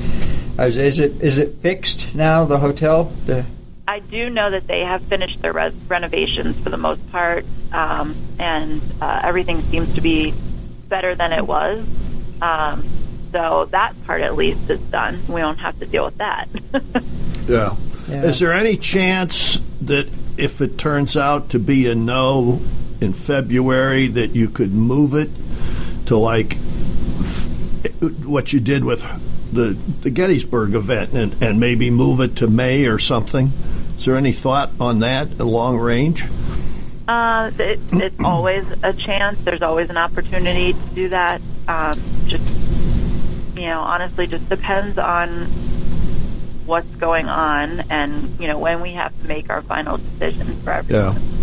is, 0.57 0.78
is 0.78 0.99
it 0.99 1.22
is 1.22 1.38
it 1.38 1.55
fixed 1.59 2.15
now 2.15 2.45
the 2.45 2.59
hotel 2.59 3.13
the 3.26 3.45
I 3.88 3.99
do 4.01 4.30
know 4.30 4.51
that 4.51 4.67
they 4.67 4.82
have 4.82 5.01
finished 5.05 5.41
their 5.41 5.51
res- 5.51 5.74
renovations 5.88 6.55
for 6.63 6.70
the 6.70 6.78
most 6.78 7.09
part, 7.09 7.43
um, 7.72 8.15
and 8.38 8.84
uh, 9.01 9.22
everything 9.24 9.63
seems 9.72 9.95
to 9.95 10.01
be 10.01 10.32
better 10.88 11.15
than 11.15 11.34
it 11.34 11.47
was. 11.47 11.84
Um, 12.39 12.88
so 13.32 13.67
that 13.72 13.95
part 14.05 14.22
at 14.22 14.36
least 14.36 14.70
is 14.70 14.80
done. 14.91 15.26
We 15.28 15.41
don't 15.41 15.57
have 15.57 15.80
to 15.80 15.88
deal 15.88 16.05
with 16.05 16.17
that. 16.17 16.49
Yeah. 17.49 17.76
Yeah. 18.07 18.26
Is 18.26 18.38
there 18.38 18.53
any 18.53 18.78
chance 18.78 19.59
that 19.82 20.07
if 20.38 20.61
it 20.61 20.78
turns 20.78 21.17
out 21.17 21.49
to 21.49 21.59
be 21.59 21.89
a 21.89 21.95
no 21.95 22.61
in 23.02 23.14
February, 23.14 24.08
that 24.08 24.36
you 24.36 24.50
could 24.50 24.74
move 24.74 25.14
it 25.14 25.30
to 26.08 26.18
like 26.18 26.58
f- 27.20 27.50
what 28.24 28.52
you 28.54 28.60
did 28.60 28.84
with 28.84 29.04
the 29.52 29.78
the 30.02 30.10
Gettysburg 30.10 30.76
event, 30.76 31.14
and, 31.14 31.41
and 31.41 31.60
maybe 31.60 31.89
move 31.89 32.20
it 32.20 32.36
to 32.38 32.47
May 32.47 32.86
or 32.86 33.00
something? 33.00 33.52
Is 33.97 34.06
there 34.06 34.16
any 34.16 34.32
thought 34.32 34.72
on 34.80 35.00
that, 35.00 35.38
long 35.39 35.78
range? 35.78 36.24
Uh, 37.08 37.52
it, 37.58 37.80
it's 37.91 38.20
always 38.24 38.66
a 38.84 38.93
chance. 38.93 39.39
There's 39.43 39.62
always 39.62 39.89
an 39.89 39.97
opportunity 39.97 40.74
to 40.74 40.95
do 40.95 41.10
that. 41.10 41.41
Um, 41.68 42.02
just 42.28 42.43
you 43.56 43.66
know, 43.66 43.82
honestly, 43.82 44.28
just 44.28 44.47
depends 44.47 44.97
on 44.97 45.45
what's 46.66 46.95
going 46.95 47.28
on 47.28 47.80
and 47.89 48.39
you 48.39 48.47
know 48.47 48.60
when 48.60 48.80
we 48.80 48.93
have 48.93 49.20
to 49.22 49.28
make 49.28 49.50
our 49.50 49.64
final 49.64 49.97
decision 49.97 50.62
for 50.62 50.72
everything. 50.72 51.14
So. 51.14 51.39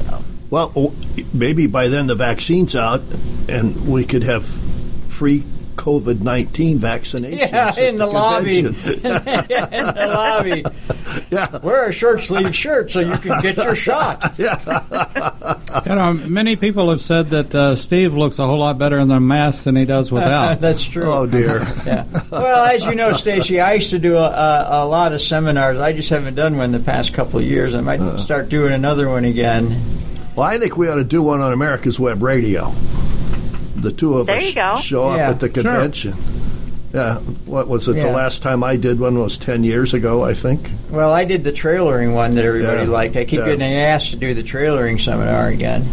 Well, 0.51 0.94
maybe 1.32 1.66
by 1.66 1.88
then 1.88 2.07
the 2.07 2.14
vaccine's 2.14 2.76
out, 2.76 3.03
and 3.49 3.88
we 3.88 4.05
could 4.05 4.22
have 4.24 4.47
free 5.09 5.44
COVID 5.76 6.20
nineteen 6.22 6.78
vaccinations. 6.78 7.38
yeah 7.38 7.68
at 7.68 7.78
in 7.78 7.97
the, 7.97 8.07
lobby 8.07 8.59
in 8.64 8.72
the 8.74 10.11
lobby 10.14 10.64
yeah. 11.30 11.59
wear 11.59 11.88
a 11.90 11.92
short 11.92 12.22
sleeve 12.22 12.55
shirt 12.55 12.90
so 12.90 13.01
you 13.01 13.16
can 13.18 13.40
get 13.42 13.57
your 13.59 13.74
shot 13.76 14.34
Yeah. 14.38 15.59
You 15.84 15.94
know, 15.94 16.14
many 16.14 16.57
people 16.57 16.88
have 16.88 17.03
said 17.03 17.28
that 17.30 17.55
uh, 17.55 17.76
Steve 17.76 18.14
looks 18.14 18.38
a 18.38 18.47
whole 18.47 18.59
lot 18.59 18.78
better 18.78 18.99
in 18.99 19.09
the 19.09 19.20
mask 19.20 19.64
than 19.64 19.76
he 19.76 19.84
does 19.84 20.11
without. 20.11 20.61
That's 20.62 20.82
true. 20.84 21.12
Oh 21.12 21.26
dear. 21.26 21.61
Yeah. 21.84 22.07
Well, 22.30 22.64
as 22.64 22.84
you 22.86 22.94
know, 22.94 23.12
Stacy, 23.12 23.61
I 23.61 23.74
used 23.74 23.90
to 23.90 23.99
do 23.99 24.16
a, 24.16 24.30
a, 24.30 24.84
a 24.84 24.86
lot 24.86 25.12
of 25.12 25.20
seminars. 25.20 25.78
I 25.78 25.92
just 25.92 26.09
haven't 26.09 26.34
done 26.36 26.57
one 26.57 26.72
the 26.72 26.80
past 26.80 27.12
couple 27.12 27.38
of 27.38 27.44
years. 27.44 27.74
I 27.74 27.80
might 27.82 28.01
Uh. 28.01 28.16
start 28.16 28.49
doing 28.49 28.72
another 28.72 29.09
one 29.11 29.24
again. 29.26 29.78
Well, 30.37 30.47
I 30.47 30.59
think 30.59 30.76
we 30.76 30.89
ought 30.89 30.97
to 30.97 31.05
do 31.05 31.22
one 31.22 31.41
on 31.41 31.53
America's 31.53 31.99
Web 31.99 32.22
Radio. 32.22 32.74
The 33.76 33.91
two 33.91 34.18
of 34.18 34.26
There 34.26 34.37
us 34.37 34.45
you 34.49 34.55
go. 34.55 34.76
show 34.76 35.05
up 35.09 35.16
Yeah. 35.16 35.30
at 35.30 35.41
the 35.41 35.49
convention. 35.49 36.14
Yeah. 36.93 37.16
What 37.47 37.68
was 37.68 37.89
it? 37.89 37.97
Yeah. 37.97 38.05
The 38.05 38.12
last 38.12 38.43
time 38.43 38.62
I 38.62 38.76
did 38.76 38.99
one 39.01 39.18
was 39.18 39.37
ten 39.39 39.64
years 39.64 39.95
ago, 39.95 40.22
I 40.24 40.34
think. 40.34 40.70
Well, 40.91 41.12
I 41.12 41.24
did 41.24 41.43
the 41.45 41.53
trailering 41.53 42.12
one 42.14 42.32
that 42.32 42.45
everybody 42.45 42.82
Yeah. 42.84 42.89
liked. 42.91 43.16
I 43.16 43.24
keep 43.24 43.41
Yeah. 43.41 43.47
getting 43.47 43.62
asked 43.62 44.11
to 44.11 44.16
do 44.16 44.34
the 44.34 44.43
trailering 44.43 45.01
seminar 45.01 45.49
again. 45.49 45.87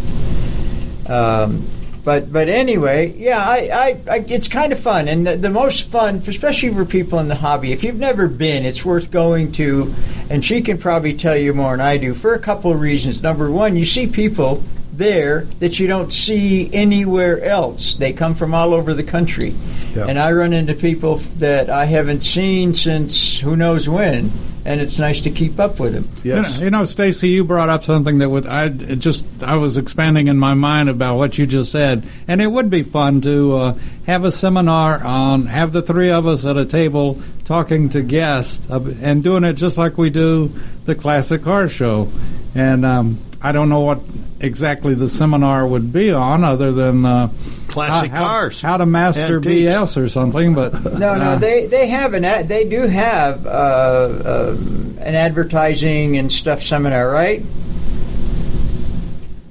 Um, 1.07 1.63
but 2.03 2.31
but 2.31 2.49
anyway, 2.49 3.13
yeah, 3.17 3.39
I, 3.39 3.57
I, 3.57 3.99
I 4.09 4.17
it's 4.27 4.47
kind 4.47 4.73
of 4.73 4.79
fun, 4.79 5.07
and 5.07 5.25
the, 5.25 5.37
the 5.37 5.49
most 5.49 5.89
fun, 5.89 6.21
especially 6.27 6.73
for 6.73 6.85
people 6.85 7.19
in 7.19 7.29
the 7.29 7.35
hobby. 7.35 7.71
If 7.71 7.83
you've 7.83 7.95
never 7.95 8.27
been, 8.27 8.65
it's 8.65 8.83
worth 8.83 9.09
going 9.11 9.53
to, 9.53 9.93
and 10.29 10.43
she 10.43 10.61
can 10.61 10.77
probably 10.77 11.13
tell 11.13 11.37
you 11.37 11.53
more 11.53 11.71
than 11.71 11.81
I 11.81 11.97
do 11.97 12.13
for 12.13 12.33
a 12.33 12.39
couple 12.39 12.71
of 12.71 12.81
reasons. 12.81 13.23
Number 13.23 13.49
one, 13.49 13.77
you 13.77 13.85
see 13.85 14.07
people 14.07 14.63
there 14.95 15.47
that 15.59 15.79
you 15.79 15.87
don't 15.87 16.13
see 16.13 16.69
anywhere 16.73 17.43
else. 17.43 17.95
They 17.95 18.13
come 18.13 18.35
from 18.35 18.53
all 18.53 18.73
over 18.73 18.93
the 18.93 19.03
country, 19.03 19.55
Yeah. 19.95 20.05
and 20.07 20.19
I 20.19 20.31
run 20.31 20.53
into 20.53 20.73
people 20.75 21.17
that 21.37 21.69
I 21.69 21.85
haven't 21.85 22.21
seen 22.21 22.73
since 22.73 23.39
who 23.39 23.55
knows 23.55 23.89
when, 23.89 24.31
and 24.65 24.79
it's 24.79 24.99
nice 24.99 25.21
to 25.21 25.29
keep 25.31 25.59
up 25.59 25.79
with 25.79 25.93
them. 25.93 26.07
Yes. 26.23 26.53
You 26.53 26.59
know, 26.59 26.65
you 26.65 26.69
know 26.71 26.85
Stacy, 26.85 27.29
you 27.29 27.43
brought 27.43 27.69
up 27.69 27.83
something 27.83 28.19
that 28.19 28.29
would 28.29 28.45
I 28.45 28.69
just 28.69 29.25
I 29.41 29.55
was 29.57 29.77
expanding 29.77 30.27
in 30.27 30.37
my 30.37 30.53
mind 30.53 30.89
about 30.89 31.17
what 31.17 31.37
you 31.37 31.45
just 31.47 31.71
said, 31.71 32.03
and 32.27 32.41
it 32.41 32.47
would 32.47 32.69
be 32.69 32.83
fun 32.83 33.19
to 33.21 33.55
uh, 33.55 33.77
have 34.05 34.23
a 34.25 34.31
seminar 34.31 35.03
on 35.03 35.47
have 35.47 35.73
the 35.73 35.81
three 35.81 36.11
of 36.11 36.27
us 36.27 36.45
at 36.45 36.55
a 36.55 36.65
table 36.65 37.19
talking 37.45 37.89
to 37.89 38.01
guests 38.03 38.69
uh, 38.69 38.79
and 39.01 39.23
doing 39.23 39.43
it 39.43 39.53
just 39.53 39.77
like 39.77 39.97
we 39.97 40.09
do 40.11 40.53
the 40.85 40.93
classic 40.95 41.41
car 41.43 41.67
show, 41.67 42.09
and 42.55 42.85
um, 42.85 43.19
I 43.45 43.51
don't 43.51 43.67
know 43.67 43.81
what 43.81 43.99
exactly 44.39 44.95
the 44.95 45.09
seminar 45.09 45.67
would 45.67 45.91
be 45.91 46.11
on 46.11 46.43
other 46.45 46.71
than 46.71 47.05
uh, 47.05 47.29
Classic 47.67 48.09
how, 48.09 48.17
how- 48.17 48.27
cars. 48.27 48.61
how 48.61 48.77
to 48.77 48.85
master 48.85 49.35
Antiques. 49.35 49.75
BS 49.75 50.01
or 50.01 50.07
something, 50.07 50.53
but 50.53 50.73
No, 50.97 51.15
no, 51.15 51.31
uh, 51.31 51.35
they 51.37 51.65
they 51.67 51.87
have 51.87 52.13
an 52.13 52.23
ad, 52.23 52.47
they 52.47 52.67
do 52.67 52.81
have 52.83 53.45
uh, 53.45 53.49
uh, 53.49 54.57
an 54.99 55.15
advertising 55.15 56.17
and 56.17 56.31
stuff 56.31 56.61
seminar, 56.63 57.09
right? 57.09 57.43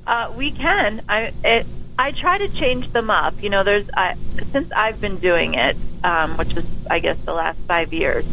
Uh, 0.06 0.32
we 0.36 0.50
can. 0.52 1.02
I 1.08 1.32
it, 1.44 1.66
I 1.98 2.12
try 2.12 2.38
to 2.38 2.48
change 2.48 2.90
them 2.92 3.10
up. 3.10 3.42
You 3.42 3.50
know, 3.50 3.62
there's 3.64 3.88
I, 3.94 4.16
since 4.52 4.70
I've 4.72 5.00
been 5.00 5.18
doing 5.18 5.54
it, 5.54 5.76
um, 6.02 6.36
which 6.36 6.56
is 6.56 6.64
I 6.90 6.98
guess 6.98 7.16
the 7.24 7.32
last 7.32 7.58
five 7.68 7.92
years. 7.92 8.24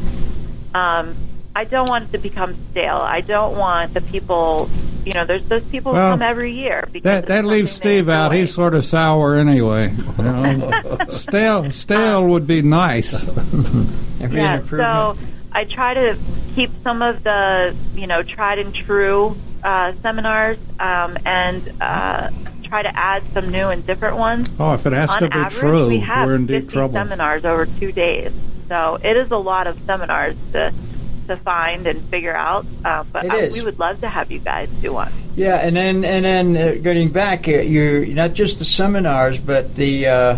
Um, 0.73 1.15
I 1.59 1.65
don't 1.65 1.89
want 1.89 2.05
it 2.05 2.11
to 2.13 2.17
become 2.19 2.55
stale. 2.71 2.95
I 2.95 3.19
don't 3.19 3.57
want 3.57 3.93
the 3.93 3.99
people. 3.99 4.69
You 5.05 5.13
know, 5.13 5.25
there's 5.25 5.43
those 5.49 5.63
people 5.65 5.91
Well, 5.91 6.11
who 6.11 6.13
come 6.13 6.21
every 6.21 6.53
year. 6.53 6.87
Because 6.89 7.03
That 7.03 7.27
that 7.27 7.43
leaves 7.43 7.69
Steve 7.73 8.07
out. 8.07 8.31
He's 8.33 8.53
sort 8.53 8.73
of 8.75 8.85
sour 8.85 9.35
anyway. 9.35 9.93
You 10.17 10.23
know? 10.23 10.97
stale 11.09 11.69
stale 11.69 12.25
would 12.27 12.47
be 12.47 12.61
nice. 12.61 13.27
Every 14.21 14.39
Yeah, 14.39 14.63
so 14.63 15.17
I 15.51 15.65
try 15.65 15.95
to 15.95 16.17
keep 16.55 16.71
some 16.81 17.01
of 17.01 17.23
the, 17.23 17.75
you 17.93 18.07
know, 18.07 18.23
tried 18.23 18.59
and 18.59 18.73
true 18.73 19.35
uh, 19.61 19.91
seminars 20.01 20.59
um, 20.79 21.17
and 21.25 21.73
uh, 21.81 22.29
try 22.63 22.83
to 22.83 22.97
add 22.97 23.23
some 23.33 23.49
new 23.49 23.67
and 23.67 23.85
different 23.85 24.15
ones. 24.15 24.47
Oh, 24.59 24.73
if 24.75 24.85
it 24.85 24.93
has 24.93 25.09
On 25.09 25.19
to 25.19 25.27
be 25.27 25.35
average, 25.35 25.59
true, 25.59 25.87
we 25.89 25.99
have 25.99 26.25
we're 26.25 26.35
in 26.35 26.45
deep 26.45 26.69
trouble. 26.69 26.93
seminars 26.93 27.43
over 27.43 27.65
two 27.65 27.91
days. 27.91 28.31
So 28.69 28.97
it 29.03 29.17
is 29.17 29.29
a 29.31 29.37
lot 29.37 29.67
of 29.67 29.77
seminars 29.85 30.37
to 30.53 30.71
to 31.29 31.37
find 31.37 31.87
and 31.87 32.03
figure 32.09 32.35
out. 32.35 32.65
Uh, 32.83 33.03
but 33.03 33.29
I, 33.29 33.49
we 33.49 33.63
would 33.63 33.79
love 33.79 34.01
to 34.01 34.09
have 34.09 34.31
you 34.31 34.39
guys 34.39 34.69
do 34.81 34.93
one. 34.93 35.11
Yeah, 35.35 35.55
and 35.55 35.75
then 35.75 36.03
and 36.03 36.25
then 36.25 36.57
uh, 36.57 36.81
getting 36.81 37.09
back, 37.09 37.47
uh, 37.47 37.51
you 37.51 38.13
not 38.13 38.33
just 38.33 38.59
the 38.59 38.65
seminars, 38.65 39.39
but 39.39 39.75
the 39.75 40.07
uh, 40.07 40.37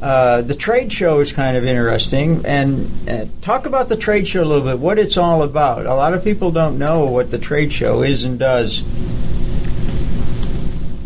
uh, 0.00 0.42
the 0.42 0.54
trade 0.54 0.92
show 0.92 1.20
is 1.20 1.32
kind 1.32 1.56
of 1.56 1.64
interesting. 1.64 2.44
And 2.46 3.08
uh, 3.08 3.26
talk 3.40 3.66
about 3.66 3.88
the 3.88 3.96
trade 3.96 4.28
show 4.28 4.42
a 4.42 4.44
little 4.44 4.64
bit. 4.64 4.78
What 4.78 4.98
it's 4.98 5.16
all 5.16 5.42
about. 5.42 5.86
A 5.86 5.94
lot 5.94 6.14
of 6.14 6.22
people 6.22 6.52
don't 6.52 6.78
know 6.78 7.04
what 7.06 7.30
the 7.30 7.38
trade 7.38 7.72
show 7.72 8.02
is 8.02 8.24
and 8.24 8.38
does. 8.38 8.84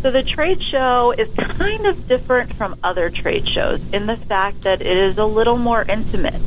So 0.03 0.11
the 0.11 0.23
trade 0.23 0.62
show 0.62 1.12
is 1.12 1.31
kind 1.35 1.87
of 1.87 2.07
different 2.07 2.55
from 2.57 2.77
other 2.83 3.09
trade 3.09 3.49
shows 3.49 3.81
in 3.91 4.05
the 4.05 4.19
fact 4.19 4.62
that 4.62 4.83
it 4.83 4.97
is 4.97 5.17
a 5.17 5.25
little 5.25 5.57
more 5.57 5.83
intimate. 5.83 6.43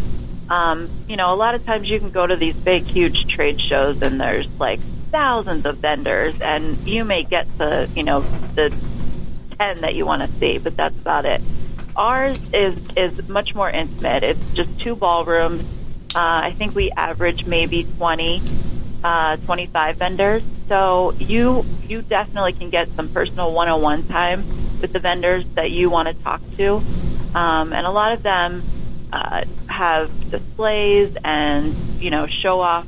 Um, 0.49 0.89
you 1.07 1.17
know, 1.17 1.33
a 1.33 1.35
lot 1.35 1.55
of 1.55 1.65
times 1.65 1.89
you 1.89 1.99
can 1.99 2.11
go 2.11 2.25
to 2.25 2.35
these 2.35 2.55
big, 2.55 2.85
huge 2.85 3.27
trade 3.27 3.59
shows 3.59 4.01
and 4.01 4.19
there's 4.19 4.47
like 4.59 4.79
thousands 5.11 5.65
of 5.65 5.77
vendors, 5.77 6.39
and 6.41 6.77
you 6.87 7.03
may 7.03 7.23
get 7.23 7.47
to 7.57 7.89
you 7.95 8.03
know 8.03 8.21
the 8.55 8.73
ten 9.57 9.81
that 9.81 9.95
you 9.95 10.05
want 10.05 10.29
to 10.29 10.39
see, 10.39 10.57
but 10.57 10.75
that's 10.75 10.97
about 10.97 11.25
it. 11.25 11.41
Ours 11.95 12.37
is 12.53 12.77
is 12.95 13.27
much 13.27 13.55
more 13.55 13.69
intimate. 13.69 14.23
It's 14.23 14.53
just 14.53 14.79
two 14.79 14.95
ballrooms. 14.95 15.63
Uh, 16.15 16.49
I 16.49 16.53
think 16.57 16.73
we 16.73 16.91
average 16.91 17.45
maybe 17.45 17.83
20, 17.83 18.41
uh, 19.03 19.37
25 19.37 19.97
vendors. 19.97 20.43
So 20.67 21.11
you 21.19 21.65
you 21.87 22.01
definitely 22.01 22.53
can 22.53 22.69
get 22.69 22.89
some 22.95 23.09
personal 23.09 23.51
one-on-one 23.53 24.07
time 24.07 24.45
with 24.81 24.93
the 24.93 24.99
vendors 24.99 25.45
that 25.55 25.71
you 25.71 25.89
want 25.89 26.07
to 26.07 26.13
talk 26.23 26.41
to, 26.57 26.75
um, 27.35 27.73
and 27.73 27.85
a 27.85 27.91
lot 27.91 28.13
of 28.13 28.23
them 28.23 28.63
uh, 29.11 29.45
have 29.67 30.31
displays 30.31 31.15
and 31.23 31.75
you 32.01 32.09
know 32.09 32.27
show 32.27 32.59
off 32.59 32.85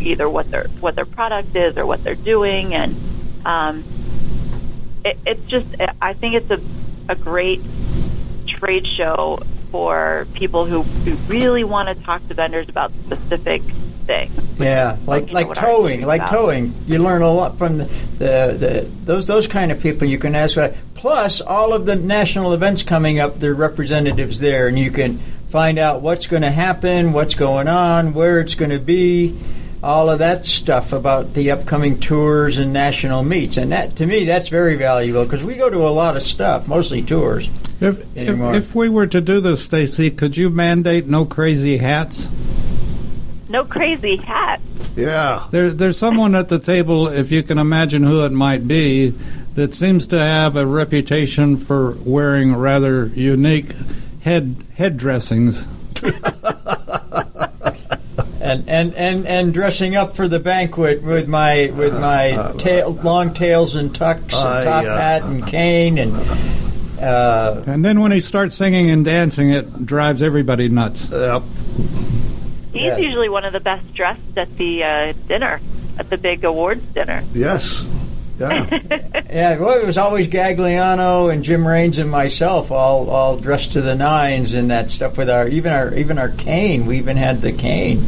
either 0.00 0.28
what 0.28 0.50
their 0.50 0.64
what 0.80 0.94
their 0.94 1.06
product 1.06 1.54
is 1.56 1.76
or 1.76 1.86
what 1.86 2.02
they're 2.04 2.14
doing, 2.14 2.74
and 2.74 2.96
um, 3.44 3.84
it, 5.04 5.18
it's 5.26 5.44
just 5.46 5.66
I 6.00 6.14
think 6.14 6.34
it's 6.34 6.50
a 6.50 6.60
a 7.08 7.14
great 7.14 7.60
trade 8.46 8.86
show 8.86 9.40
for 9.70 10.26
people 10.34 10.66
who, 10.66 10.82
who 10.82 11.14
really 11.26 11.64
want 11.64 11.88
to 11.88 12.04
talk 12.04 12.26
to 12.28 12.34
vendors 12.34 12.68
about 12.68 12.92
specific 13.06 13.62
things. 14.06 14.32
Yeah, 14.58 14.96
like 15.06 15.32
like 15.32 15.48
our 15.48 15.54
towing, 15.54 16.02
like 16.02 16.20
about. 16.20 16.30
towing. 16.30 16.74
You 16.86 16.98
learn 16.98 17.22
a 17.22 17.32
lot 17.32 17.58
from 17.58 17.78
the, 17.78 17.84
the, 18.18 18.56
the 18.58 18.90
those 19.04 19.26
those 19.26 19.46
kind 19.46 19.72
of 19.72 19.80
people. 19.80 20.06
You 20.06 20.18
can 20.18 20.34
ask. 20.34 20.54
That. 20.54 20.76
Plus, 20.94 21.40
all 21.40 21.72
of 21.72 21.86
the 21.86 21.96
national 21.96 22.52
events 22.54 22.82
coming 22.82 23.18
up, 23.18 23.40
their 23.40 23.54
representatives 23.54 24.38
there, 24.38 24.68
and 24.68 24.78
you 24.78 24.90
can 24.90 25.20
find 25.54 25.78
out 25.78 26.02
what's 26.02 26.26
going 26.26 26.42
to 26.42 26.50
happen, 26.50 27.12
what's 27.12 27.36
going 27.36 27.68
on, 27.68 28.12
where 28.12 28.40
it's 28.40 28.56
going 28.56 28.72
to 28.72 28.80
be, 28.80 29.38
all 29.84 30.10
of 30.10 30.18
that 30.18 30.44
stuff 30.44 30.92
about 30.92 31.32
the 31.34 31.52
upcoming 31.52 32.00
tours 32.00 32.58
and 32.58 32.72
national 32.72 33.22
meets. 33.22 33.56
And 33.56 33.70
that, 33.70 33.94
to 33.98 34.04
me, 34.04 34.24
that's 34.24 34.48
very 34.48 34.74
valuable 34.74 35.22
because 35.22 35.44
we 35.44 35.54
go 35.54 35.70
to 35.70 35.86
a 35.86 35.94
lot 35.94 36.16
of 36.16 36.22
stuff, 36.22 36.66
mostly 36.66 37.02
tours. 37.02 37.48
If, 37.80 38.00
if 38.16 38.36
if 38.40 38.74
we 38.74 38.88
were 38.88 39.06
to 39.06 39.20
do 39.20 39.38
this, 39.38 39.64
Stacy, 39.64 40.10
could 40.10 40.36
you 40.36 40.50
mandate 40.50 41.06
no 41.06 41.24
crazy 41.24 41.76
hats? 41.76 42.28
No 43.48 43.64
crazy 43.64 44.16
hats. 44.16 44.64
Yeah. 44.96 45.46
There, 45.52 45.70
there's 45.70 45.96
someone 45.96 46.34
at 46.34 46.48
the 46.48 46.58
table, 46.58 47.06
if 47.06 47.30
you 47.30 47.44
can 47.44 47.58
imagine 47.58 48.02
who 48.02 48.24
it 48.24 48.32
might 48.32 48.66
be, 48.66 49.14
that 49.54 49.72
seems 49.72 50.08
to 50.08 50.18
have 50.18 50.56
a 50.56 50.66
reputation 50.66 51.58
for 51.58 51.92
wearing 52.04 52.56
rather 52.56 53.06
unique 53.06 53.72
head 54.24 54.56
head 54.74 54.96
dressings. 54.96 55.66
and, 58.40 58.68
and, 58.68 58.94
and, 58.94 59.26
and 59.26 59.54
dressing 59.54 59.96
up 59.96 60.16
for 60.16 60.28
the 60.28 60.40
banquet 60.40 61.02
with 61.02 61.28
my 61.28 61.66
with 61.74 61.92
my 61.94 62.52
tail, 62.58 62.92
long 62.92 63.32
tails 63.34 63.74
and 63.76 63.94
tucks 63.94 64.34
and 64.34 64.64
top 64.64 64.84
uh, 64.84 64.96
hat 64.98 65.22
and 65.22 65.46
cane 65.46 65.98
and 65.98 66.12
uh, 67.00 67.62
And 67.66 67.84
then 67.84 68.00
when 68.00 68.12
he 68.12 68.20
starts 68.20 68.56
singing 68.56 68.90
and 68.90 69.04
dancing, 69.04 69.50
it 69.50 69.84
drives 69.84 70.22
everybody 70.22 70.68
nuts. 70.68 71.10
Yep. 71.10 71.42
He's 72.72 72.82
Yes. 72.82 72.98
usually 73.02 73.28
one 73.28 73.44
of 73.44 73.52
the 73.52 73.60
best 73.60 73.92
dressed 73.94 74.20
at 74.36 74.56
the 74.56 74.82
uh, 74.82 75.12
dinner, 75.28 75.60
at 75.98 76.08
the 76.10 76.16
big 76.16 76.44
awards 76.44 76.82
dinner. 76.94 77.22
Yes. 77.34 77.88
Yeah. 78.38 78.68
yeah, 79.30 79.56
well, 79.58 79.78
it 79.78 79.86
was 79.86 79.96
always 79.98 80.26
Gagliano 80.28 81.32
and 81.32 81.44
Jim 81.44 81.66
Raines 81.66 81.98
and 81.98 82.10
myself, 82.10 82.70
all 82.72 83.08
all 83.10 83.36
dressed 83.36 83.72
to 83.72 83.80
the 83.82 83.94
nines 83.94 84.54
and 84.54 84.70
that 84.70 84.90
stuff 84.90 85.16
with 85.18 85.30
our 85.30 85.46
even 85.48 85.72
our 85.72 85.94
even 85.94 86.18
our 86.18 86.30
cane. 86.30 86.86
We 86.86 86.98
even 86.98 87.16
had 87.16 87.42
the 87.42 87.52
cane 87.52 88.04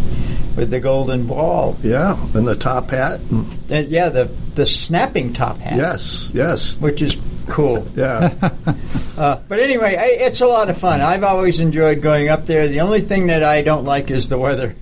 with 0.56 0.70
the 0.70 0.80
golden 0.80 1.26
ball. 1.26 1.76
yeah. 1.82 2.16
And 2.34 2.48
the 2.48 2.54
top 2.56 2.90
hat. 2.90 3.20
and- 3.30 3.46
Uh, 3.70 3.76
yeah, 3.88 4.08
the 4.08 4.28
the 4.54 4.66
snapping 4.66 5.32
top 5.32 5.58
hat. 5.58 5.76
Yes. 5.76 6.30
Yes. 6.34 6.76
which 6.80 7.02
is 7.02 7.16
cool. 7.48 7.86
Yeah. 7.94 8.34
Uh, 9.16 9.40
but 9.48 9.58
anyway, 9.60 9.96
I, 9.96 10.04
it's 10.26 10.42
a 10.42 10.46
lot 10.46 10.68
of 10.68 10.76
fun. 10.76 11.00
I've 11.00 11.24
always 11.24 11.58
enjoyed 11.58 12.02
going 12.02 12.28
up 12.28 12.44
there. 12.44 12.68
The 12.68 12.80
only 12.80 13.00
thing 13.00 13.28
that 13.28 13.42
I 13.42 13.62
don't 13.62 13.86
like 13.86 14.10
is 14.10 14.28
the 14.28 14.36
weather. 14.36 14.74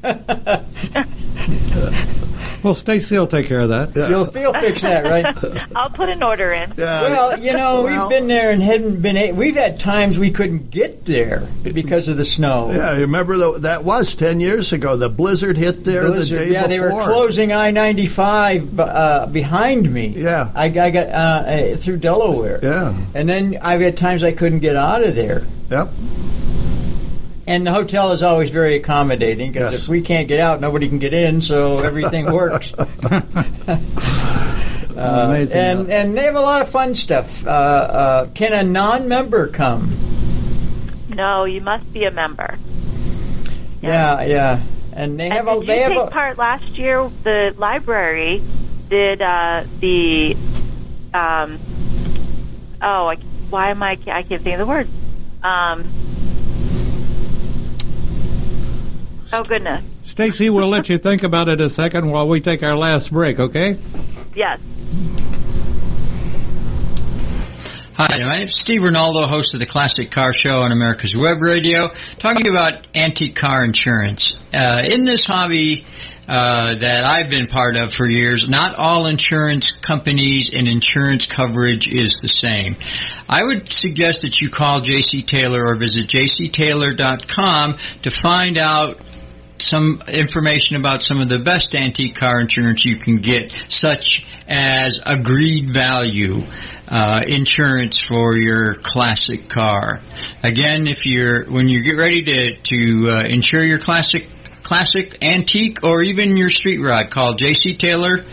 Well, 2.64 2.72
Stacy 2.72 3.18
will 3.18 3.26
take 3.26 3.46
care 3.46 3.60
of 3.60 3.68
that. 3.68 3.94
You'll 3.94 4.26
you'll 4.36 4.54
fix 4.54 4.80
that, 4.82 5.04
right? 5.04 5.26
I'll 5.76 5.90
put 5.90 6.08
an 6.08 6.22
order 6.22 6.50
in. 6.52 6.72
Yeah. 6.78 7.02
Well, 7.02 7.38
you 7.38 7.52
know, 7.52 7.82
Well- 7.84 8.08
we've 8.08 8.08
been 8.18 8.26
there 8.26 8.50
and 8.50 8.62
hadn't 8.62 9.02
been. 9.02 9.18
A- 9.18 9.32
we've 9.32 9.54
had 9.54 9.78
times 9.78 10.18
we 10.18 10.30
couldn't 10.30 10.70
get 10.70 11.04
there 11.04 11.46
because 11.62 12.08
of 12.08 12.16
the 12.16 12.24
snow. 12.24 12.72
Yeah, 12.72 12.94
you 12.94 13.02
remember 13.02 13.36
the, 13.36 13.58
that 13.60 13.84
was 13.84 14.14
ten 14.14 14.40
years 14.40 14.72
ago. 14.72 14.96
The 14.96 15.10
blizzard 15.10 15.58
hit 15.58 15.84
there 15.84 16.06
Blizzard, 16.06 16.38
the 16.38 16.44
day 16.46 16.52
yeah, 16.52 16.66
they 16.66 16.80
were 16.80 16.88
closing 16.90 17.52
I 17.52 17.70
ninety 17.70 18.06
five 18.06 18.80
uh, 18.80 19.26
behind 19.26 19.92
me. 19.92 20.06
Yeah. 20.08 20.50
I, 20.54 20.64
I 20.64 20.90
got 20.90 21.08
uh, 21.08 21.10
uh, 21.10 21.76
through 21.76 21.98
Delaware. 21.98 22.60
Yeah. 22.62 22.98
and 23.14 23.28
then 23.28 23.58
I've 23.60 23.82
had 23.82 23.98
times 23.98 24.24
I 24.24 24.32
couldn't 24.32 24.60
get 24.60 24.74
out 24.76 25.04
of 25.04 25.14
there. 25.14 25.46
Yep. 25.70 25.90
And 27.46 27.66
the 27.66 27.72
hotel 27.72 28.12
is 28.12 28.22
always 28.22 28.50
very 28.50 28.76
accommodating 28.76 29.52
because 29.52 29.72
Yes. 29.72 29.82
if 29.82 29.88
we 29.88 30.00
can't 30.00 30.28
get 30.28 30.40
out, 30.40 30.60
nobody 30.60 30.88
can 30.88 30.98
get 30.98 31.12
in, 31.12 31.40
so 31.42 31.78
everything 31.84 32.32
works. 32.32 32.72
Amazing. 34.96 35.58
and 35.60 35.90
and 35.90 36.16
they 36.16 36.22
have 36.24 36.36
a 36.36 36.40
lot 36.40 36.62
of 36.62 36.68
fun 36.68 36.94
stuff. 36.94 37.46
Uh, 37.46 37.50
uh, 37.50 38.26
can 38.28 38.52
a 38.52 38.62
non-member 38.62 39.48
come? 39.48 39.92
No, 41.08 41.44
you 41.44 41.60
must 41.60 41.92
be 41.92 42.04
a 42.04 42.10
member. 42.10 42.58
Yeah, 43.82 44.22
yeah. 44.22 44.62
And 44.92 45.18
they 45.18 45.28
have 45.28 45.48
and 45.48 45.58
a 45.58 45.60
did 45.60 45.68
they 45.68 45.76
you 45.78 45.82
have 45.82 45.92
take 45.92 46.08
a, 46.08 46.10
part 46.10 46.38
last 46.38 46.78
year? 46.78 47.10
The 47.24 47.54
library 47.58 48.42
did 48.88 49.20
uh, 49.20 49.64
the. 49.80 50.36
Um, 51.12 51.58
oh, 52.80 53.08
I, 53.08 53.16
why 53.50 53.70
am 53.70 53.82
I? 53.82 53.98
I 54.06 54.22
can't 54.22 54.42
think 54.42 54.54
of 54.54 54.58
the 54.58 54.66
word. 54.66 54.88
Um, 55.42 55.84
oh 59.34 59.42
goodness. 59.42 59.84
Stacy, 60.02 60.48
we'll 60.50 60.68
let 60.68 60.88
you 60.88 60.98
think 60.98 61.22
about 61.22 61.48
it 61.48 61.60
a 61.60 61.68
second 61.68 62.10
while 62.10 62.28
we 62.28 62.40
take 62.40 62.62
our 62.62 62.76
last 62.76 63.10
break, 63.10 63.40
okay? 63.40 63.78
Yes. 64.34 64.60
Hi, 67.96 68.18
my 68.24 68.36
name 68.38 68.44
is 68.44 68.54
Steve 68.56 68.82
Rinaldo, 68.82 69.28
host 69.28 69.54
of 69.54 69.60
the 69.60 69.66
Classic 69.66 70.10
Car 70.10 70.32
Show 70.32 70.62
on 70.62 70.72
America's 70.72 71.14
Web 71.16 71.40
Radio, 71.40 71.90
talking 72.18 72.48
about 72.48 72.88
antique 72.94 73.36
car 73.36 73.64
insurance. 73.64 74.34
Uh, 74.52 74.82
in 74.84 75.04
this 75.04 75.22
hobby 75.22 75.86
uh, 76.26 76.74
that 76.80 77.06
I've 77.06 77.30
been 77.30 77.46
part 77.46 77.76
of 77.76 77.92
for 77.92 78.10
years, 78.10 78.48
not 78.48 78.74
all 78.76 79.06
insurance 79.06 79.70
companies 79.70 80.50
and 80.52 80.68
insurance 80.68 81.26
coverage 81.26 81.86
is 81.86 82.20
the 82.20 82.28
same. 82.28 82.76
I 83.28 83.44
would 83.44 83.68
suggest 83.68 84.22
that 84.22 84.40
you 84.40 84.50
call 84.50 84.80
JC 84.80 85.24
Taylor 85.24 85.64
or 85.64 85.76
visit 85.76 86.08
jctaylor.com 86.08 87.76
to 88.02 88.10
find 88.10 88.58
out 88.58 88.98
some 89.64 90.02
information 90.08 90.76
about 90.76 91.02
some 91.02 91.18
of 91.20 91.28
the 91.28 91.38
best 91.38 91.74
antique 91.74 92.16
car 92.16 92.40
insurance 92.40 92.84
you 92.84 92.96
can 92.98 93.16
get, 93.16 93.50
such 93.68 94.22
as 94.46 94.96
agreed 95.06 95.72
value 95.72 96.42
uh, 96.88 97.20
insurance 97.26 97.96
for 98.08 98.36
your 98.36 98.74
classic 98.74 99.48
car. 99.48 100.02
Again, 100.42 100.86
if 100.86 101.04
you're 101.04 101.44
when 101.46 101.68
you 101.68 101.82
get 101.82 101.96
ready 101.96 102.22
to 102.22 102.56
to 102.56 103.10
uh, 103.10 103.26
insure 103.26 103.64
your 103.64 103.78
classic 103.78 104.28
classic 104.62 105.18
antique 105.22 105.78
or 105.82 106.02
even 106.02 106.36
your 106.36 106.50
street 106.50 106.80
rod 106.80 107.10
call 107.10 107.34
JC 107.34 107.78
Taylor 107.78 108.24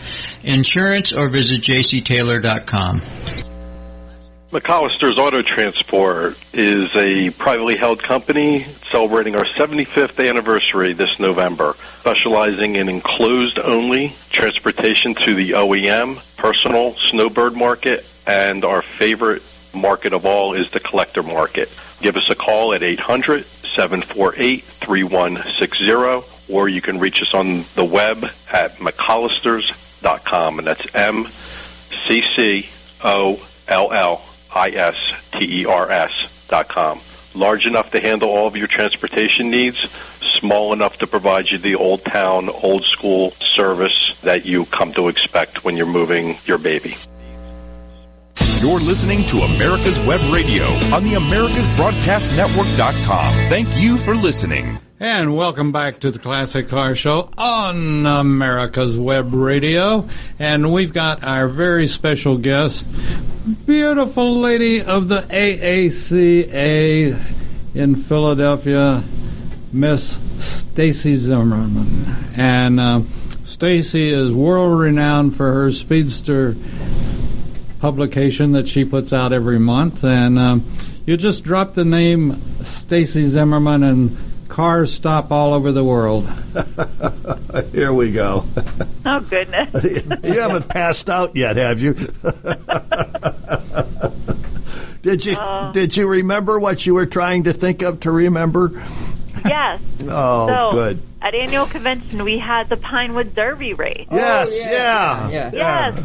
Insurance 0.44 1.12
or 1.12 1.30
visit 1.30 1.60
jctaylor.com. 1.60 3.51
McCollister's 4.52 5.16
Auto 5.16 5.40
Transport 5.40 6.38
is 6.52 6.94
a 6.94 7.30
privately 7.30 7.74
held 7.74 8.02
company 8.02 8.64
celebrating 8.64 9.34
our 9.34 9.46
75th 9.46 10.28
anniversary 10.28 10.92
this 10.92 11.18
November, 11.18 11.72
specializing 12.00 12.76
in 12.76 12.90
enclosed 12.90 13.58
only 13.58 14.12
transportation 14.28 15.14
to 15.14 15.34
the 15.34 15.52
OEM, 15.52 16.36
personal 16.36 16.92
snowbird 16.92 17.56
market, 17.56 18.06
and 18.26 18.62
our 18.62 18.82
favorite 18.82 19.42
market 19.74 20.12
of 20.12 20.26
all 20.26 20.52
is 20.52 20.70
the 20.70 20.80
collector 20.80 21.22
market. 21.22 21.74
Give 22.02 22.18
us 22.18 22.28
a 22.28 22.34
call 22.34 22.74
at 22.74 22.82
800 22.82 23.46
748 23.46 24.62
3160, 24.64 26.52
or 26.52 26.68
you 26.68 26.82
can 26.82 26.98
reach 26.98 27.22
us 27.22 27.32
on 27.32 27.64
the 27.74 27.86
web 27.90 28.22
at 28.52 28.72
McCollisters.com, 28.72 30.58
and 30.58 30.66
that's 30.66 30.94
M 30.94 31.24
C 31.24 32.20
C 32.20 32.68
O 33.02 33.42
L 33.66 33.92
L 33.94 34.22
I 34.54 34.68
S 34.70 35.30
T 35.32 35.62
E 35.62 35.66
R 35.66 35.90
S 35.90 36.46
dot 36.48 36.68
com. 36.68 37.00
Large 37.34 37.66
enough 37.66 37.90
to 37.92 38.00
handle 38.00 38.28
all 38.28 38.46
of 38.46 38.56
your 38.56 38.68
transportation 38.68 39.50
needs, 39.50 39.78
small 39.78 40.72
enough 40.72 40.98
to 40.98 41.06
provide 41.06 41.50
you 41.50 41.58
the 41.58 41.74
old 41.76 42.04
town, 42.04 42.48
old 42.48 42.84
school 42.84 43.30
service 43.30 44.20
that 44.20 44.44
you 44.44 44.66
come 44.66 44.92
to 44.92 45.08
expect 45.08 45.64
when 45.64 45.76
you're 45.76 45.86
moving 45.86 46.36
your 46.44 46.58
baby. 46.58 46.94
You're 48.60 48.80
listening 48.80 49.24
to 49.26 49.38
America's 49.38 49.98
Web 50.00 50.20
Radio 50.32 50.64
on 50.94 51.02
the 51.02 51.14
AmericasBroadcastNetwork.com. 51.14 53.32
Thank 53.48 53.68
you 53.80 53.98
for 53.98 54.14
listening. 54.14 54.78
And 55.02 55.34
welcome 55.36 55.72
back 55.72 55.98
to 56.00 56.12
the 56.12 56.20
Classic 56.20 56.68
Car 56.68 56.94
Show 56.94 57.28
on 57.36 58.06
America's 58.06 58.96
Web 58.96 59.34
Radio. 59.34 60.08
And 60.38 60.72
we've 60.72 60.92
got 60.92 61.24
our 61.24 61.48
very 61.48 61.88
special 61.88 62.38
guest, 62.38 62.86
beautiful 63.66 64.36
lady 64.36 64.80
of 64.80 65.08
the 65.08 65.22
AACA 65.22 67.20
in 67.74 67.96
Philadelphia, 67.96 69.02
Miss 69.72 70.20
Stacy 70.38 71.16
Zimmerman. 71.16 72.06
And 72.36 72.78
uh, 72.78 73.02
Stacy 73.42 74.08
is 74.08 74.32
world 74.32 74.78
renowned 74.78 75.36
for 75.36 75.52
her 75.52 75.72
Speedster 75.72 76.54
publication 77.80 78.52
that 78.52 78.68
she 78.68 78.84
puts 78.84 79.12
out 79.12 79.32
every 79.32 79.58
month. 79.58 80.04
And 80.04 80.38
um, 80.38 80.64
you 81.06 81.16
just 81.16 81.42
drop 81.42 81.74
the 81.74 81.84
name 81.84 82.40
Stacy 82.62 83.26
Zimmerman 83.26 83.82
and 83.82 84.31
cars 84.52 84.92
stop 84.92 85.32
all 85.32 85.54
over 85.54 85.72
the 85.72 85.82
world. 85.82 86.28
Here 87.72 87.90
we 87.90 88.12
go. 88.12 88.44
Oh 89.06 89.20
goodness. 89.20 89.82
you 90.22 90.40
haven't 90.40 90.68
passed 90.68 91.08
out 91.08 91.34
yet, 91.34 91.56
have 91.56 91.80
you? 91.80 91.94
did 95.02 95.24
you 95.24 95.38
Did 95.72 95.96
you 95.96 96.06
remember 96.06 96.60
what 96.60 96.84
you 96.84 96.92
were 96.92 97.06
trying 97.06 97.44
to 97.44 97.54
think 97.54 97.80
of 97.80 98.00
to 98.00 98.10
remember? 98.10 98.72
yes. 99.42 99.80
Oh, 100.02 100.46
so 100.46 100.70
good. 100.72 101.02
at 101.22 101.34
annual 101.34 101.64
convention 101.64 102.22
we 102.22 102.36
had 102.36 102.68
the 102.68 102.76
Pinewood 102.76 103.34
Derby 103.34 103.72
race. 103.72 104.06
Yes, 104.12 104.50
Oh, 104.52 104.54
yeah, 104.54 105.30
yeah, 105.30 105.30
yeah, 105.30 105.50
Yes. 105.94 106.04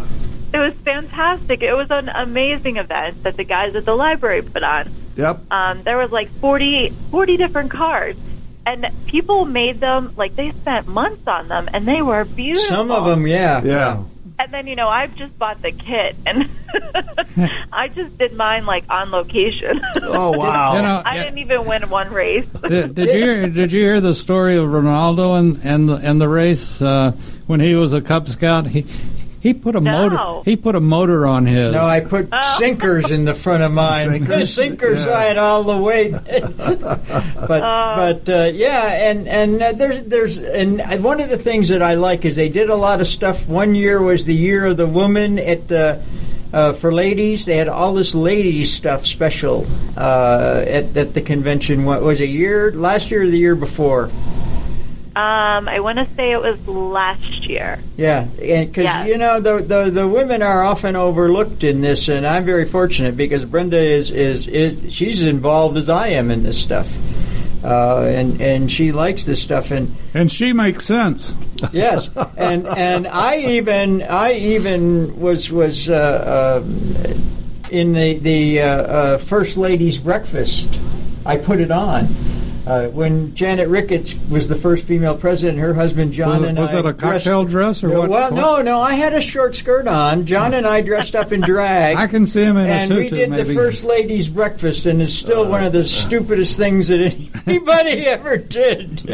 It 0.54 0.60
was 0.60 0.74
fantastic. 0.86 1.62
It 1.62 1.74
was 1.74 1.88
an 1.89 2.08
amazing 2.08 2.78
event 2.78 3.24
that 3.24 3.36
the 3.36 3.43
guys 3.43 3.76
at 3.76 3.84
the 3.84 3.93
library 3.93 4.41
put 4.41 4.64
on. 4.64 4.93
Yep. 5.18 5.52
Um, 5.52 5.84
there 5.84 5.98
was 5.98 6.12
like 6.12 6.32
40, 6.39 6.93
40 7.12 7.36
different 7.36 7.72
cars. 7.72 8.16
And 8.68 8.86
people 9.07 9.45
made 9.45 9.80
them, 9.80 10.13
like 10.18 10.36
they 10.36 10.51
spent 10.51 10.88
months 10.88 11.26
on 11.26 11.47
them, 11.47 11.70
and 11.72 11.88
they 11.88 12.01
were 12.01 12.26
beautiful. 12.26 12.68
some 12.68 12.91
of 12.91 13.05
them, 13.05 13.26
yeah, 13.26 13.63
Yeah. 13.63 14.03
And 14.39 14.51
then, 14.51 14.68
you 14.68 14.76
know, 14.76 14.88
I've 14.88 15.15
just 15.15 15.39
bought 15.39 15.61
the 15.63 15.72
kit, 15.72 16.15
and 16.26 16.47
I 17.72 17.88
just 17.88 18.18
did 18.18 18.34
mine 18.34 18.65
like 18.65 18.84
on 18.89 19.09
location. 19.09 19.82
Oh 20.01 20.38
wow. 20.38 20.74
You 20.76 20.82
know, 20.82 21.01
I 21.03 21.15
yeah. 21.15 21.24
didn't 21.24 21.39
even 21.39 21.65
win 21.65 21.89
one 21.89 22.11
race. 22.11 22.45
did, 22.68 22.93
did 22.93 23.07
you 23.07 23.20
hear, 23.20 23.47
did 23.49 23.72
you 23.72 23.80
hear 23.80 24.01
the 24.01 24.13
story 24.13 24.57
of 24.57 24.70
Rinaldo 24.70 25.36
and 25.36 25.59
and 25.63 25.89
the, 25.89 25.95
and 25.95 26.20
the 26.22 26.28
race 26.28 26.82
uh, 26.82 27.13
when 27.47 27.61
he 27.61 27.74
was 27.74 27.93
a 27.93 28.01
Cub 28.01 28.28
Scout? 28.28 28.68
He 28.68 28.86
he 29.40 29.54
put 29.54 29.76
a 29.76 29.80
No. 29.80 29.92
motor 30.10 30.50
he 30.50 30.56
put 30.56 30.76
a 30.76 30.80
motor 30.80 31.26
on 31.28 31.46
his. 31.46 31.74
No, 31.74 31.84
I 31.84 32.00
put 32.02 32.30
sinkers 32.58 33.12
in 33.12 33.26
the 33.26 33.34
front 33.34 33.64
of 33.64 33.72
mine. 33.72 34.12
Sinkers? 34.26 34.54
Sinkers, 34.54 35.06
Yeah. 35.06 35.14
I 35.18 35.24
had 35.24 35.38
all 35.38 35.64
the 35.64 35.78
way. 35.78 36.10
but 36.12 37.48
but 37.48 38.30
uh, 38.30 38.52
yeah, 38.54 39.10
and 39.10 39.28
and 39.28 39.62
uh, 39.62 39.72
there's 39.74 40.04
there's 40.04 40.40
and 40.40 41.04
one 41.04 41.20
of 41.20 41.30
the 41.30 41.38
things 41.38 41.70
that 41.70 41.82
I 41.82 41.96
like 41.96 42.26
is 42.26 42.36
they 42.36 42.50
did 42.50 42.70
a 42.70 42.76
lot 42.76 43.02
of 43.02 43.08
stuff. 43.08 43.48
One 43.48 43.76
year 43.76 44.02
was 44.02 44.26
the 44.26 44.36
year 44.36 44.66
of 44.66 44.78
the 44.78 44.88
woman 44.88 45.40
at 45.40 45.68
the. 45.68 46.02
Uh, 46.54 46.72
for 46.72 46.94
ladies, 46.94 47.44
they 47.44 47.58
had 47.58 47.68
all 47.68 47.94
this 47.94 48.16
ladies 48.16 48.74
stuff 48.74 49.06
special 49.06 49.68
uh, 49.98 50.64
at, 50.66 50.96
at 50.96 51.14
the 51.14 51.22
convention. 51.22 51.84
What 51.84 52.02
was 52.02 52.22
it, 52.22 52.24
a 52.24 52.28
year 52.28 52.72
last 52.72 53.12
year 53.12 53.24
or 53.24 53.30
the 53.30 53.38
year 53.38 53.54
before? 53.54 54.10
Um, 55.18 55.68
I 55.68 55.80
want 55.80 55.97
to 55.97 56.07
say 56.15 56.32
it 56.32 56.39
was 56.39 56.59
last 56.68 57.47
year. 57.47 57.80
Yeah, 57.97 58.26
because 58.26 58.84
Yeah. 58.84 59.05
you 59.07 59.18
know 59.18 59.39
the, 59.39 59.63
the 59.63 59.89
the 59.89 60.07
women 60.07 60.43
are 60.43 60.63
often 60.63 60.95
overlooked 60.95 61.63
in 61.63 61.82
this, 61.82 62.07
and 62.07 62.24
I'm 62.28 62.45
very 62.45 62.65
fortunate 62.65 63.18
because 63.18 63.43
Brenda 63.43 63.80
is 63.80 64.11
is, 64.11 64.47
is 64.47 64.93
she's 64.93 65.24
involved 65.24 65.76
as 65.76 65.89
I 65.89 66.09
am 66.09 66.30
in 66.30 66.43
this 66.43 66.61
stuff, 66.61 66.95
uh, 67.63 68.01
and 68.01 68.39
and 68.39 68.72
she 68.72 68.91
likes 68.91 69.24
this 69.24 69.41
stuff, 69.41 69.72
and 69.72 69.95
and 70.13 70.32
she 70.32 70.53
makes 70.53 70.86
sense. 70.86 71.34
yes, 71.72 72.11
and 72.38 72.68
and 72.68 73.07
I 73.07 73.38
even 73.38 74.03
I 74.03 74.34
even 74.34 75.20
was 75.20 75.51
was 75.51 75.89
uh, 75.89 75.95
uh, 75.95 77.13
in 77.72 77.93
the 77.93 78.20
the 78.20 78.61
uh, 78.61 78.68
uh, 78.68 79.18
first 79.18 79.57
lady's 79.57 79.97
breakfast. 79.97 80.80
I 81.26 81.38
put 81.38 81.59
it 81.59 81.72
on. 81.72 82.07
Uh, 82.68 82.88
when 82.89 83.34
Janet 83.34 83.70
Ricketts 83.70 84.13
was 84.30 84.49
the 84.49 84.55
first 84.55 84.86
female 84.86 85.15
president, 85.15 85.57
her 85.59 85.74
husband 85.74 86.11
John 86.11 86.41
Was- 86.41 86.49
and 86.49 86.57
was 86.57 86.74
I 86.74 86.80
it 86.80 86.86
a 86.86 86.93
cocktail 86.93 87.45
dress 87.45 87.82
or 87.84 87.89
what- 87.97 88.09
Well, 88.09 88.32
no, 88.34 88.61
no. 88.61 88.82
I 88.82 88.93
had 88.95 89.13
a 89.13 89.22
short 89.22 89.55
skirt 89.55 89.88
on. 89.88 90.26
John 90.26 90.53
and 90.53 90.68
I 90.68 90.82
dressed 90.82 91.15
up 91.15 91.32
in 91.32 91.39
drag. 91.41 91.95
I 91.97 92.07
can 92.07 92.28
see 92.28 92.43
him 92.43 92.57
in 92.57 92.68
a 92.70 92.86
tutu. 92.86 92.93
and 92.93 93.03
we 93.03 93.09
did 93.09 93.30
maybe. 93.30 93.43
the 93.43 93.55
first 93.55 93.86
ladies' 93.86 94.28
breakfast, 94.28 94.86
and 94.86 95.01
it's 95.01 95.13
still 95.13 95.47
one 95.47 95.63
of 95.63 95.72
the 95.72 95.84
stupidest 95.86 96.57
things 96.57 96.89
that 96.89 97.15
anybody 97.47 98.05
ever 98.05 98.36
did. 98.36 99.09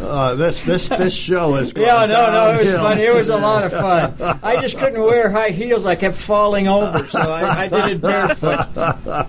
Uh, 0.00 0.34
this 0.34 0.62
this 0.62 0.88
this 0.88 1.12
show 1.14 1.56
is 1.56 1.72
going 1.74 1.86
Yeah, 1.88 2.06
no, 2.06 2.30
no, 2.30 2.54
it 2.54 2.60
was 2.60 2.70
downhill. 2.70 2.88
fun. 2.90 2.98
It 3.00 3.14
was 3.14 3.28
a 3.28 3.36
lot 3.36 3.64
of 3.64 3.72
fun. 3.72 4.40
I 4.42 4.60
just 4.60 4.78
couldn't 4.78 5.02
wear 5.02 5.30
high 5.30 5.50
heels. 5.50 5.84
I 5.84 5.96
kept 5.96 6.16
falling 6.16 6.66
over, 6.68 6.98
so 7.08 7.18
I, 7.20 7.64
I 7.64 7.68
did 7.68 7.84
it 7.96 8.00
barefoot. 8.00 8.58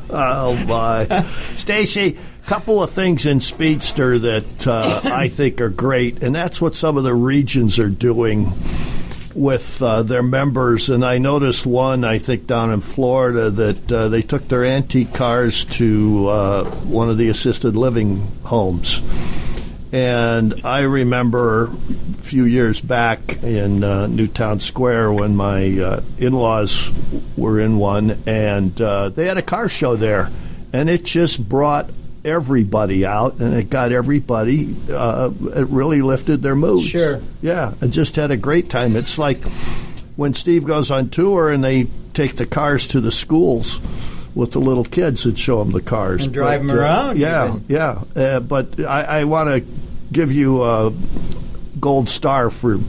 oh 0.09 0.65
my, 0.67 1.25
Stacy. 1.55 2.17
Couple 2.47 2.81
of 2.81 2.91
things 2.91 3.25
in 3.25 3.41
Speedster 3.41 4.17
that 4.19 4.67
uh, 4.67 5.01
I 5.03 5.27
think 5.27 5.59
are 5.59 5.67
great, 5.67 6.23
and 6.23 6.33
that's 6.33 6.61
what 6.61 6.75
some 6.75 6.95
of 6.95 7.03
the 7.03 7.13
regions 7.13 7.77
are 7.77 7.89
doing 7.89 8.53
with 9.35 9.81
uh, 9.81 10.03
their 10.03 10.23
members. 10.23 10.89
And 10.89 11.03
I 11.03 11.17
noticed 11.17 11.65
one, 11.65 12.05
I 12.05 12.19
think, 12.19 12.47
down 12.47 12.71
in 12.71 12.79
Florida 12.79 13.51
that 13.51 13.91
uh, 13.91 14.07
they 14.07 14.21
took 14.21 14.47
their 14.47 14.63
antique 14.63 15.13
cars 15.13 15.65
to 15.65 16.29
uh, 16.29 16.71
one 16.85 17.09
of 17.09 17.17
the 17.17 17.27
assisted 17.27 17.75
living 17.75 18.25
homes. 18.43 19.01
And 19.91 20.61
I 20.63 20.79
remember 20.79 21.65
a 21.65 22.23
few 22.23 22.45
years 22.45 22.79
back 22.79 23.43
in 23.43 23.83
uh, 23.83 24.07
Newtown 24.07 24.61
Square 24.61 25.11
when 25.11 25.35
my 25.35 25.77
uh, 25.77 26.01
in 26.17 26.31
laws 26.31 26.91
were 27.35 27.59
in 27.59 27.77
one, 27.77 28.23
and 28.25 28.81
uh, 28.81 29.09
they 29.09 29.27
had 29.27 29.37
a 29.37 29.41
car 29.41 29.67
show 29.67 29.97
there. 29.97 30.31
And 30.71 30.89
it 30.89 31.03
just 31.03 31.47
brought 31.47 31.89
everybody 32.27 33.05
out, 33.05 33.35
and 33.39 33.55
it 33.55 33.69
got 33.69 33.91
everybody, 33.91 34.75
uh, 34.91 35.31
it 35.55 35.67
really 35.69 36.01
lifted 36.01 36.41
their 36.43 36.55
moods. 36.55 36.87
Sure. 36.87 37.21
Yeah, 37.41 37.73
I 37.81 37.87
just 37.87 38.15
had 38.15 38.29
a 38.31 38.37
great 38.37 38.69
time. 38.69 38.95
It's 38.95 39.17
like 39.17 39.43
when 40.15 40.33
Steve 40.33 40.65
goes 40.65 40.91
on 40.91 41.09
tour 41.09 41.49
and 41.51 41.63
they 41.63 41.87
take 42.13 42.35
the 42.35 42.45
cars 42.45 42.85
to 42.87 42.99
the 43.01 43.11
schools 43.11 43.79
with 44.35 44.51
the 44.51 44.59
little 44.59 44.83
kids 44.83 45.25
and 45.25 45.39
show 45.39 45.63
them 45.63 45.71
the 45.71 45.81
cars 45.81 46.25
And 46.25 46.33
drive 46.33 46.61
'em 46.61 46.67
But, 46.67 46.73
uh, 46.77 46.79
around 46.79 47.17
yeah, 47.17 47.47
even. 47.47 47.65
yeah. 47.67 48.01
Uh, 48.15 48.39
but 48.39 48.79
I, 48.79 49.19
I 49.19 49.23
want 49.23 49.49
to 49.49 49.65
give 50.11 50.31
you 50.31 50.63
a 50.63 50.93
gold 51.79 52.09
star 52.09 52.49
for 52.49 52.79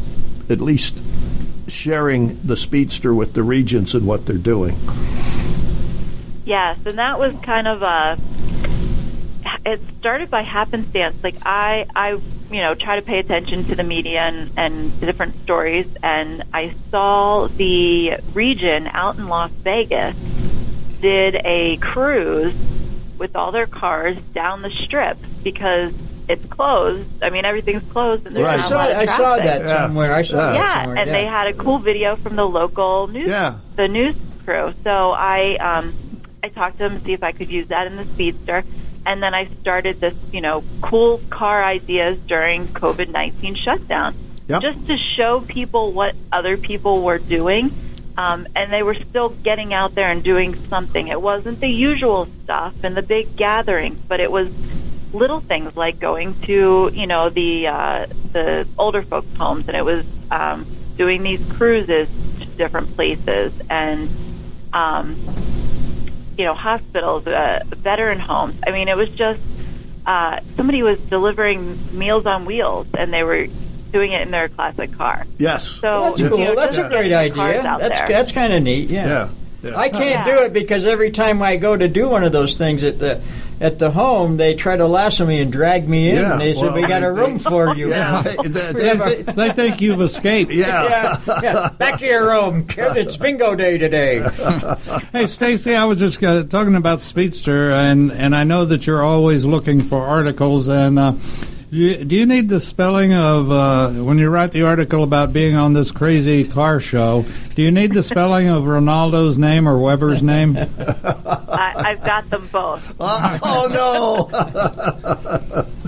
at 0.50 0.60
least 0.60 0.98
sharing 1.68 2.40
the 2.44 2.56
speedster 2.56 3.14
with 3.14 3.34
the 3.34 3.42
regents 3.42 3.94
and 3.94 4.06
what 4.06 4.24
they're 4.26 4.36
doing. 4.36 4.76
Yes, 6.44 6.78
and 6.86 6.98
that 6.98 7.18
was 7.18 7.34
kind 7.42 7.68
of 7.68 7.82
a. 7.82 8.18
It 9.68 9.82
started 10.00 10.30
by 10.30 10.40
happenstance. 10.42 11.22
Like 11.22 11.36
I, 11.44 11.86
I, 11.94 12.12
you 12.12 12.60
know, 12.62 12.74
try 12.74 12.96
to 12.96 13.02
pay 13.02 13.18
attention 13.18 13.64
to 13.66 13.74
the 13.76 13.82
media 13.82 14.22
and, 14.22 14.50
and 14.56 14.92
the 14.98 15.04
different 15.04 15.42
stories, 15.42 15.86
and 16.02 16.42
I 16.54 16.74
saw 16.90 17.48
the 17.48 18.18
region 18.32 18.86
out 18.86 19.16
in 19.18 19.28
Las 19.28 19.50
Vegas 19.62 20.16
did 21.02 21.36
a 21.44 21.76
cruise 21.76 22.54
with 23.18 23.36
all 23.36 23.52
their 23.52 23.66
cars 23.66 24.16
down 24.32 24.62
the 24.62 24.70
strip 24.70 25.18
because 25.44 25.92
it's 26.30 26.44
closed. 26.46 27.22
I 27.22 27.28
mean, 27.28 27.44
everything's 27.44 27.82
closed, 27.92 28.26
and 28.26 28.34
there's 28.34 28.44
Right. 28.46 28.54
I 28.54 28.56
not 28.56 28.64
a 28.64 28.68
saw, 28.68 28.76
lot 28.76 28.90
of 28.90 28.96
I 28.96 29.04
saw 29.06 29.16
traffic. 29.36 29.44
that 29.44 29.60
Yeah. 29.60 29.84
somewhere. 29.86 30.12
I 30.14 30.22
saw 30.22 30.36
that 30.36 30.54
Yeah, 30.54 30.74
somewhere. 30.82 30.96
and 30.98 31.10
they 31.10 31.24
had 31.26 31.46
a 31.48 31.52
cool 31.52 31.78
video 31.78 32.16
from 32.16 32.36
the 32.36 32.48
local 32.48 33.06
news, 33.08 33.28
Yeah. 33.28 33.56
the 33.76 33.86
news 33.86 34.16
crew. 34.46 34.72
So 34.82 35.10
I, 35.12 35.56
um, 35.56 35.92
I 36.42 36.48
talked 36.48 36.78
to 36.78 36.84
them 36.88 36.98
to 37.00 37.04
see 37.04 37.12
if 37.12 37.22
I 37.22 37.32
could 37.32 37.50
use 37.50 37.68
that 37.68 37.86
in 37.86 37.96
the 37.96 38.04
Speedster, 38.06 38.64
and 39.08 39.22
then 39.22 39.34
I 39.34 39.48
started 39.62 40.00
this, 40.00 40.14
you 40.32 40.42
know, 40.42 40.62
cool 40.82 41.18
car 41.30 41.64
ideas 41.64 42.18
during 42.26 42.68
COVID 42.68 43.08
nineteen 43.08 43.54
shutdown, 43.54 44.14
Yep. 44.48 44.62
just 44.62 44.86
to 44.86 44.96
show 44.98 45.40
people 45.40 45.92
what 45.92 46.14
other 46.30 46.56
people 46.58 47.02
were 47.02 47.18
doing. 47.18 47.72
Um, 48.18 48.46
and 48.54 48.72
they 48.72 48.82
were 48.82 48.96
still 48.96 49.30
getting 49.30 49.72
out 49.72 49.94
there 49.94 50.10
and 50.10 50.22
doing 50.22 50.66
something. 50.68 51.08
It 51.08 51.20
wasn't 51.20 51.60
the 51.60 51.68
usual 51.68 52.28
stuff 52.44 52.74
and 52.82 52.96
the 52.96 53.02
big 53.02 53.36
gatherings, 53.36 53.98
but 54.08 54.20
it 54.20 54.30
was 54.30 54.48
little 55.12 55.40
things 55.40 55.74
like 55.74 55.98
going 55.98 56.38
to 56.42 56.90
you 56.92 57.06
know 57.06 57.30
the 57.30 57.66
uh, 57.68 58.06
the 58.32 58.68
older 58.76 59.02
folks' 59.02 59.34
homes, 59.38 59.68
and 59.68 59.76
it 59.76 59.84
was 59.84 60.04
um, 60.30 60.66
doing 60.98 61.22
these 61.22 61.40
cruises 61.56 62.08
to 62.40 62.44
different 62.44 62.94
places, 62.94 63.54
and 63.70 64.10
um, 64.74 65.16
you 66.38 66.44
know 66.44 66.54
hospitals, 66.54 67.26
uh, 67.26 67.64
veteran 67.76 68.20
homes. 68.20 68.54
I 68.66 68.70
mean, 68.70 68.88
it 68.88 68.96
was 68.96 69.10
just 69.10 69.40
uh, 70.06 70.40
somebody 70.56 70.82
was 70.82 70.98
delivering 71.10 71.78
Meals 71.98 72.24
on 72.24 72.46
Wheels, 72.46 72.86
and 72.96 73.12
they 73.12 73.22
were 73.24 73.46
doing 73.92 74.12
it 74.12 74.22
in 74.22 74.30
their 74.30 74.48
classic 74.48 74.92
car. 74.92 75.26
Yes. 75.38 75.66
So 75.66 76.02
That's 76.04 76.20
you 76.20 76.28
cool. 76.28 76.38
know, 76.38 76.54
That's 76.54 76.76
a 76.78 76.88
great 76.88 77.12
idea. 77.12 77.62
That's 77.62 77.98
there. 77.98 78.08
that's 78.08 78.32
kind 78.32 78.52
of 78.52 78.62
neat. 78.62 78.88
Yeah. 78.88 79.06
Yeah. 79.06 79.28
Yeah. 79.62 79.76
I 79.76 79.88
can't 79.88 80.26
Yeah. 80.26 80.36
do 80.36 80.42
it 80.44 80.52
because 80.52 80.84
every 80.84 81.10
time 81.10 81.42
I 81.42 81.56
go 81.56 81.76
to 81.76 81.88
do 81.88 82.08
one 82.08 82.22
of 82.22 82.30
those 82.32 82.56
things 82.56 82.84
at 82.84 82.98
the 83.00 83.20
at 83.60 83.80
the 83.80 83.90
home, 83.90 84.36
they 84.36 84.54
try 84.54 84.76
to 84.76 84.86
lasso 84.86 85.26
me 85.26 85.40
and 85.40 85.50
drag 85.52 85.88
me 85.88 86.10
in. 86.10 86.16
Yeah, 86.16 86.30
and 86.32 86.40
they 86.40 86.54
said, 86.54 86.62
well, 86.62 86.74
"We 86.74 86.82
got 86.82 86.98
a 87.02 87.06
they- 87.06 87.20
room 87.20 87.40
for 87.40 87.74
you." 87.76 87.88
Yeah, 87.90 88.22
they- 88.42 88.48
they- 88.48 88.72
We 88.72 88.86
have 88.86 89.00
a- 89.00 89.32
They 89.32 89.50
think 89.50 89.80
you've 89.80 90.00
escaped. 90.00 90.52
yeah. 90.52 91.18
yeah, 91.26 91.40
yeah. 91.42 91.68
Back 91.76 91.98
to 91.98 92.06
your 92.06 92.28
room. 92.28 92.66
It's 92.76 93.16
bingo 93.16 93.56
day 93.56 93.76
today. 93.78 94.22
Hey, 95.12 95.26
Stacy, 95.26 95.74
I 95.74 95.84
was 95.86 95.98
just 95.98 96.22
uh, 96.22 96.44
talking 96.44 96.76
about 96.76 97.00
Speedster, 97.00 97.72
and, 97.72 98.12
and 98.12 98.36
I 98.36 98.44
know 98.44 98.64
that 98.64 98.86
you're 98.86 99.02
always 99.02 99.44
looking 99.44 99.80
for 99.80 100.06
articles. 100.06 100.68
And 100.68 100.96
uh, 100.96 101.12
do, 101.12 101.57
you, 101.70 102.04
do 102.04 102.16
you 102.16 102.26
need 102.26 102.48
the 102.48 102.60
spelling 102.60 103.12
of 103.12 103.50
uh, 103.50 103.90
when 103.90 104.18
you 104.18 104.30
write 104.30 104.52
the 104.52 104.62
article 104.62 105.04
about 105.04 105.32
being 105.32 105.54
on 105.54 105.74
this 105.74 105.90
crazy 105.90 106.46
car 106.46 106.80
show? 106.80 107.24
Do 107.54 107.62
you 107.62 107.70
need 107.70 107.92
the 107.92 108.02
spelling 108.02 108.48
of 108.48 108.64
Rinaldo's 108.64 109.36
name 109.36 109.68
or 109.68 109.78
Weber's 109.78 110.22
name? 110.22 110.56
I, 110.78 111.72
I've 111.76 112.00
got 112.04 112.30
them 112.30 112.48
both. 112.50 112.94
oh 113.00 114.28
no. 114.32 115.66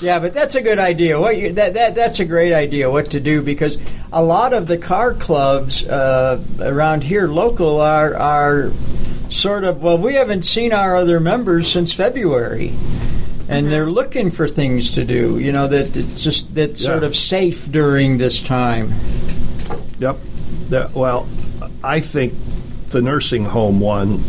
Yeah, 0.00 0.20
but 0.20 0.32
that's 0.32 0.54
a 0.54 0.62
good 0.62 0.78
idea. 0.78 1.18
What 1.18 1.36
you, 1.36 1.52
that 1.54 1.74
that 1.74 1.94
that's 1.96 2.20
a 2.20 2.24
great 2.24 2.52
idea. 2.52 2.88
What 2.88 3.10
to 3.10 3.20
do 3.20 3.42
because 3.42 3.78
a 4.12 4.22
lot 4.22 4.52
of 4.52 4.68
the 4.68 4.78
car 4.78 5.12
clubs 5.12 5.84
uh, 5.84 6.40
around 6.60 7.02
here, 7.02 7.26
local, 7.26 7.80
are 7.80 8.14
are 8.14 8.72
sort 9.28 9.64
of 9.64 9.82
well. 9.82 9.98
We 9.98 10.14
haven't 10.14 10.42
seen 10.42 10.72
our 10.72 10.96
other 10.96 11.18
members 11.18 11.70
since 11.70 11.92
February, 11.92 12.76
and 13.48 13.70
they're 13.70 13.90
looking 13.90 14.30
for 14.30 14.46
things 14.46 14.92
to 14.92 15.04
do. 15.04 15.38
You 15.38 15.52
know 15.52 15.68
that 15.68 15.96
it's 15.96 16.22
just 16.22 16.54
that's 16.54 16.82
sort 16.82 17.02
of 17.04 17.16
safe 17.16 17.70
during 17.70 18.18
this 18.18 18.42
time. 18.42 18.92
Yep. 19.98 20.18
That, 20.70 20.92
well, 20.92 21.26
I 21.82 22.00
think 22.00 22.34
the 22.90 23.00
nursing 23.02 23.44
home 23.44 23.80
one, 23.80 24.22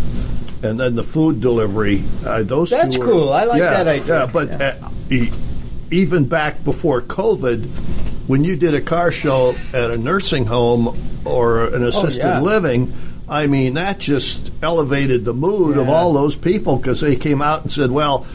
and 0.63 0.79
then 0.79 0.95
the 0.95 1.03
food 1.03 1.41
delivery. 1.41 2.03
Uh, 2.25 2.43
those 2.43 2.69
That's 2.69 2.97
were- 2.97 3.05
cool. 3.05 3.33
I 3.33 3.43
like 3.43 3.59
yeah, 3.59 3.69
that 3.83 3.87
idea. 3.87 4.19
Yeah, 4.19 4.25
but 4.31 4.49
Yeah. 4.49 4.75
Uh, 4.83 4.89
e- 5.13 5.31
even 5.91 6.25
back 6.25 6.63
before 6.63 7.01
COVID, 7.01 7.65
when 8.27 8.43
you 8.43 8.55
did 8.55 8.73
a 8.73 8.81
car 8.81 9.11
show 9.11 9.55
at 9.73 9.89
a 9.91 9.97
nursing 9.97 10.45
home 10.45 10.97
or 11.25 11.65
an 11.65 11.83
assisted 11.83 12.23
Oh, 12.23 12.27
yeah. 12.27 12.41
living. 12.41 12.93
I 13.27 13.47
mean, 13.47 13.73
that 13.75 13.99
just 13.99 14.51
elevated 14.61 15.23
the 15.25 15.33
mood 15.33 15.77
of 15.77 15.87
all 15.89 16.13
those 16.13 16.35
people 16.35 16.77
because 16.77 17.01
they 17.01 17.15
came 17.15 17.41
out 17.41 17.61
and 17.63 17.71
said, 17.71 17.91
"Well, 17.91 18.25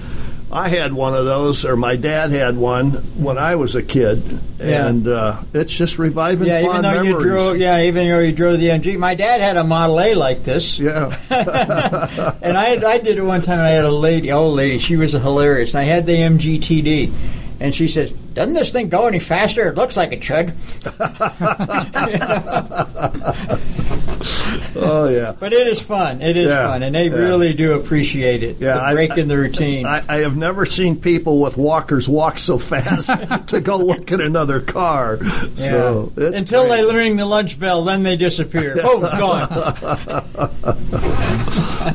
I 0.53 0.69
had 0.69 0.93
one 0.93 1.15
of 1.15 1.25
those, 1.25 1.65
or 1.65 1.77
my 1.77 1.97
dad 1.97 2.31
had 2.31 2.57
one 2.57 2.93
when 3.17 3.39
I 3.39 3.57
was 3.57 3.75
a 3.75 3.83
kid," 3.83 4.23
Yeah. 4.61 4.87
and 4.87 5.09
uh, 5.09 5.41
it's 5.53 5.73
just 5.73 5.99
reviving 5.99 6.47
Yeah, 6.47 6.61
even 6.61 6.83
though 6.83 7.03
memories. 7.03 7.09
you 7.09 7.21
drove, 7.23 7.57
yeah, 7.59 7.81
even 7.83 8.09
though 8.09 8.19
you 8.21 8.33
drove 8.33 8.59
the 8.61 8.69
MG. 8.69 8.97
My 8.97 9.15
dad 9.15 9.41
had 9.41 9.57
a 9.57 9.65
Model 9.65 10.01
A 10.01 10.15
like 10.15 10.45
this. 10.45 10.79
Yeah. 10.79 11.17
and 12.43 12.57
I, 12.57 12.81
I 12.89 12.99
did 12.99 13.19
it 13.19 13.23
one 13.23 13.43
time. 13.43 13.59
I 13.59 13.71
had 13.71 13.85
a 13.85 13.91
lady, 13.91 14.31
old 14.31 14.57
lady. 14.57 14.79
She 14.79 14.97
was 14.97 15.13
hilarious. 15.13 15.75
I 15.75 15.83
had 15.83 16.07
the 16.07 16.15
MGTD, 16.15 17.13
and 17.61 17.75
she 17.75 17.89
says, 17.89 18.13
"Doesn't 18.13 18.55
this 18.55 18.71
thing 18.71 18.89
go 18.89 19.07
any 19.07 19.19
faster? 19.19 19.69
It 19.69 19.75
looks 19.77 19.97
like 19.97 20.13
it 20.13 20.23
should." 20.23 20.55
oh 24.77 25.09
yeah. 25.09 25.35
But 25.39 25.53
it 25.53 25.67
is 25.67 25.81
fun. 25.81 26.21
It 26.23 26.37
is 26.37 26.49
Yeah, 26.51 26.69
fun, 26.69 26.83
and 26.83 26.95
they 26.95 27.09
yeah. 27.09 27.15
really 27.17 27.53
do 27.55 27.73
appreciate 27.75 28.43
it. 28.43 28.57
Yeah, 28.61 28.75
the 28.75 28.83
I- 28.83 28.93
breaking 28.95 29.29
the 29.29 29.37
routine. 29.37 29.87
I, 29.87 30.03
I 30.09 30.17
have 30.19 30.37
never 30.37 30.67
seen 30.67 31.01
people 31.01 31.41
with 31.41 31.57
walkers 31.57 32.09
walk 32.09 32.39
so 32.39 32.59
fast 32.59 33.09
to 33.49 33.61
go 33.61 33.77
look 33.77 34.11
at 34.13 34.21
another 34.21 34.61
car. 34.61 35.19
Yeah. 35.23 35.55
So 35.55 36.13
it's 36.17 36.39
Until 36.39 36.67
great. 36.67 36.83
they 36.87 36.95
ring 36.95 37.17
the 37.17 37.27
lunch 37.27 37.59
bell, 37.59 37.85
then 37.85 38.03
they 38.03 38.17
disappear. 38.17 38.79
oh, 38.83 39.01
gone. 39.01 39.49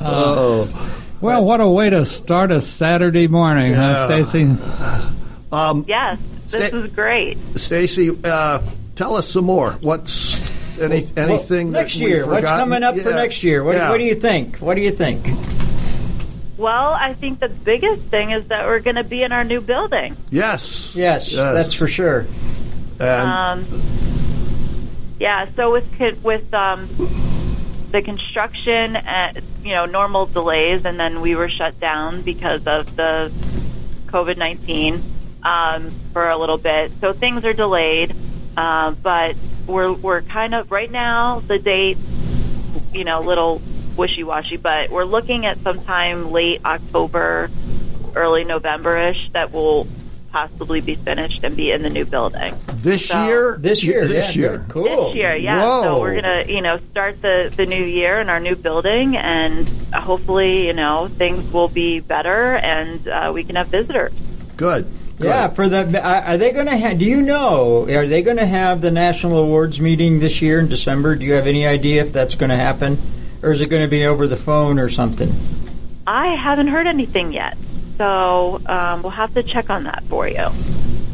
Oh. 0.01 0.95
Well, 1.21 1.43
what 1.43 1.59
a 1.59 1.67
way 1.67 1.89
to 1.89 2.05
start 2.05 2.51
a 2.51 2.61
Saturday 2.61 3.27
morning, 3.27 3.73
huh, 3.73 4.07
Yeah. 4.09 4.23
Stacy? 4.23 4.55
Yes, 5.87 6.19
this 6.47 6.67
Sta- 6.69 6.77
is 6.77 6.91
great. 6.93 7.37
Stacy, 7.55 8.17
uh, 8.23 8.61
tell 8.95 9.15
us 9.15 9.27
some 9.27 9.45
more. 9.45 9.71
What's 9.81 10.39
any 10.81 11.07
anything 11.17 11.71
Well, 11.71 11.81
next 11.81 11.95
that 11.95 12.03
we've 12.03 12.09
year? 12.13 12.25
What's 12.27 12.45
coming 12.47 12.83
up 12.83 12.97
for 12.97 13.11
next 13.11 13.43
year? 13.43 13.63
What, 13.63 13.75
Yeah. 13.75 13.89
what 13.89 13.97
do 13.97 14.03
you 14.03 14.15
think? 14.15 14.57
What 14.57 14.75
do 14.75 14.81
you 14.81 14.91
think? 14.91 15.27
Well, 16.57 16.91
I 16.93 17.13
think 17.13 17.39
the 17.39 17.47
biggest 17.47 18.01
thing 18.03 18.31
is 18.31 18.47
that 18.47 18.65
we're 18.65 18.79
going 18.79 18.97
to 18.97 19.03
be 19.03 19.23
in 19.23 19.31
our 19.31 19.43
new 19.45 19.61
building. 19.61 20.17
Yes. 20.29 20.93
Yes, 20.95 21.31
that's 21.31 21.73
for 21.73 21.87
sure. 21.87 22.25
And 22.99 23.65
Um, 23.71 23.81
yeah, 25.19 25.47
so 25.55 25.71
with 25.71 25.85
with 26.21 26.53
um, 26.53 26.89
the 27.91 28.01
construction, 28.01 28.95
uh, 28.97 29.33
you 29.63 29.71
know, 29.71 29.85
normal 29.85 30.25
delays, 30.25 30.83
and 30.85 30.99
then 30.99 31.21
we 31.21 31.35
were 31.35 31.49
shut 31.49 31.79
down 31.79 32.21
because 32.23 32.61
of 32.67 32.93
the 32.97 33.31
COVID 34.07 34.37
nineteen 34.37 35.01
um, 35.43 35.91
for 36.11 36.27
a 36.27 36.37
little 36.37 36.57
bit. 36.57 36.91
So 36.99 37.13
things 37.13 37.45
are 37.45 37.53
delayed, 37.53 38.13
uh, 38.57 38.91
but 38.91 39.35
we're 39.67 39.91
we're 39.91 40.21
kind 40.21 40.53
of 40.55 40.71
right 40.71 40.91
now 40.91 41.39
the 41.41 41.59
date, 41.59 41.97
you 42.93 43.03
know, 43.03 43.19
a 43.19 43.25
little 43.25 43.61
wishy 43.95 44.23
washy, 44.23 44.57
but 44.57 44.89
we're 44.89 45.03
looking 45.05 45.45
at 45.45 45.59
sometime 45.61 46.31
late 46.31 46.61
October, 46.65 47.49
early 48.15 48.43
November 48.43 48.97
ish 48.97 49.29
that 49.33 49.51
will 49.51 49.87
possibly 50.31 50.79
be 50.79 50.93
finished 50.95 51.43
and 51.43 51.55
be 51.57 51.71
in 51.71 51.81
the 51.81 51.89
new 51.89 52.05
building. 52.05 52.53
this 52.83 53.07
So- 53.07 53.25
year, 53.25 53.57
This 53.59 53.83
year, 53.83 54.07
this 54.07 54.35
yeah, 54.35 54.41
year, 54.41 54.65
cool. 54.69 55.07
This 55.07 55.15
year, 55.15 55.35
yeah. 55.35 55.59
Whoa. 55.59 55.81
So 55.81 55.99
we're 56.01 56.21
gonna, 56.21 56.45
you 56.47 56.61
know, 56.61 56.79
start 56.91 57.21
the 57.21 57.51
the 57.55 57.65
new 57.65 57.83
year 57.83 58.21
in 58.21 58.29
our 58.29 58.39
new 58.39 58.55
building, 58.55 59.17
and 59.17 59.67
hopefully, 59.93 60.67
you 60.67 60.73
know, 60.73 61.09
things 61.17 61.51
will 61.51 61.67
be 61.67 61.99
better, 61.99 62.55
and 62.55 63.07
uh, 63.07 63.31
we 63.33 63.43
can 63.43 63.55
have 63.55 63.67
visitors. 63.69 64.13
good. 64.55 64.85
Good. 65.19 65.27
Yeah, 65.27 65.49
for 65.49 65.69
the 65.69 66.01
are 66.01 66.21
are 66.23 66.37
they 66.37 66.51
going 66.51 66.65
to 66.65 66.77
have? 66.77 66.99
Do 66.99 67.05
you 67.05 67.21
know? 67.21 67.83
Are 67.83 68.07
they 68.07 68.21
going 68.21 68.37
to 68.37 68.45
have 68.45 68.81
the 68.81 68.91
national 68.91 69.37
awards 69.37 69.79
meeting 69.79 70.19
this 70.19 70.41
year 70.41 70.59
in 70.59 70.67
December? 70.67 71.15
Do 71.15 71.25
you 71.25 71.33
have 71.33 71.47
any 71.47 71.67
idea 71.67 72.03
if 72.03 72.11
that's 72.11 72.35
going 72.35 72.49
to 72.49 72.55
happen, 72.55 72.99
or 73.43 73.51
is 73.51 73.61
it 73.61 73.67
going 73.67 73.83
to 73.83 73.87
be 73.87 74.05
over 74.05 74.27
the 74.27 74.37
phone 74.37 74.79
or 74.79 74.89
something? 74.89 75.33
I 76.07 76.35
haven't 76.35 76.67
heard 76.67 76.87
anything 76.87 77.33
yet, 77.33 77.57
so 77.97 78.59
um, 78.65 79.03
we'll 79.03 79.11
have 79.11 79.33
to 79.35 79.43
check 79.43 79.69
on 79.69 79.83
that 79.83 80.03
for 80.09 80.27
you. 80.27 80.47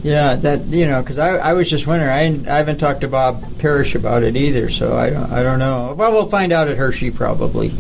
Yeah, 0.03 0.35
that 0.35 0.65
you 0.67 0.87
know, 0.87 1.01
because 1.01 1.17
I, 1.17 1.29
I 1.29 1.53
was 1.53 1.69
just 1.69 1.87
wondering. 1.87 2.47
I, 2.47 2.53
I 2.53 2.57
haven't 2.57 2.77
talked 2.77 3.01
to 3.01 3.07
Bob 3.07 3.57
Parrish 3.57 3.95
about 3.95 4.21
it 4.23 4.37
either, 4.37 4.69
so 4.69 4.95
I 4.95 5.09
don't 5.09 5.33
I 5.33 5.41
don't 5.41 5.59
know. 5.59 5.95
Well, 5.97 6.11
we'll 6.11 6.29
find 6.29 6.51
out 6.53 6.67
at 6.67 6.77
Hershey 6.77 7.09
probably. 7.09 7.73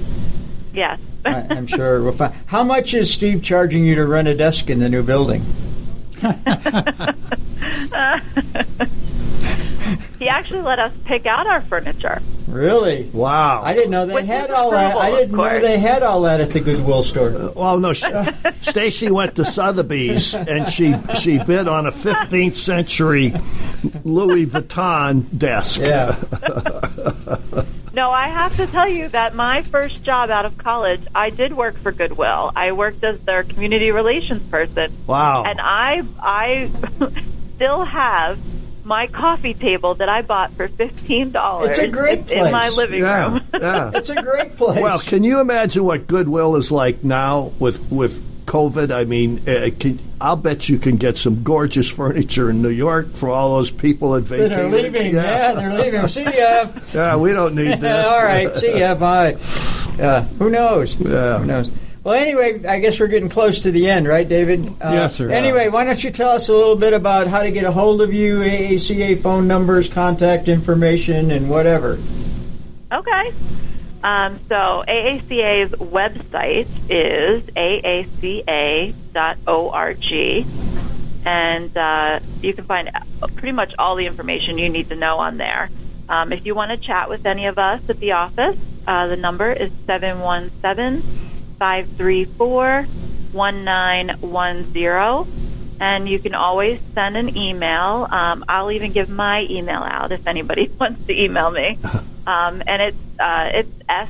Yes. 0.73 0.99
I, 1.23 1.45
I'm 1.49 1.67
sure 1.67 2.01
we'll 2.01 2.13
find. 2.13 2.33
How 2.47 2.63
much 2.63 2.93
is 2.95 3.13
Steve 3.13 3.43
charging 3.43 3.85
you 3.85 3.93
to 3.95 4.05
rent 4.05 4.27
a 4.27 4.33
desk 4.33 4.69
in 4.71 4.79
the 4.79 4.89
new 4.89 5.03
building? 5.03 5.45
he 10.19 10.27
actually 10.27 10.61
let 10.61 10.79
us 10.79 10.91
pick 11.05 11.25
out 11.25 11.47
our 11.47 11.61
furniture. 11.61 12.21
Really? 12.47 13.09
Wow. 13.11 13.61
I 13.63 13.73
didn't 13.73 13.91
know 13.91 14.05
they 14.05 14.13
With 14.13 14.25
had 14.25 14.51
all 14.51 14.71
that. 14.71 14.95
I 14.95 15.11
didn't 15.11 15.35
know 15.35 15.59
they 15.59 15.77
had 15.77 16.03
all 16.03 16.21
that 16.23 16.41
at 16.41 16.51
the 16.51 16.59
Goodwill 16.59 17.03
store. 17.03 17.29
Uh, 17.29 17.51
well, 17.55 17.79
no, 17.79 17.93
Stacy 18.61 19.11
went 19.11 19.35
to 19.35 19.45
Sotheby's 19.45 20.33
and 20.33 20.69
she 20.69 20.95
she 21.19 21.39
bid 21.39 21.67
on 21.67 21.85
a 21.85 21.91
15th 21.91 22.55
century 22.55 23.33
Louis 24.03 24.45
Vuitton 24.45 25.25
desk. 25.37 25.81
Yeah. 25.81 26.15
No, 27.95 28.11
I 28.11 28.27
have 28.27 28.57
to 28.57 28.67
tell 28.67 28.89
you 28.89 29.07
that 29.09 29.33
my 29.35 29.61
first 29.63 30.03
job 30.03 30.29
out 30.29 30.45
of 30.45 30.57
college, 30.57 30.99
I 31.15 31.29
did 31.29 31.55
work 31.55 31.79
for 31.79 31.93
Goodwill. 31.93 32.51
I 32.53 32.73
worked 32.73 33.01
as 33.05 33.21
their 33.21 33.43
community 33.45 33.91
relations 33.91 34.41
person. 34.51 34.97
Wow. 35.07 35.45
And 35.45 35.61
I 35.61 36.01
I 36.19 36.69
still 37.55 37.85
have 37.85 38.37
my 38.83 39.07
coffee 39.07 39.53
table 39.53 39.95
that 39.95 40.09
I 40.09 40.23
bought 40.23 40.55
for 40.57 40.67
fifteen 40.67 41.31
dollars. 41.31 41.69
It's 41.69 41.79
a 41.79 41.87
great 41.87 42.29
in 42.29 42.51
my 42.51 42.67
living 42.67 42.99
yeah, 42.99 43.31
room. 43.31 43.41
yeah. 43.53 43.91
It's 43.95 44.09
a 44.09 44.21
great 44.21 44.57
place. 44.57 44.81
Well, 44.81 44.99
can 44.99 45.23
you 45.23 45.39
imagine 45.39 45.85
what 45.85 46.05
Goodwill 46.05 46.57
is 46.57 46.71
like 46.71 47.01
now 47.01 47.53
with 47.59 47.79
with 47.89 48.21
COVID? 48.55 48.91
I 48.91 49.03
mean, 49.03 49.47
uh, 49.49 49.69
can, 49.79 49.99
I'll 50.21 50.35
bet 50.37 50.69
you 50.69 50.77
can 50.79 50.95
get 50.97 51.17
some 51.17 51.43
gorgeous 51.43 51.89
furniture 51.89 52.49
in 52.49 52.61
New 52.61 52.69
York 52.69 53.13
for 53.15 53.29
all 53.29 53.55
those 53.57 53.69
people 53.71 54.15
at 54.15 54.25
that 54.25 54.37
vacation. 54.49 54.59
are 54.59 54.69
leaving. 54.69 55.13
Yeah. 55.15 55.53
they're 55.53 55.73
leaving. 55.73 56.07
See 56.07 56.23
ya. 56.23 56.67
Yeah, 56.93 57.15
we 57.17 57.33
don't 57.33 57.55
need 57.55 57.79
this. 57.81 58.07
all 58.07 58.23
right. 58.23 58.55
See 58.55 58.79
ya. 58.79 58.95
Bye. 59.05 59.33
Uh, 59.99 60.21
who 60.39 60.49
knows? 60.49 60.95
Yeah. 60.95 61.39
Who 61.39 61.45
knows? 61.45 61.69
Well, 62.03 62.13
anyway, 62.13 62.63
I 62.65 62.79
guess 62.79 62.99
we're 62.99 63.07
getting 63.07 63.29
close 63.29 63.61
to 63.63 63.71
the 63.71 63.89
end, 63.89 64.07
right, 64.07 64.29
David? 64.29 64.67
Uh, 64.79 64.91
Yes, 64.93 65.15
sir. 65.15 65.27
Anyway, 65.29 65.69
why 65.69 65.83
don't 65.85 66.03
you 66.03 66.11
tell 66.11 66.29
us 66.29 66.49
a 66.49 66.53
little 66.53 66.75
bit 66.75 66.93
about 66.93 67.25
how 67.27 67.41
to 67.41 67.49
get 67.49 67.63
a 67.63 67.71
hold 67.71 67.99
of 68.01 68.13
you, 68.13 68.41
AACA 68.41 69.21
phone 69.23 69.47
numbers, 69.47 69.89
contact 69.89 70.47
information, 70.47 71.31
and 71.31 71.49
whatever. 71.49 71.97
Okay. 72.91 73.33
Um, 74.05 74.39
so 74.47 74.85
AACA's 74.87 75.71
website 75.71 76.67
is 76.87 77.43
aaca.org, 77.55 78.93
and 81.25 81.75
uh, 81.75 82.19
you 82.39 82.53
can 82.53 82.65
find 82.65 82.91
pretty 83.33 83.53
much 83.53 83.73
all 83.79 83.95
the 83.95 84.05
information 84.05 84.59
you 84.59 84.69
need 84.69 84.89
to 84.89 84.95
know 84.95 85.17
on 85.17 85.37
there. 85.37 85.71
Um, 86.07 86.31
if 86.31 86.45
you 86.45 86.53
want 86.53 86.69
to 86.69 86.77
chat 86.77 87.09
with 87.09 87.25
any 87.25 87.47
of 87.47 87.57
us 87.57 87.81
at 87.89 87.99
the 87.99 88.11
office, 88.11 88.59
uh, 88.85 89.07
the 89.07 89.17
number 89.17 89.51
is 89.51 89.71
717 89.87 91.01
534 91.57 92.83
1910. 93.31 95.44
And 95.79 96.07
you 96.07 96.19
can 96.19 96.33
always 96.35 96.79
send 96.93 97.17
an 97.17 97.35
email. 97.37 98.07
Um, 98.09 98.45
I'll 98.47 98.71
even 98.71 98.93
give 98.93 99.09
my 99.09 99.45
email 99.49 99.81
out 99.83 100.11
if 100.11 100.25
anybody 100.27 100.67
wants 100.79 101.05
to 101.07 101.13
email 101.23 101.51
me. 101.51 101.77
Um, 102.27 102.63
and 102.65 102.81
it's 102.81 103.19
uh, 103.19 103.49
it's 103.53 103.69
S 103.87 104.09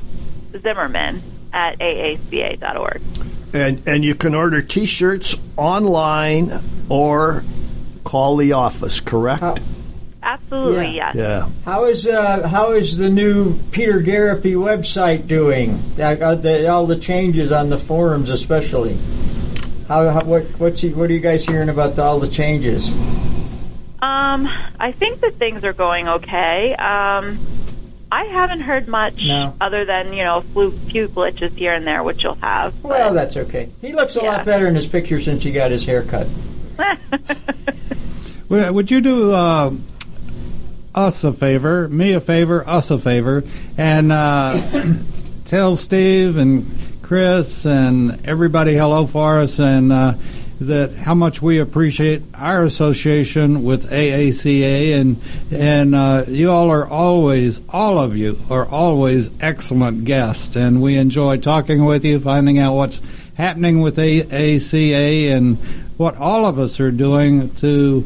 Zimmerman 0.62 1.22
at 1.52 1.78
aaca.org. 1.80 3.02
And 3.52 3.82
and 3.86 4.02
you 4.06 4.14
can 4.14 4.34
order 4.34 4.62
T-shirts 4.62 5.36
online 5.58 6.62
or 6.88 7.44
call 8.04 8.36
the 8.36 8.52
office. 8.52 9.00
Correct? 9.00 9.40
How- 9.42 9.56
Absolutely, 10.22 10.96
Yeah. 10.96 11.12
yes. 11.14 11.14
yeah. 11.14 11.48
How 11.66 11.84
is 11.84 12.08
uh, 12.08 12.48
how 12.48 12.72
is 12.72 12.96
the 12.96 13.10
new 13.10 13.58
Peter 13.70 14.00
Gariepy 14.00 14.54
website 14.54 15.26
doing? 15.28 15.82
Uh, 15.98 16.02
uh, 16.04 16.34
the, 16.36 16.68
all 16.68 16.86
the 16.86 16.96
changes 16.96 17.52
on 17.52 17.68
the 17.68 17.76
forums, 17.78 18.30
especially. 18.30 18.96
How, 19.88 20.08
how 20.10 20.24
what 20.24 20.44
what's 20.58 20.80
he, 20.80 20.88
what 20.92 21.10
are 21.10 21.12
you 21.12 21.20
guys 21.20 21.44
hearing 21.44 21.68
about 21.68 21.94
the, 21.94 22.02
all 22.02 22.18
the 22.18 22.28
changes? 22.28 22.88
Um, 24.02 24.48
I 24.78 24.92
think 24.98 25.20
that 25.20 25.38
things 25.38 25.64
are 25.64 25.72
going 25.72 26.08
okay. 26.08 26.74
Um, 26.74 27.38
I 28.10 28.24
haven't 28.24 28.60
heard 28.60 28.88
much 28.88 29.14
No. 29.24 29.54
other 29.60 29.84
than 29.84 30.12
you 30.12 30.22
know 30.24 30.38
a 30.38 30.42
few, 30.42 30.78
few 30.90 31.08
glitches 31.08 31.56
here 31.56 31.72
and 31.74 31.86
there, 31.86 32.02
which 32.02 32.22
you'll 32.22 32.34
have. 32.36 32.74
Well, 32.82 33.14
that's 33.14 33.36
okay. 33.36 33.70
He 33.80 33.92
looks 33.92 34.16
a 34.16 34.22
Yeah. 34.22 34.32
lot 34.36 34.44
better 34.44 34.66
in 34.66 34.74
his 34.74 34.86
picture 34.86 35.20
since 35.20 35.42
he 35.42 35.50
got 35.52 35.70
his 35.70 35.84
hair 35.84 36.02
cut. 36.02 36.26
Would 38.48 38.70
would 38.72 38.90
you 38.92 39.00
do 39.00 39.32
uh, 39.32 39.72
us 40.94 41.24
a 41.24 41.32
favor, 41.32 41.88
me 41.88 42.12
a 42.12 42.20
favor, 42.20 42.66
us 42.68 42.90
a 42.92 42.98
favor, 42.98 43.42
and 43.76 44.12
uh, 44.12 44.60
tell 45.46 45.74
Steve 45.74 46.36
and 46.36 46.70
Chris 47.06 47.64
and 47.64 48.26
everybody 48.26 48.74
hello 48.74 49.06
for 49.06 49.38
us, 49.38 49.60
and 49.60 49.92
uh, 49.92 50.14
that 50.60 50.92
how 50.92 51.14
much 51.14 51.40
we 51.40 51.60
appreciate 51.60 52.20
our 52.34 52.64
association 52.64 53.62
with 53.62 53.88
AACA, 53.88 55.00
and 55.00 55.22
and 55.52 55.94
uh, 55.94 56.24
you 56.26 56.50
all 56.50 56.68
are 56.68 56.84
always, 56.84 57.60
all 57.68 58.00
of 58.00 58.16
you 58.16 58.36
are 58.50 58.66
always 58.66 59.30
excellent 59.40 60.04
guests, 60.04 60.56
and 60.56 60.82
we 60.82 60.96
enjoy 60.96 61.36
talking 61.36 61.84
with 61.84 62.04
you, 62.04 62.18
finding 62.18 62.58
out 62.58 62.74
what's 62.74 63.00
happening 63.34 63.82
with 63.82 63.98
AACA 63.98 65.30
and 65.30 65.58
what 65.98 66.16
all 66.16 66.44
of 66.44 66.58
us 66.58 66.80
are 66.80 66.90
doing 66.90 67.54
to 67.54 68.04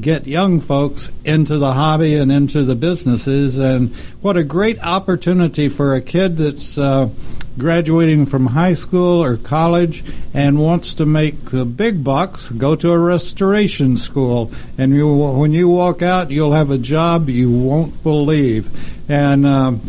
get 0.00 0.26
young 0.26 0.58
folks 0.60 1.10
into 1.22 1.58
the 1.58 1.74
hobby 1.74 2.14
and 2.14 2.32
into 2.32 2.62
the 2.64 2.74
businesses. 2.74 3.58
And 3.58 3.94
what 4.22 4.38
a 4.38 4.44
great 4.44 4.82
opportunity 4.82 5.68
for 5.68 5.94
a 5.94 6.00
kid 6.00 6.38
that's 6.38 6.78
uh, 6.78 7.10
graduating 7.58 8.26
from 8.26 8.46
high 8.46 8.74
school 8.74 9.22
or 9.22 9.36
college 9.36 10.04
and 10.32 10.58
wants 10.58 10.94
to 10.94 11.04
make 11.06 11.50
the 11.50 11.64
big 11.64 12.04
bucks. 12.04 12.48
Go 12.50 12.76
to 12.76 12.92
a 12.92 12.98
restoration 12.98 13.96
school, 13.96 14.52
and 14.78 14.94
you, 14.94 15.12
when 15.12 15.52
you 15.52 15.68
walk 15.68 16.02
out, 16.02 16.30
you'll 16.30 16.52
have 16.52 16.70
a 16.70 16.78
job 16.78 17.28
you 17.28 17.50
won't 17.50 18.02
believe. 18.02 18.70
And 19.10 19.44
um, 19.46 19.80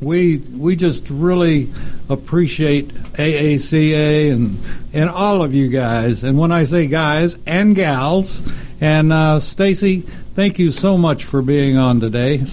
we 0.00 0.38
we 0.38 0.76
just 0.76 1.08
really 1.08 1.72
appreciate 2.08 2.92
AACA 3.14 4.32
and 4.32 4.62
and 4.92 5.08
all 5.08 5.42
of 5.42 5.54
you 5.54 5.68
guys. 5.68 6.24
And 6.24 6.38
when 6.38 6.52
I 6.52 6.64
say 6.64 6.86
guys 6.86 7.36
and 7.46 7.74
gals, 7.74 8.42
and 8.80 9.12
uh, 9.12 9.40
Stacy, 9.40 10.00
thank 10.34 10.58
you 10.58 10.70
so 10.70 10.98
much 10.98 11.24
for 11.24 11.40
being 11.40 11.78
on 11.78 12.00
today. 12.00 12.44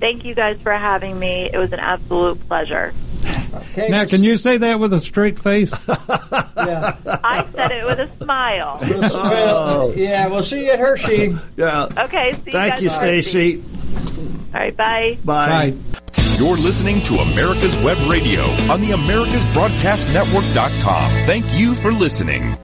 Thank 0.00 0.24
you 0.24 0.34
guys 0.34 0.58
for 0.62 0.72
having 0.72 1.18
me. 1.18 1.50
It 1.52 1.58
was 1.58 1.72
an 1.72 1.80
absolute 1.80 2.46
pleasure. 2.46 2.94
Okay. 3.54 3.88
Now, 3.88 4.04
can 4.04 4.22
you 4.22 4.36
say 4.36 4.58
that 4.58 4.78
with 4.78 4.92
a 4.92 5.00
straight 5.00 5.38
face? 5.38 5.72
Yeah. 6.58 6.96
I 7.06 7.46
said 7.54 7.70
it 7.70 7.84
with 7.84 8.00
a 8.00 8.10
smile. 8.22 8.78
Well, 8.82 9.10
oh. 9.14 9.92
yeah. 9.96 10.26
We'll 10.26 10.42
see 10.42 10.64
you 10.64 10.72
at 10.72 10.80
Hershey. 10.80 11.36
Yeah. 11.56 11.86
Okay, 11.96 12.32
see 12.44 12.50
Thank 12.50 12.74
guys 12.74 12.82
you, 12.82 12.90
Stacy. 12.90 13.62
All 14.52 14.60
right, 14.60 14.76
bye. 14.76 15.16
Bye. 15.24 15.70
Bye. 15.70 15.76
You're 16.36 16.56
listening 16.56 17.00
to 17.02 17.14
America's 17.14 17.76
Web 17.78 17.96
Radio 18.10 18.42
on 18.70 18.80
the 18.80 18.90
AmericasBroadcastNetwork.com. 18.90 21.10
Thank 21.26 21.44
you 21.58 21.74
for 21.74 21.92
listening. 21.92 22.56